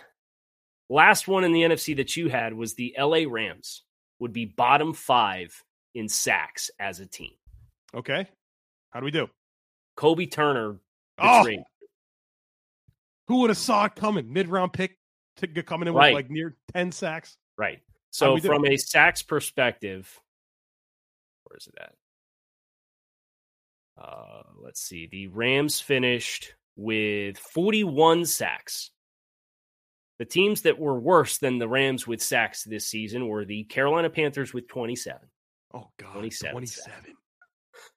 last 0.90 1.28
one 1.28 1.44
in 1.44 1.52
the 1.52 1.62
NFC 1.62 1.96
that 1.98 2.16
you 2.16 2.30
had 2.30 2.54
was 2.54 2.74
the 2.74 2.96
LA 2.98 3.22
Rams 3.28 3.84
would 4.20 4.34
be 4.34 4.46
bottom 4.46 4.94
five 4.94 5.64
in 5.94 6.08
sacks 6.08 6.72
as 6.80 7.00
a 7.00 7.06
team. 7.06 7.34
Okay. 7.94 8.28
How 8.92 9.00
do 9.00 9.06
we 9.06 9.12
do? 9.12 9.28
Kobie 9.98 10.32
Turner. 10.32 10.78
Oh, 11.24 11.48
who 13.28 13.42
would 13.42 13.50
have 13.50 13.58
saw 13.58 13.86
it 13.86 13.96
coming? 13.96 14.32
Mid 14.32 14.48
round 14.48 14.74
pick 14.74 14.98
to 15.38 15.48
get 15.48 15.66
coming 15.66 15.88
in 15.88 15.94
right. 15.94 16.14
with 16.14 16.24
like 16.24 16.30
near 16.30 16.56
10 16.74 16.92
sacks. 16.92 17.38
Right. 17.58 17.80
So 18.12 18.38
from 18.38 18.66
a 18.66 18.78
sacks 18.78 19.24
perspective, 19.24 20.20
where 21.46 21.58
is 21.58 21.68
it 21.68 21.76
at? 21.80 21.94
Uh, 23.98 24.44
let's 24.62 24.82
see. 24.82 25.08
The 25.08 25.28
Rams 25.28 25.80
finished 25.80 26.54
with 26.76 27.38
41 27.38 28.26
sacks. 28.26 28.92
The 30.20 30.26
teams 30.26 30.62
that 30.62 30.80
were 30.80 31.00
worse 31.00 31.40
than 31.40 31.58
the 31.58 31.68
Rams 31.68 32.06
with 32.06 32.22
sacks 32.22 32.64
this 32.64 32.88
season 32.88 33.28
were 33.28 33.46
the 33.46 33.64
Carolina 33.64 34.10
Panthers 34.10 34.54
with 34.54 34.68
27. 34.68 35.20
Oh, 35.74 35.90
God. 35.98 36.14
27. 36.14 36.52
27. 36.54 36.94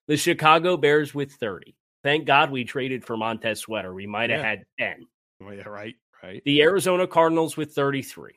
The 0.07 0.17
Chicago 0.17 0.77
Bears 0.77 1.13
with 1.13 1.33
30. 1.33 1.75
Thank 2.07 2.23
God 2.23 2.51
we 2.51 2.63
traded 2.63 3.03
for 3.03 3.17
Montez 3.17 3.59
Sweater. 3.59 3.93
We 3.93 4.07
might 4.07 4.29
have 4.29 4.39
yeah. 4.39 4.49
had 4.49 4.65
10. 4.79 5.07
Oh, 5.43 5.51
yeah, 5.51 5.63
right, 5.63 5.93
right. 6.23 6.41
The 6.45 6.61
Arizona 6.61 7.05
Cardinals 7.05 7.57
with 7.57 7.73
33. 7.73 8.31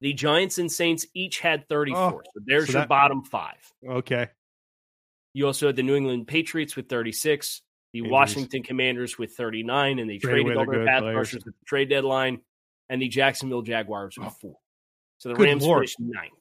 The 0.00 0.12
Giants 0.12 0.58
and 0.58 0.70
Saints 0.70 1.04
each 1.12 1.40
had 1.40 1.68
34. 1.68 1.98
Oh, 2.00 2.20
so 2.24 2.40
there's 2.46 2.68
so 2.68 2.74
your 2.74 2.82
that, 2.82 2.88
bottom 2.88 3.24
five. 3.24 3.56
Okay. 3.84 4.28
You 5.34 5.48
also 5.48 5.66
had 5.66 5.74
the 5.74 5.82
New 5.82 5.96
England 5.96 6.28
Patriots 6.28 6.76
with 6.76 6.88
36, 6.88 7.62
the 7.94 8.02
Washington 8.02 8.62
Commanders 8.62 9.18
with 9.18 9.32
39, 9.32 9.98
and 9.98 10.08
they 10.08 10.18
traded 10.18 10.56
all 10.56 10.66
their 10.70 10.86
pass 10.86 11.02
rushers 11.02 11.42
at 11.42 11.46
the 11.46 11.52
trade 11.66 11.88
deadline, 11.88 12.38
and 12.88 13.02
the 13.02 13.08
Jacksonville 13.08 13.62
Jaguars 13.62 14.16
with 14.16 14.28
oh. 14.28 14.36
four. 14.40 14.56
So 15.18 15.30
the 15.30 15.34
Rams 15.34 15.64
Lord. 15.64 15.80
finished 15.80 15.98
ninth. 15.98 16.32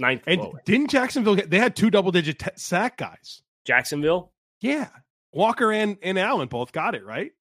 Ninth. 0.00 0.22
And 0.26 0.40
lower. 0.40 0.62
didn't 0.64 0.90
Jacksonville 0.90 1.36
get, 1.36 1.48
they 1.48 1.60
had 1.60 1.76
two 1.76 1.90
double 1.90 2.10
digit 2.10 2.40
t- 2.40 2.50
sack 2.56 2.96
guys? 2.96 3.40
Jacksonville? 3.66 4.32
Yeah. 4.60 4.88
Walker 5.32 5.72
and, 5.72 5.96
and 6.02 6.18
Allen 6.18 6.48
both 6.48 6.72
got 6.72 6.94
it, 6.94 7.04
right? 7.04 7.32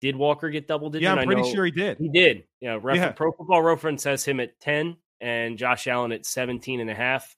Did 0.00 0.16
Walker 0.16 0.50
get 0.50 0.66
double 0.66 0.90
digit? 0.90 1.04
Yeah, 1.04 1.14
I'm 1.14 1.26
pretty 1.26 1.50
sure 1.52 1.64
he 1.64 1.70
did. 1.70 1.98
He 1.98 2.08
did. 2.08 2.44
Yeah, 2.60 2.78
ref- 2.82 2.96
yeah. 2.96 3.12
Pro 3.12 3.32
Football 3.32 3.62
Reference 3.62 4.04
has 4.04 4.24
him 4.24 4.40
at 4.40 4.58
10 4.60 4.96
and 5.20 5.56
Josh 5.56 5.86
Allen 5.86 6.10
at 6.10 6.26
17 6.26 6.80
and 6.80 6.90
a 6.90 6.94
half. 6.94 7.36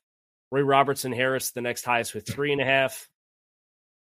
Roy 0.51 0.63
Robertson 0.63 1.13
Harris, 1.13 1.51
the 1.51 1.61
next 1.61 1.85
highest 1.85 2.15
with 2.15 2.27
three 2.27 2.53
and 2.53 2.61
a 2.61 2.65
half. 2.65 3.09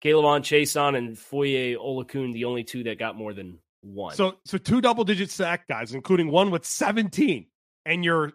K'Lavon 0.04 0.42
Chaisson 0.42 0.96
and 0.96 1.18
Foye 1.18 1.74
Oluokun, 1.74 2.32
the 2.32 2.44
only 2.44 2.62
two 2.62 2.84
that 2.84 2.98
got 2.98 3.16
more 3.16 3.32
than 3.32 3.58
one. 3.80 4.14
So, 4.14 4.36
so 4.44 4.58
two 4.58 4.80
double 4.80 5.04
digit 5.04 5.30
sack 5.30 5.66
guys, 5.66 5.94
including 5.94 6.30
one 6.30 6.50
with 6.50 6.64
17, 6.64 7.46
and 7.84 8.04
you're 8.04 8.32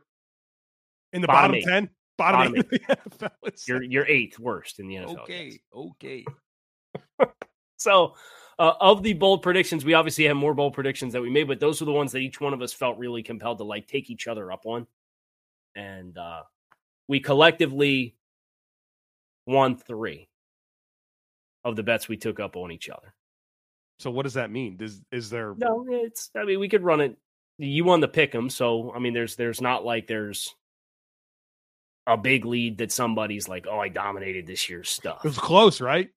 in 1.14 1.22
the 1.22 1.28
bottom, 1.28 1.52
bottom 1.52 1.70
10, 1.70 1.90
bottom, 2.22 2.54
bottom 2.54 2.66
eight. 2.72 2.82
eight. 3.46 3.68
you're, 3.68 3.84
you're 3.84 4.08
eighth 4.08 4.40
worst 4.40 4.80
in 4.80 4.88
the 4.88 4.96
NFL. 4.96 5.20
Okay. 5.20 5.60
Okay. 5.76 6.26
so, 7.78 8.16
uh, 8.60 8.74
of 8.80 9.04
the 9.04 9.14
bold 9.14 9.42
predictions, 9.42 9.84
we 9.84 9.94
obviously 9.94 10.26
have 10.26 10.36
more 10.36 10.54
bold 10.54 10.74
predictions 10.74 11.14
that 11.14 11.22
we 11.22 11.30
made, 11.30 11.48
but 11.48 11.60
those 11.60 11.82
are 11.82 11.86
the 11.86 11.92
ones 11.92 12.12
that 12.12 12.20
each 12.20 12.40
one 12.40 12.54
of 12.54 12.62
us 12.62 12.74
felt 12.74 12.98
really 12.98 13.24
compelled 13.24 13.58
to 13.58 13.64
like 13.64 13.88
take 13.88 14.10
each 14.10 14.28
other 14.28 14.52
up 14.52 14.66
on. 14.66 14.86
And 15.76 16.18
uh, 16.18 16.44
we 17.08 17.20
collectively 17.20 18.16
won 19.48 19.76
three 19.78 20.30
of 21.64 21.76
the 21.76 21.84
bets 21.84 22.08
we 22.08 22.18
took 22.18 22.40
up 22.40 22.56
on 22.56 22.72
each 22.72 22.90
other. 22.90 23.14
So 24.00 24.10
what 24.10 24.24
does 24.24 24.34
that 24.34 24.52
mean? 24.52 24.78
Is 24.80 25.02
is 25.12 25.30
there 25.30 25.54
No, 25.58 25.86
it's 25.88 26.32
I 26.36 26.44
mean 26.44 26.60
we 26.60 26.70
could 26.70 26.84
run 26.84 27.02
it 27.02 27.18
you 27.58 27.84
won 27.84 28.00
the 28.00 28.08
pick 28.08 28.34
'em, 28.34 28.50
so 28.50 28.92
I 28.94 29.00
mean 29.00 29.14
there's 29.14 29.36
there's 29.36 29.62
not 29.62 29.86
like 29.86 30.08
there's 30.08 30.56
a 32.08 32.18
big 32.18 32.46
lead 32.46 32.80
that 32.80 32.92
somebody's 32.92 33.48
like, 33.48 33.68
"Oh, 33.70 33.80
I 33.80 33.90
dominated 33.90 34.48
this 34.48 34.70
year's 34.70 34.90
stuff." 34.90 35.24
It 35.24 35.28
was 35.28 35.38
close, 35.38 35.82
right? 35.82 36.10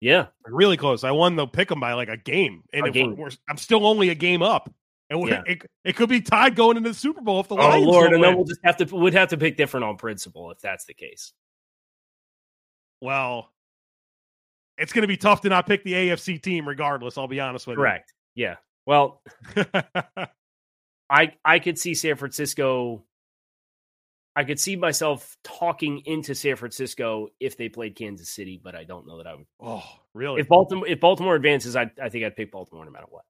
Yeah, 0.00 0.26
really 0.46 0.76
close. 0.76 1.04
I 1.04 1.12
won 1.12 1.36
the 1.36 1.46
pick 1.46 1.70
'em 1.70 1.80
by 1.80 1.92
like 1.92 2.08
a 2.08 2.16
game, 2.16 2.64
and 2.72 2.86
a 2.86 2.90
game. 2.90 3.16
We're, 3.16 3.30
I'm 3.48 3.56
still 3.56 3.86
only 3.86 4.08
a 4.08 4.14
game 4.14 4.42
up. 4.42 4.72
And 5.12 5.28
yeah. 5.28 5.42
it, 5.46 5.66
it 5.84 5.96
could 5.96 6.08
be 6.08 6.22
tied 6.22 6.56
going 6.56 6.78
into 6.78 6.88
the 6.88 6.94
Super 6.94 7.20
Bowl 7.20 7.38
if 7.40 7.48
the 7.48 7.54
oh, 7.54 7.58
Lions. 7.58 7.86
Oh 7.86 7.90
Lord, 7.90 8.12
and 8.14 8.24
then 8.24 8.34
we'll 8.34 8.46
just 8.46 8.60
have 8.64 8.78
to 8.78 8.96
would 8.96 9.12
have 9.12 9.28
to 9.28 9.36
pick 9.36 9.58
different 9.58 9.84
on 9.84 9.96
principle 9.96 10.50
if 10.50 10.60
that's 10.60 10.86
the 10.86 10.94
case. 10.94 11.32
Well, 13.02 13.52
it's 14.78 14.92
going 14.92 15.02
to 15.02 15.08
be 15.08 15.18
tough 15.18 15.42
to 15.42 15.50
not 15.50 15.66
pick 15.66 15.84
the 15.84 15.92
AFC 15.92 16.40
team, 16.40 16.66
regardless. 16.66 17.18
I'll 17.18 17.28
be 17.28 17.40
honest 17.40 17.66
with 17.66 17.76
Correct. 17.76 18.12
you. 18.34 18.46
Correct. 18.46 18.58
Yeah. 18.58 18.72
Well, 18.86 19.22
I 21.10 21.34
I 21.44 21.58
could 21.58 21.78
see 21.78 21.94
San 21.94 22.16
Francisco. 22.16 23.04
I 24.34 24.44
could 24.44 24.58
see 24.58 24.76
myself 24.76 25.36
talking 25.44 26.02
into 26.06 26.34
San 26.34 26.56
Francisco 26.56 27.28
if 27.38 27.56
they 27.56 27.68
played 27.68 27.96
Kansas 27.96 28.30
City, 28.30 28.60
but 28.62 28.74
I 28.74 28.84
don't 28.84 29.06
know 29.06 29.18
that 29.18 29.26
I 29.26 29.34
would. 29.34 29.46
Oh, 29.60 29.84
really? 30.14 30.40
If 30.40 30.48
Baltimore 30.48 30.86
if 30.86 31.00
Baltimore 31.00 31.34
advances, 31.34 31.76
I 31.76 31.90
I 32.02 32.08
think 32.08 32.24
I'd 32.24 32.36
pick 32.36 32.50
Baltimore 32.50 32.84
no 32.84 32.90
matter 32.90 33.06
what. 33.08 33.24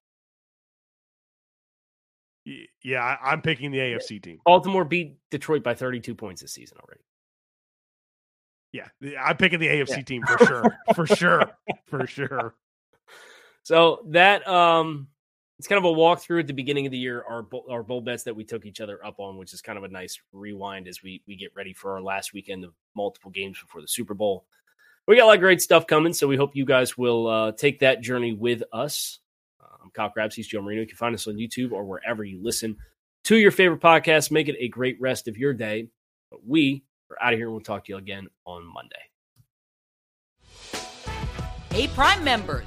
Yeah, 2.82 3.16
I'm 3.22 3.40
picking 3.40 3.70
the 3.70 3.78
AFC 3.78 4.20
team. 4.22 4.38
Baltimore 4.44 4.84
beat 4.84 5.16
Detroit 5.30 5.62
by 5.62 5.74
32 5.74 6.14
points 6.14 6.42
this 6.42 6.52
season 6.52 6.78
already. 6.78 7.02
Yeah, 8.72 8.88
I'm 9.22 9.36
picking 9.36 9.60
the 9.60 9.68
AFC 9.68 9.98
yeah. 9.98 10.02
team 10.02 10.22
for 10.26 10.44
sure. 10.44 10.78
for 10.94 11.06
sure. 11.06 11.50
For 11.86 12.06
sure. 12.06 12.54
So 13.64 14.00
that 14.08 14.46
um 14.48 15.08
it's 15.62 15.68
kind 15.68 15.78
of 15.78 15.84
a 15.84 15.96
walkthrough 15.96 16.40
at 16.40 16.48
the 16.48 16.52
beginning 16.52 16.86
of 16.86 16.90
the 16.90 16.98
year 16.98 17.24
our 17.30 17.46
our 17.70 17.84
bowl 17.84 18.00
bets 18.00 18.24
that 18.24 18.34
we 18.34 18.42
took 18.42 18.66
each 18.66 18.80
other 18.80 18.98
up 19.06 19.20
on, 19.20 19.36
which 19.36 19.54
is 19.54 19.62
kind 19.62 19.78
of 19.78 19.84
a 19.84 19.88
nice 19.88 20.18
rewind 20.32 20.88
as 20.88 21.04
we 21.04 21.22
we 21.28 21.36
get 21.36 21.52
ready 21.54 21.72
for 21.72 21.92
our 21.92 22.02
last 22.02 22.32
weekend 22.32 22.64
of 22.64 22.74
multiple 22.96 23.30
games 23.30 23.60
before 23.60 23.80
the 23.80 23.86
Super 23.86 24.12
Bowl. 24.12 24.44
We 25.06 25.14
got 25.14 25.22
a 25.22 25.26
lot 25.26 25.36
of 25.36 25.40
great 25.40 25.62
stuff 25.62 25.86
coming, 25.86 26.14
so 26.14 26.26
we 26.26 26.36
hope 26.36 26.56
you 26.56 26.64
guys 26.64 26.98
will 26.98 27.28
uh, 27.28 27.52
take 27.52 27.78
that 27.78 28.00
journey 28.00 28.32
with 28.32 28.64
us. 28.72 29.20
I'm 29.80 29.90
Kyle 29.90 30.10
Crabbs. 30.10 30.34
He's 30.34 30.48
Joe 30.48 30.62
Marino. 30.62 30.80
You 30.80 30.88
can 30.88 30.96
find 30.96 31.14
us 31.14 31.28
on 31.28 31.34
YouTube 31.34 31.70
or 31.70 31.84
wherever 31.84 32.24
you 32.24 32.42
listen 32.42 32.76
to 33.22 33.36
your 33.36 33.52
favorite 33.52 33.80
podcast. 33.80 34.32
Make 34.32 34.48
it 34.48 34.56
a 34.58 34.66
great 34.66 35.00
rest 35.00 35.28
of 35.28 35.38
your 35.38 35.54
day. 35.54 35.86
But 36.28 36.44
we 36.44 36.82
are 37.08 37.24
out 37.24 37.34
of 37.34 37.38
here. 37.38 37.46
And 37.46 37.54
we'll 37.54 37.62
talk 37.62 37.84
to 37.84 37.92
you 37.92 37.98
again 37.98 38.26
on 38.46 38.64
Monday. 38.66 38.96
Hey, 41.70 41.86
Prime 41.86 42.24
members, 42.24 42.66